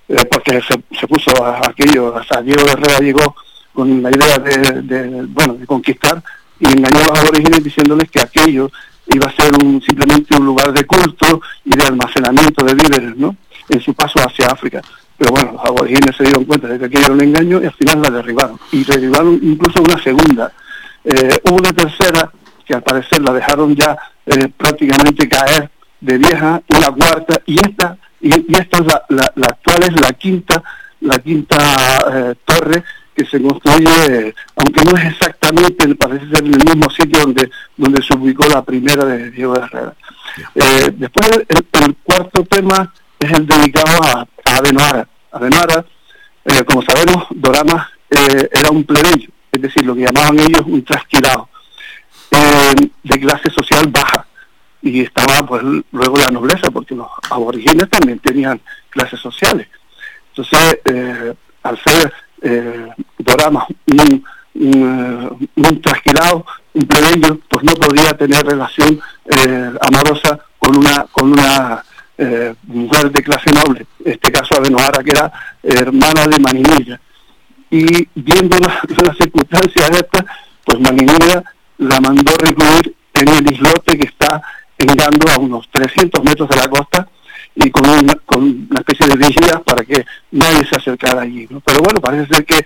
[0.08, 3.34] eh, porque se, puso a, aquello, hasta Diego Herrera llegó
[3.72, 6.22] con la idea de, bueno, de conquistar
[6.60, 8.70] y engañó a los aborígenes diciéndoles que aquello
[9.06, 13.36] iba a ser un, simplemente un lugar de culto y de almacenamiento de víveres, ¿no?
[13.68, 14.82] En su paso hacia África.
[15.16, 17.72] Pero bueno, los aborígenes se dieron cuenta de que aquello era un engaño y al
[17.72, 18.58] final la derribaron.
[18.72, 20.52] Y derribaron incluso una segunda.
[21.04, 22.30] Eh, una tercera
[22.64, 23.96] que al parecer la dejaron ya
[24.26, 25.70] eh, prácticamente caer
[26.00, 30.62] de vieja, una cuarta, y esta, y, esta es la, la, actual es la quinta,
[31.00, 31.56] la quinta
[32.12, 32.84] eh, torre
[33.16, 38.02] que se construye, aunque no es exactamente, parece ser en el mismo sitio donde, donde
[38.02, 39.94] se ubicó la primera de Diego Herrera.
[40.54, 44.56] Eh, después el, cuarto tema es el dedicado a, a
[45.32, 45.84] Adenuara.
[46.66, 51.48] como sabemos, Dorama era un plebeyo, es decir, lo que llamaban ellos un trasquilado
[53.02, 54.26] de clase social baja
[54.82, 58.60] y estaba pues luego la nobleza porque los aborígenes también tenían
[58.90, 59.68] clases sociales
[60.30, 62.12] entonces eh, al ser
[62.42, 62.88] eh,
[63.18, 66.44] Dorama un, un, trasquilado
[66.74, 71.82] un plebeyo pues no podía tener relación eh, amorosa con una con una
[72.18, 75.32] eh, mujer de clase noble en este caso Abenoara que era
[75.62, 77.00] hermana de Maninilla
[77.70, 78.76] y viendo las,
[79.06, 80.24] las circunstancias estas
[80.64, 81.42] pues Maninilla
[81.78, 84.42] la mandó recluir en el islote que está
[84.78, 87.08] engando a unos 300 metros de la costa
[87.56, 91.46] y con una, con una especie de vigilas para que nadie se acercara allí.
[91.50, 91.60] ¿no?
[91.60, 92.64] Pero bueno, parece ser que,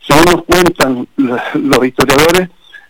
[0.00, 2.48] según nos cuentan los historiadores,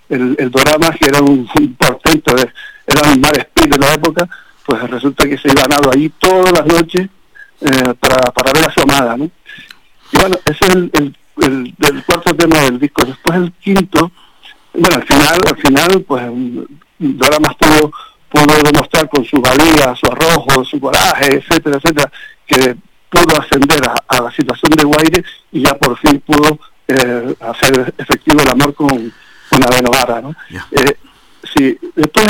[0.09, 2.48] el, el drama, que era un, portento, de,
[2.86, 4.28] era un mal espíritu de la época,
[4.64, 7.09] pues resulta que se iba ganado allí todas las noches
[7.60, 8.86] eh, para, para ver a su.
[8.86, 9.31] ¿no?
[10.12, 10.90] Y bueno, ese es el,
[11.39, 13.05] el, el, cuarto tema del disco.
[13.05, 14.12] Después el quinto,
[14.74, 16.22] bueno, al final, al final, pues
[16.98, 17.93] Dora pudo,
[18.31, 22.12] pudo demostrar con su valía, su arrojo, su coraje, etcétera, etcétera,
[22.47, 22.77] que
[23.11, 28.40] pudo ascender a, la situación de Guaire y ya por fin pudo eh, hacer efectivo
[28.40, 30.35] el amor con, con Abenovara, ¿no?
[30.70, 30.97] Eh,
[31.55, 32.27] sí, después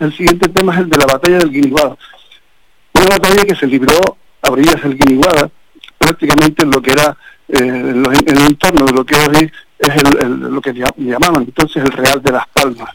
[0.00, 1.96] el, siguiente tema es el de la batalla del Guiniguada.
[2.94, 5.50] Una batalla que se libró a orillas del Guiniguada,
[5.98, 7.16] prácticamente en lo que era
[7.48, 11.92] eh, en, el entorno de lo que hoy es el, lo que llamaban entonces el
[11.92, 12.90] Real de las Palmas,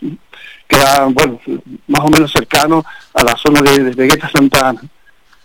[0.76, 1.39] era, bueno,
[1.88, 2.84] más o menos cercano
[3.14, 4.81] a la zona de, de Santa Ana.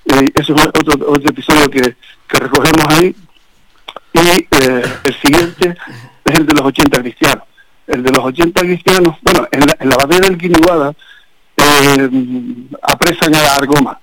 [0.05, 1.97] Eh, ese es otro, otro episodio que,
[2.29, 3.15] que recogemos ahí.
[4.15, 5.77] Y eh, el siguiente
[6.25, 7.45] es el de los 80 cristianos.
[7.87, 10.95] El de los 80 cristianos, bueno, en la, en la batalla del Quiniguada
[11.57, 12.11] eh,
[12.83, 13.99] apresan a Argoma,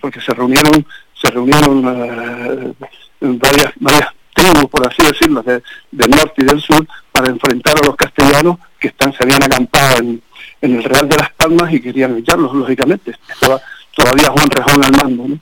[0.00, 2.72] porque se reunieron, se reunieron eh,
[3.20, 7.86] varias, varias tribus, por así decirlo, de, del norte y del sur, para enfrentar a
[7.86, 10.22] los castellanos que están, se habían acampado en,
[10.62, 13.14] el Real de las Palmas y querían echarlos, lógicamente.
[13.28, 13.60] Estaba
[13.94, 15.38] todavía Juan Rejón al mando, ¿no?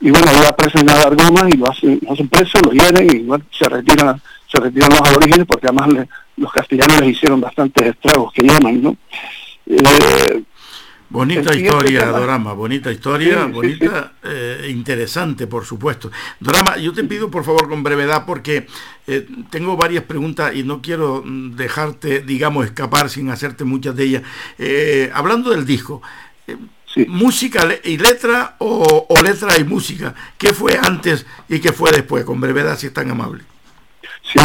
[0.00, 3.56] Y bueno, ahí preso a Argoma y lo hacen, lo hacen preso, lo hieren y
[3.56, 8.46] se retiran, se retiran los aborígenes porque además los castellanos les hicieron bastantes estragos que
[8.46, 8.96] llaman, ¿no?
[9.66, 10.42] Eh,
[11.10, 16.10] Bonita historia, Dorama, bonita historia, bonita, eh, interesante, por supuesto.
[16.38, 18.66] Dorama, yo te pido por favor con brevedad porque
[19.06, 24.04] eh, tengo varias preguntas y no quiero mm, dejarte, digamos, escapar sin hacerte muchas de
[24.04, 24.22] ellas.
[25.14, 26.02] hablando del disco,
[27.06, 30.14] música y letra o, letra y música.
[30.36, 32.24] ¿Qué fue antes y qué fue después?
[32.24, 33.44] Con brevedad, si es tan amable.
[34.22, 34.38] Sí,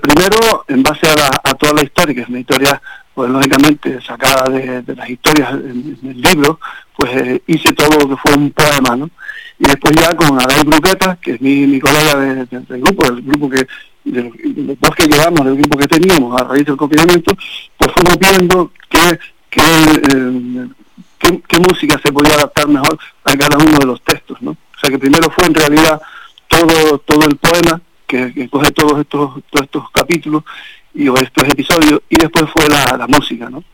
[0.00, 2.82] primero, en base a, toda la historia, que es una historia,
[3.14, 6.60] pues lógicamente sacada de, las historias en, el libro,
[6.96, 9.10] pues eh, hice todo lo que fue un poema, ¿no?
[9.58, 12.46] Y después ya con Adai Bruqueta, que es mi, mi colega del
[12.82, 13.66] grupo, del grupo que,
[14.04, 17.34] de los dos que llevamos, del grupo que teníamos a raíz del confinamiento,
[17.76, 19.18] pues fuimos viendo que,
[19.50, 20.68] eh,
[21.48, 24.50] qué, música se podía adaptar mejor a cada uno de los textos, ¿no?
[24.50, 26.00] O sea que primero fue en realidad
[26.48, 27.80] todo, todo el poema,
[28.12, 30.44] que, coge todos estos, todos estos capítulos
[30.94, 33.64] y o estos episodios, y después fue la, música, ¿no?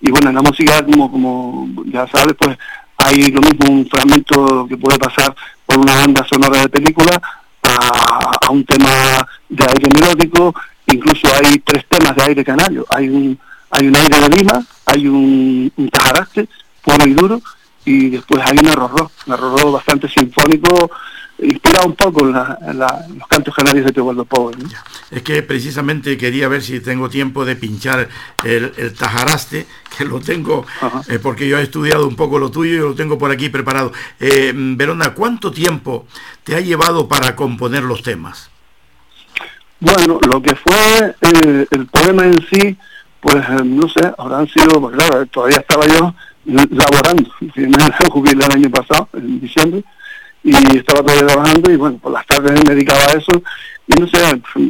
[0.00, 2.56] Y bueno, en la música, como, como ya sabes, pues
[2.96, 5.34] hay lo mismo un fragmento que puede pasar
[5.66, 7.20] por una banda sonora de película
[7.62, 10.54] a, un tema de aire melódico,
[10.86, 13.38] incluso hay tres temas de aire canario, hay un,
[13.70, 16.48] hay un aire de Lima, hay un, un tajaraste
[16.82, 17.40] puro y duro,
[17.84, 20.90] y después hay un arrorró, un arrorró bastante sinfónico,
[21.38, 22.32] inspirado un poco en,
[22.78, 24.58] los cantos canarios de Teobaldo Pobre.
[25.10, 28.08] Es que precisamente quería ver si tengo tiempo de pinchar
[28.44, 30.64] el, tajaraste, que lo tengo,
[31.08, 33.92] eh, porque yo he estudiado un poco lo tuyo y lo tengo por aquí preparado.
[34.20, 36.06] Eh, Verona, ¿cuánto tiempo
[36.44, 38.50] te ha llevado para componer los temas?
[39.80, 42.76] Bueno, lo que fue eh, el poema en sí,
[43.20, 47.30] pues no sé, habrán sido, pues claro, todavía estaba yo laborando.
[47.56, 49.84] Me jubilé el año pasado, en diciembre,
[50.44, 53.42] y estaba todavía trabajando y bueno, por las tardes me dedicaba a eso
[53.86, 54.18] y no sé,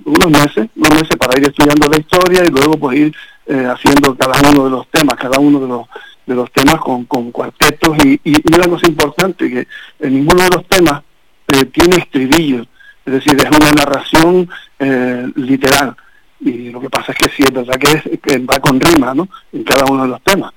[0.04, 3.14] unos meses, unos meses para ir estudiando la historia y luego pues ir
[3.46, 5.86] eh, haciendo cada uno de los temas, cada uno de los
[6.26, 10.68] de los temas con, con cuartetos y, y, una cosa importante que ninguno de los
[10.68, 11.02] temas
[11.48, 12.64] eh, tiene estribillo,
[13.04, 15.96] es decir, es una narración eh, literal
[16.44, 19.28] y lo que pasa es que sí, es verdad que, que va con rima, ¿no?
[19.52, 20.52] En cada uno de los temas.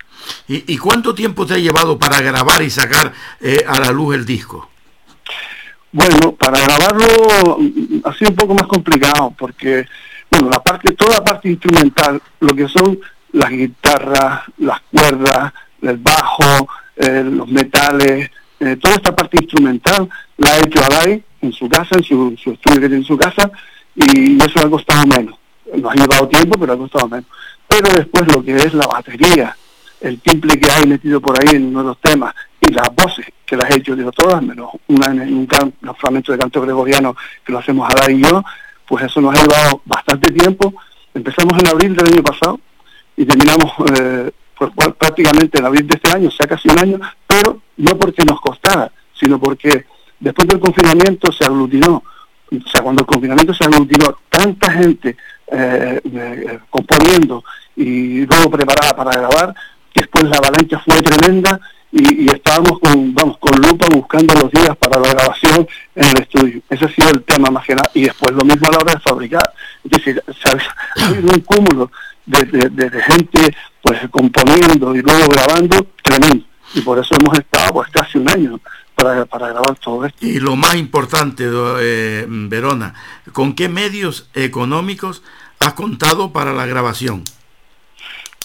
[0.47, 4.25] ¿Y, cuánto tiempo te ha llevado para grabar y sacar eh, a la luz el
[4.25, 4.69] disco?
[5.91, 7.05] Bueno, para grabarlo
[8.03, 9.85] ha sido un poco más complicado porque,
[10.29, 12.99] bueno, la parte, toda la parte instrumental, lo que son
[13.33, 18.29] las guitarras, las cuerdas, el bajo, eh, los metales,
[18.59, 22.51] eh, toda esta parte instrumental la ha hecho Adai en su casa, en su, su
[22.51, 23.49] estudio que tiene en su casa,
[23.95, 25.35] y eso ha costado menos.
[25.73, 27.25] Nos ha llevado tiempo, pero ha costado menos.
[27.67, 29.55] Pero después lo que es la batería,
[30.01, 33.25] el timple que hay metido por ahí en uno de los temas y las voces
[33.45, 35.47] que las he hecho digo todas, menos una en un,
[35.95, 38.43] fragmento de canto gregoriano que lo hacemos Adar y yo,
[38.87, 40.73] pues eso nos ha llevado bastante tiempo.
[41.13, 42.59] Empezamos en abril del año pasado
[43.15, 46.99] y terminamos eh, pues, prácticamente en abril de este año, o sea casi un año,
[47.25, 49.85] pero no porque nos costara, sino porque
[50.19, 52.03] después del confinamiento se aglutinó,
[52.51, 55.17] o sea, cuando el confinamiento se aglutinó tanta gente
[55.47, 57.43] eh, eh, componiendo
[57.75, 59.55] y luego preparada para grabar,
[59.93, 61.59] después la avalancha fue tremenda
[61.91, 66.61] y, estábamos con, vamos, con lupa buscando los días para la grabación en el estudio.
[66.69, 67.89] Ese ha sido el tema más que nada.
[67.93, 69.53] Y después lo mismo a la hora de fabricar.
[69.83, 71.91] Es decir, ha habido un cúmulo
[72.25, 76.45] de, de, gente pues componiendo y luego grabando tremendo.
[76.73, 78.59] Y por eso hemos estado pues casi un año
[79.05, 80.25] para, para grabar todo esto.
[80.25, 82.95] Y lo más importante, eh, Verona,
[83.33, 85.21] ¿con qué medios económicos
[85.59, 87.23] has contado para la grabación?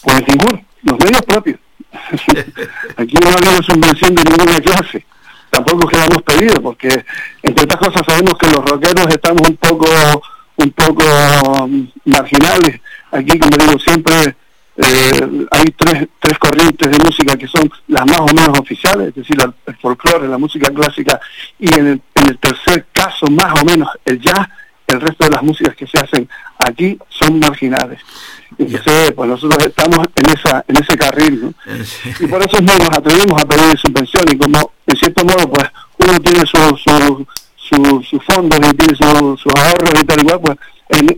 [0.03, 1.59] Pues ninguno, los medios propios.
[2.97, 5.07] Aquí no ha habido subvención de ninguna clase.
[5.49, 7.05] Tampoco que hemos pedido, porque
[7.43, 9.87] entre otras cosas sabemos que los rockeros estamos un poco
[10.57, 11.05] un poco
[11.69, 12.81] mm, marginales.
[13.12, 14.37] Aquí, como digo, siempre
[14.82, 19.15] eh, hay tres, tres corrientes de música que son las más o menos oficiales, es
[19.15, 19.36] decir,
[19.66, 21.20] el folclore, la música clásica,
[21.59, 24.48] y en el, en el tercer caso, más o menos, el jazz,
[24.86, 26.28] el resto de las músicas que se hacen
[26.59, 28.01] aquí son marginales.
[28.59, 31.55] Entonces, pues nosotros estamos en esa en ese carril, ¿no?
[32.20, 35.69] Y por eso no nos atrevimos a pedir subvención y como, en cierto modo, pues
[35.98, 36.82] uno tiene sus
[37.57, 40.59] su, su, fondos y tiene sus ahorros y tal igual, pues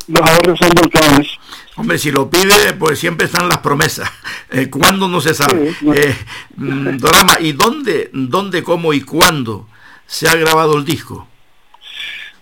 [0.08, 1.28] los ahorros son volcanes.
[1.76, 4.10] Hombre, si lo pide, pues siempre están las promesas.
[4.54, 5.74] Eh, ¿Cuándo no se sabe?
[5.94, 6.14] Eh,
[6.56, 9.66] mm, Dorama, ¿y dónde, dónde, cómo y cuándo
[10.04, 11.26] se ha grabado el disco?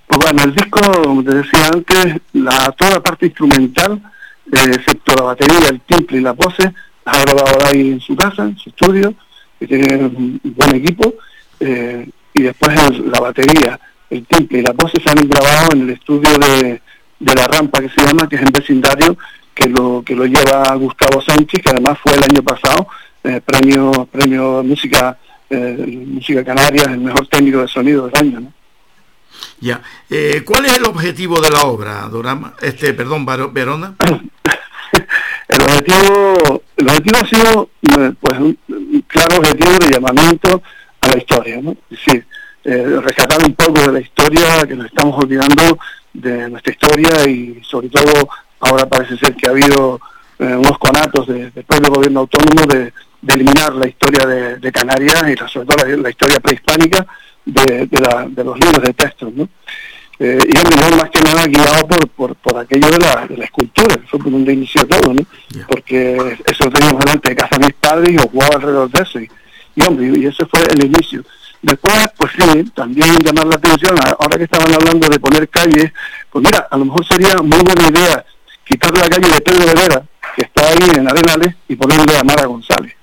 [0.09, 4.03] Pues bueno, el disco, como te decía antes, la, toda la parte instrumental,
[4.51, 6.75] eh, excepto la batería, el timple y la pose,
[7.05, 9.15] ha grabado ahí en su casa, en su estudio,
[9.61, 11.15] que tiene un buen equipo,
[11.61, 13.79] eh, y después la batería,
[14.11, 16.83] el timple y la pose se han grabado en el estudio de,
[17.21, 19.17] de la rampa que se llama, que es en vecindario,
[19.55, 22.89] que lo, que lo lleva Gustavo Sánchez, que además fue el año pasado
[23.23, 25.17] eh, premio premio música
[25.51, 28.41] música canaria, el mejor técnico de sonido del año.
[28.41, 28.53] ¿no?
[29.61, 29.83] Ya.
[30.09, 32.55] Eh, ¿Cuál es el objetivo de la obra, Dorama?
[32.63, 33.95] Este, perdón, Verona.
[35.49, 40.63] el objetivo, el objetivo ha sido, eh, pues, un claro objetivo de llamamiento
[41.01, 41.73] a la historia, ¿no?
[41.91, 42.27] Es decir,
[42.65, 45.79] eh, rescatar un poco de la historia que nos estamos olvidando
[46.13, 48.29] de nuestra historia y sobre todo
[48.61, 50.01] ahora parece ser que ha habido
[50.39, 52.93] unos conatos de, del propio gobierno autónomo de,
[53.29, 57.07] eliminar la historia de, Canarias y sobre todo la historia prehispánica
[57.45, 57.89] de,
[58.45, 59.49] los libros de texto, ¿no?
[60.23, 63.45] Eh, y a más que nada guiado por, por, por aquello de la, de la
[63.47, 65.23] escultura, que fue por donde inició todo, ¿no?
[65.67, 69.19] Porque eso teníamos delante de casa de mis padres y yo jugaba alrededor de eso.
[69.19, 69.31] Y,
[69.77, 71.25] y hombre, y ese fue el inicio.
[71.63, 75.93] Después, pues sí, también llamar la atención, ahora que estaban hablando de poner calles,
[76.31, 78.25] pues mira, a lo mejor sería muy buena idea
[78.65, 80.03] quitar la calle de Pedro de Vera,
[80.37, 82.95] que está ahí en Arenales, y ponerle a Mara González.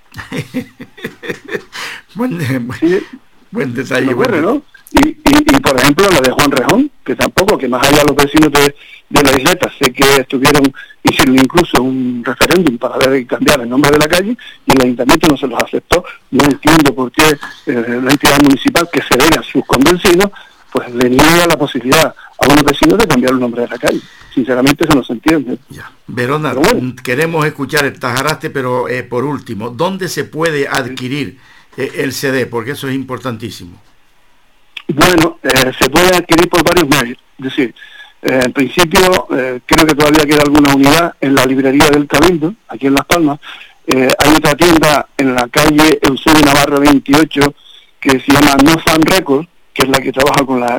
[2.16, 2.38] bueno,
[3.52, 4.14] Buen detalle.
[4.42, 4.62] ¿no?
[4.92, 8.52] Y, y, por ejemplo la de Juan Rejón, que tampoco, que más allá los vecinos
[8.52, 8.76] de,
[9.10, 10.64] de la isleta, sé que estuvieron,
[11.04, 14.82] hicieron incluso un referéndum para ver y cambiar el nombre de la calle y el
[14.82, 16.04] ayuntamiento no se los aceptó.
[16.32, 17.24] No entiendo por qué
[17.68, 20.32] eh, la entidad municipal que se ve a sus convencidos,
[20.72, 24.02] pues le niega la posibilidad a unos vecinos de cambiar el nombre de la calle.
[24.34, 25.58] Sinceramente eso no se entiende.
[25.70, 25.92] Ya.
[26.06, 26.54] Verona,
[27.04, 31.40] queremos escuchar el Tajaraste, pero eh, por último, ¿dónde se puede adquirir?
[31.78, 33.80] Eh, el CD, porque eso es importantísimo.
[34.88, 37.20] Bueno, eh, se puede adquirir por varios medios.
[37.38, 37.76] Es decir,
[38.22, 39.28] eh, en principio
[39.66, 43.40] creo que todavía queda alguna unidad en la librería del Cabildo, aquí en Las Palmas.
[43.88, 47.54] hay otra tienda en la calle Eusebio Navarro 28
[48.00, 50.78] que se llama No Fan Records, que es la que trabaja con la,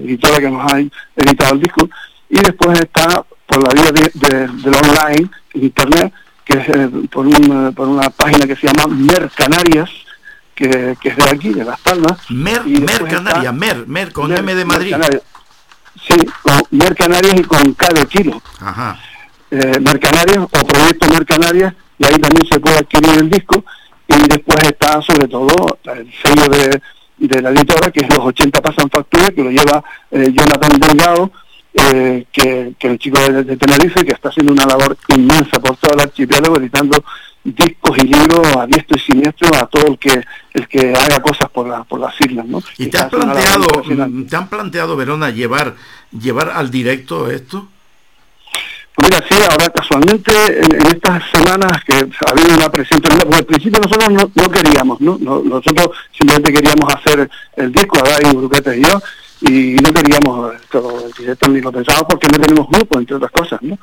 [0.00, 0.78] editora que nos ha
[1.16, 1.88] editado el disco.
[2.28, 6.12] Y después está por la vía de, de, online, en internet,
[6.44, 9.90] que es eh, por, una, por una página que se llama Mercanarias,
[10.54, 12.18] que, que es de aquí, de Las Palmas.
[12.30, 14.94] Mer, Mercanarias, Mer, Mer, con M de Madrid.
[16.06, 17.62] Sí, con Mercanarias y con
[17.94, 18.42] de kilo.
[18.60, 18.98] Ajá.
[19.50, 23.64] Eh, Mercanarias o Proyecto Mercanarias, y ahí también se puede adquirir el disco.
[24.08, 26.80] Y después está sobre todo el sello de,
[27.18, 31.32] de la editora, que es Los 80 Pasan Factura, que lo lleva eh, Jonathan Delgado,
[31.74, 36.00] eh, que, el chico de, Tenerife, que está haciendo una labor inmensa por todo el
[36.00, 37.02] archipiélago, editando
[37.54, 41.48] discos y libros a diestro y siniestro a todo el que el que haga cosas
[41.50, 42.46] por, la, por las islas.
[42.46, 42.62] ¿no?
[42.78, 43.66] ¿Y, te, has planteado,
[44.28, 45.74] te han planteado, Verona, llevar,
[46.10, 47.68] llevar al directo esto?
[48.94, 53.44] Pues mira, sí, ahora casualmente en, estas semanas que ha habido una presión pues al
[53.44, 55.18] principio nosotros no, queríamos, ¿no?
[55.18, 58.98] Nosotros simplemente queríamos hacer el disco, a y Bruquete y yo,
[59.42, 63.30] y no queríamos todo el directo ni lo pensábamos porque no tenemos grupo, entre otras
[63.30, 63.78] cosas, ¿no?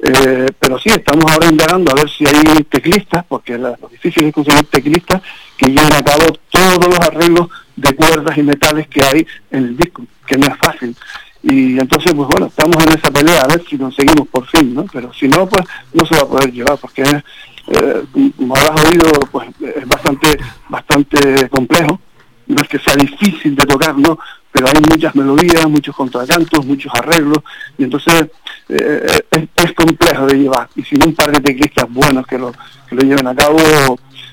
[0.00, 4.34] Eh, pero sí, estamos ahora indagando a ver si hay teclistas, porque lo difícil es
[4.34, 5.22] conseguir teclistas
[5.56, 9.76] que lleven a cabo todos los arreglos de cuerdas y metales que hay en el
[9.76, 10.94] disco, que no es fácil.
[11.42, 14.84] Y entonces, pues bueno, estamos en esa pelea a ver si conseguimos por fin, ¿no?
[14.92, 18.02] Pero si no, pues no se va a poder llevar, porque eh,
[18.36, 20.38] como habrás oído, pues es bastante,
[20.68, 22.00] bastante complejo.
[22.46, 24.18] No es que sea difícil de tocar, ¿no?
[24.50, 27.38] Pero hay muchas melodías, muchos contracantos, muchos arreglos,
[27.76, 28.28] y entonces
[28.68, 30.68] eh, es, complejo de llevar.
[30.74, 32.52] Y sin un par de teclistas buenos que lo,
[32.88, 33.58] que lo lleven a cabo,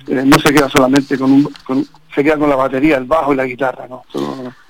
[0.07, 3.35] eh, no se queda solamente con un, se queda con la batería, el bajo y
[3.35, 4.03] la guitarra, ¿no?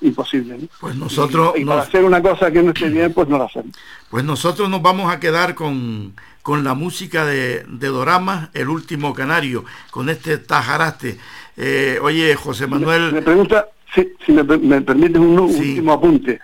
[0.00, 0.68] imposible.
[0.80, 1.52] Pues nosotros...
[1.56, 3.70] Y, para hacer una cosa que no esté bien, pues no la hacemos.
[4.10, 9.14] Pues nosotros nos vamos a quedar con, con la música de, de Dorama, El Último
[9.14, 11.18] Canario, con este tajaraste.
[11.56, 13.12] Eh, oye, José Manuel...
[13.12, 16.38] Me, pregunta, si, si me, me, permites un último apunte.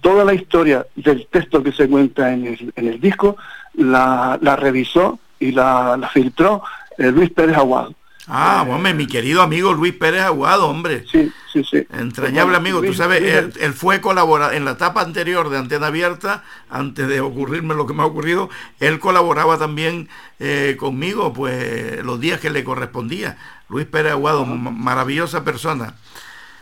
[0.00, 3.36] Toda la historia del texto que se cuenta en el, en el disco
[3.74, 6.62] la, la revisó y la, la filtró
[6.98, 7.94] eh, Luis Pérez Aguado
[8.32, 11.04] Ah, hombre, mi querido amigo Luis Pérez Aguado, hombre.
[11.10, 11.84] Sí, sí, sí.
[11.92, 12.80] Entrañable amigo.
[12.80, 17.74] Tú sabes, él, fue colaborador en la etapa anterior de Antena Abierta, antes de ocurrirme
[17.74, 18.48] lo que me ha ocurrido,
[18.78, 20.08] él colaboraba también
[20.38, 23.36] eh, conmigo, pues los días que le correspondía.
[23.68, 25.94] Luis Pérez Aguado, maravillosa persona.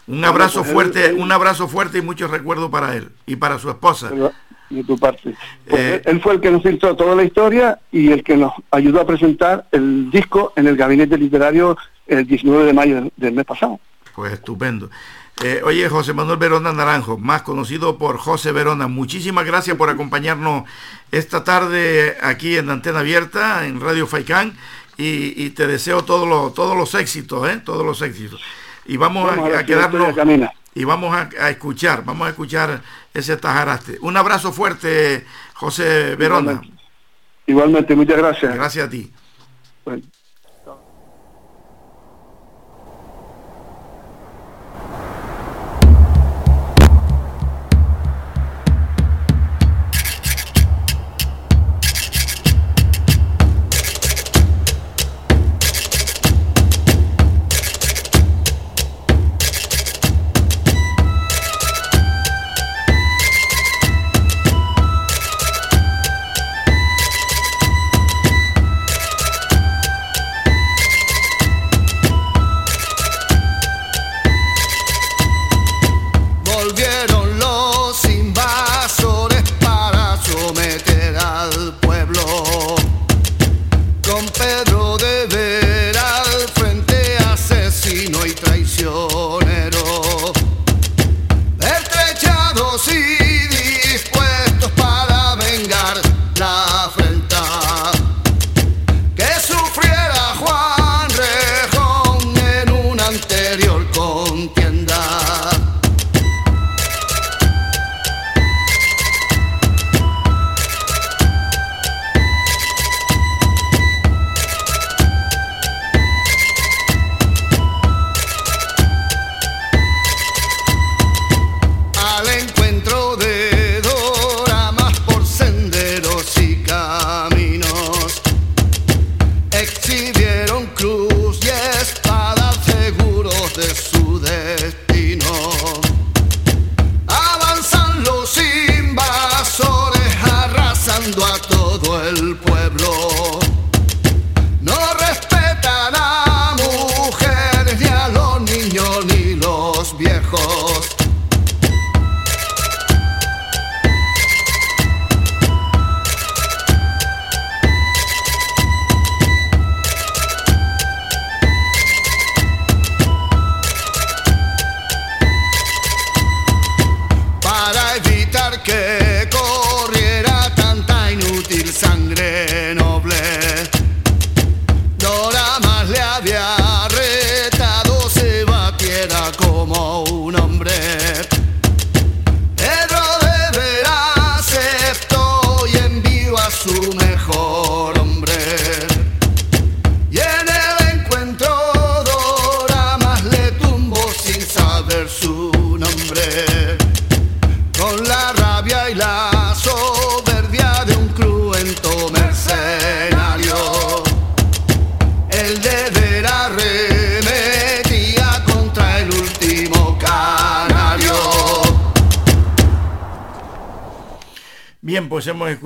[0.09, 3.69] Un abrazo pues, fuerte, un abrazo fuerte y muchos recuerdos para él y para su
[3.69, 4.11] esposa
[4.71, 5.35] de tu parte.
[5.67, 9.01] Eh, él fue el que nos filtró toda la historia y el que nos ayudó
[9.01, 11.77] a presentar el disco en el gabinete literario
[12.07, 13.81] el 19 de mayo del, mes pasado.
[14.15, 14.91] Pues estupendo.
[15.45, 20.65] Eh, oye, José Manuel Verona Naranjo, más conocido por José Verona, muchísimas gracias por acompañarnos
[21.13, 24.55] esta tarde aquí en Antena Abierta, en Radio Faicán,
[25.01, 27.63] y, te deseo todos los, todos los éxitos, ¿eh?
[27.65, 28.41] Todos los éxitos.
[28.89, 30.15] Y vamos, a, quedarnos
[30.75, 32.83] y vamos a, escuchar, vamos a escuchar
[33.13, 33.99] ese tajaraste.
[34.01, 36.63] Un abrazo fuerte, José Verona.
[37.47, 38.55] Igualmente, muchas gracias.
[38.55, 39.13] Gracias a ti.
[88.35, 89.18] Pues hemos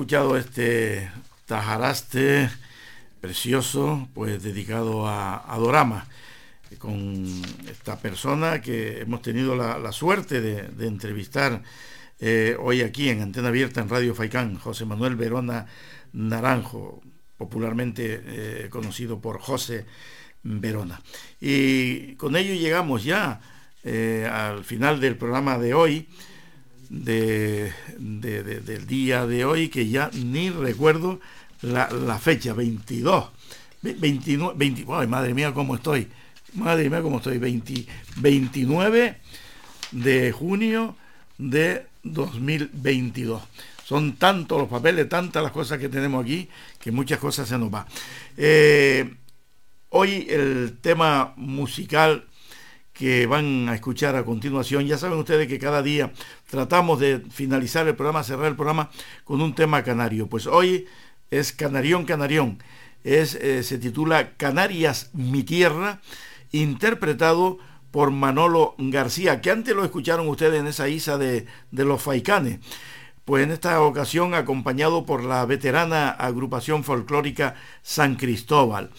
[0.03, 1.09] escuchado este
[1.45, 2.49] tajaraste
[3.21, 6.07] precioso, pues dedicado a, Dorama,
[6.77, 7.25] con
[7.71, 11.63] esta persona que hemos tenido la, suerte de, entrevistar
[12.19, 15.67] eh, hoy aquí en Antena Abierta en Radio Faicán, José Manuel Verona
[16.11, 17.01] Naranjo.
[17.37, 19.85] popularmente eh, conocido por José
[20.43, 21.01] Verona.
[21.39, 23.39] Y con ello llegamos ya
[23.85, 26.09] eh, al final del programa de hoy,
[26.89, 31.19] de, del día de hoy, que ya ni recuerdo
[31.61, 33.25] la, fecha, 22,
[33.81, 36.07] 29, 20, madre mía, cómo estoy,
[36.53, 39.17] madre mía, cómo estoy, 29
[39.91, 40.95] de junio
[41.37, 43.41] de 2022.
[43.85, 46.49] Son tantos los papeles, tantas las cosas que tenemos aquí,
[46.79, 47.85] que muchas cosas se nos va.
[48.37, 49.13] Eh,
[49.89, 52.25] hoy el tema musical
[52.93, 54.85] que van a escuchar a continuación.
[54.85, 56.13] Ya saben ustedes que cada día
[56.49, 58.91] tratamos de finalizar el programa, cerrar el programa
[59.23, 60.27] con un tema canario.
[60.27, 60.85] Pues hoy
[61.31, 62.59] es Canarión Canarión.
[63.03, 65.99] Es, eh, se titula Canarias, mi tierra,
[66.51, 67.57] interpretado
[67.91, 72.59] por Manolo García, que antes lo escucharon ustedes en esa isa de, de los Faicanes.
[73.25, 78.91] Pues en esta ocasión acompañado por la veterana agrupación folclórica San Cristóbal.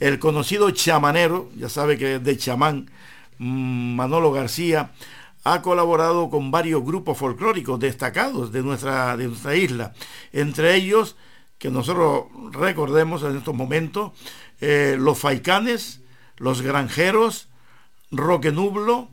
[0.00, 2.90] El conocido chamanero, ya sabe que es de chamán,
[3.38, 4.92] Manolo García,
[5.44, 9.92] ha colaborado con varios grupos folclóricos destacados de nuestra, de nuestra isla.
[10.32, 11.16] Entre ellos,
[11.58, 14.12] que nosotros recordemos en estos momentos,
[14.60, 16.00] eh, los Faicanes,
[16.36, 17.48] los Granjeros,
[18.10, 19.10] Roque Nublo,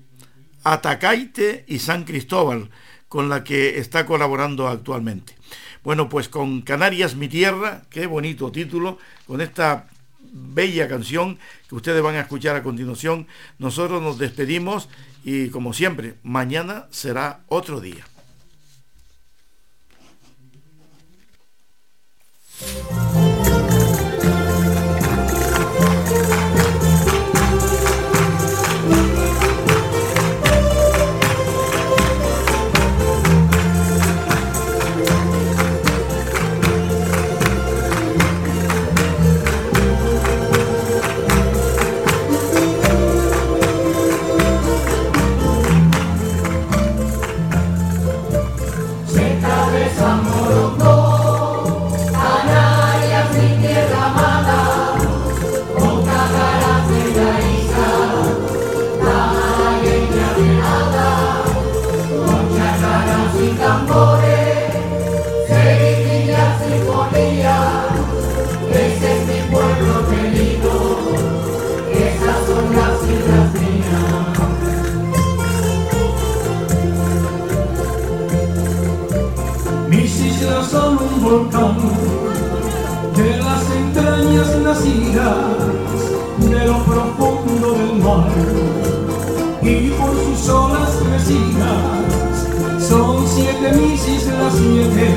[0.63, 2.69] Atacaite y San Cristóbal,
[3.09, 5.35] con la que está colaborando actualmente.
[5.83, 9.87] Bueno, pues con Canarias mi tierra, qué bonito título, con esta
[10.31, 11.37] bella canción
[11.67, 13.27] que ustedes van a escuchar a continuación,
[13.59, 14.89] nosotros nos despedimos
[15.23, 18.05] y como siempre, mañana será otro día.
[81.31, 81.37] De
[83.37, 85.37] las entrañas nacidas
[86.39, 88.27] de lo profundo del mar.
[89.61, 95.15] Y por sus olas crecidas son siete mis islas siete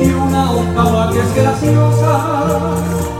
[0.00, 2.72] y una octava que es graciosa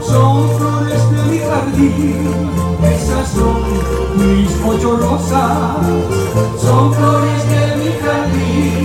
[0.05, 2.51] son flores de mi jardín
[2.83, 3.63] esas son
[4.17, 4.99] mis ocho
[6.61, 8.84] son flores de mi jardín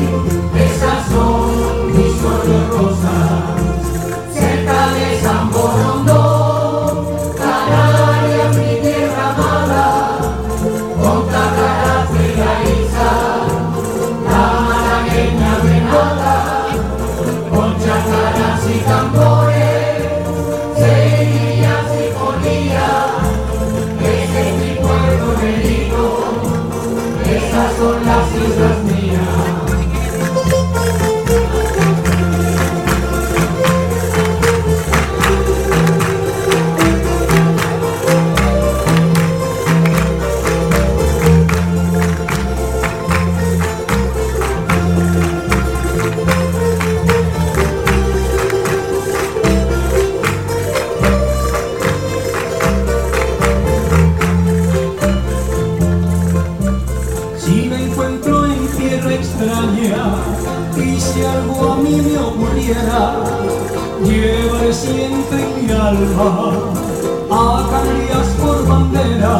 [65.80, 66.52] alma
[67.30, 69.36] a Canarias por bandera,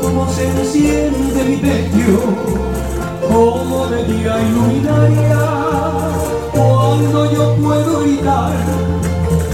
[0.00, 2.18] como se enciende mi pecho,
[3.28, 5.40] como de día iluminaria,
[6.52, 8.52] cuando yo puedo gritar,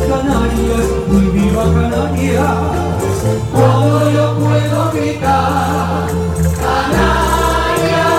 [0.09, 2.59] Canarias, muy viva Canarias,
[3.53, 6.07] cuando yo puedo gritar,
[6.61, 8.12] Canarias,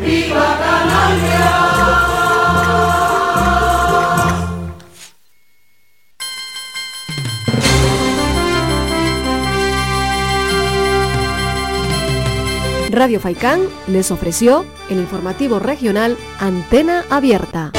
[0.00, 1.67] viva Canarias.
[12.98, 17.77] Radio Faicán les ofreció el informativo regional Antena Abierta.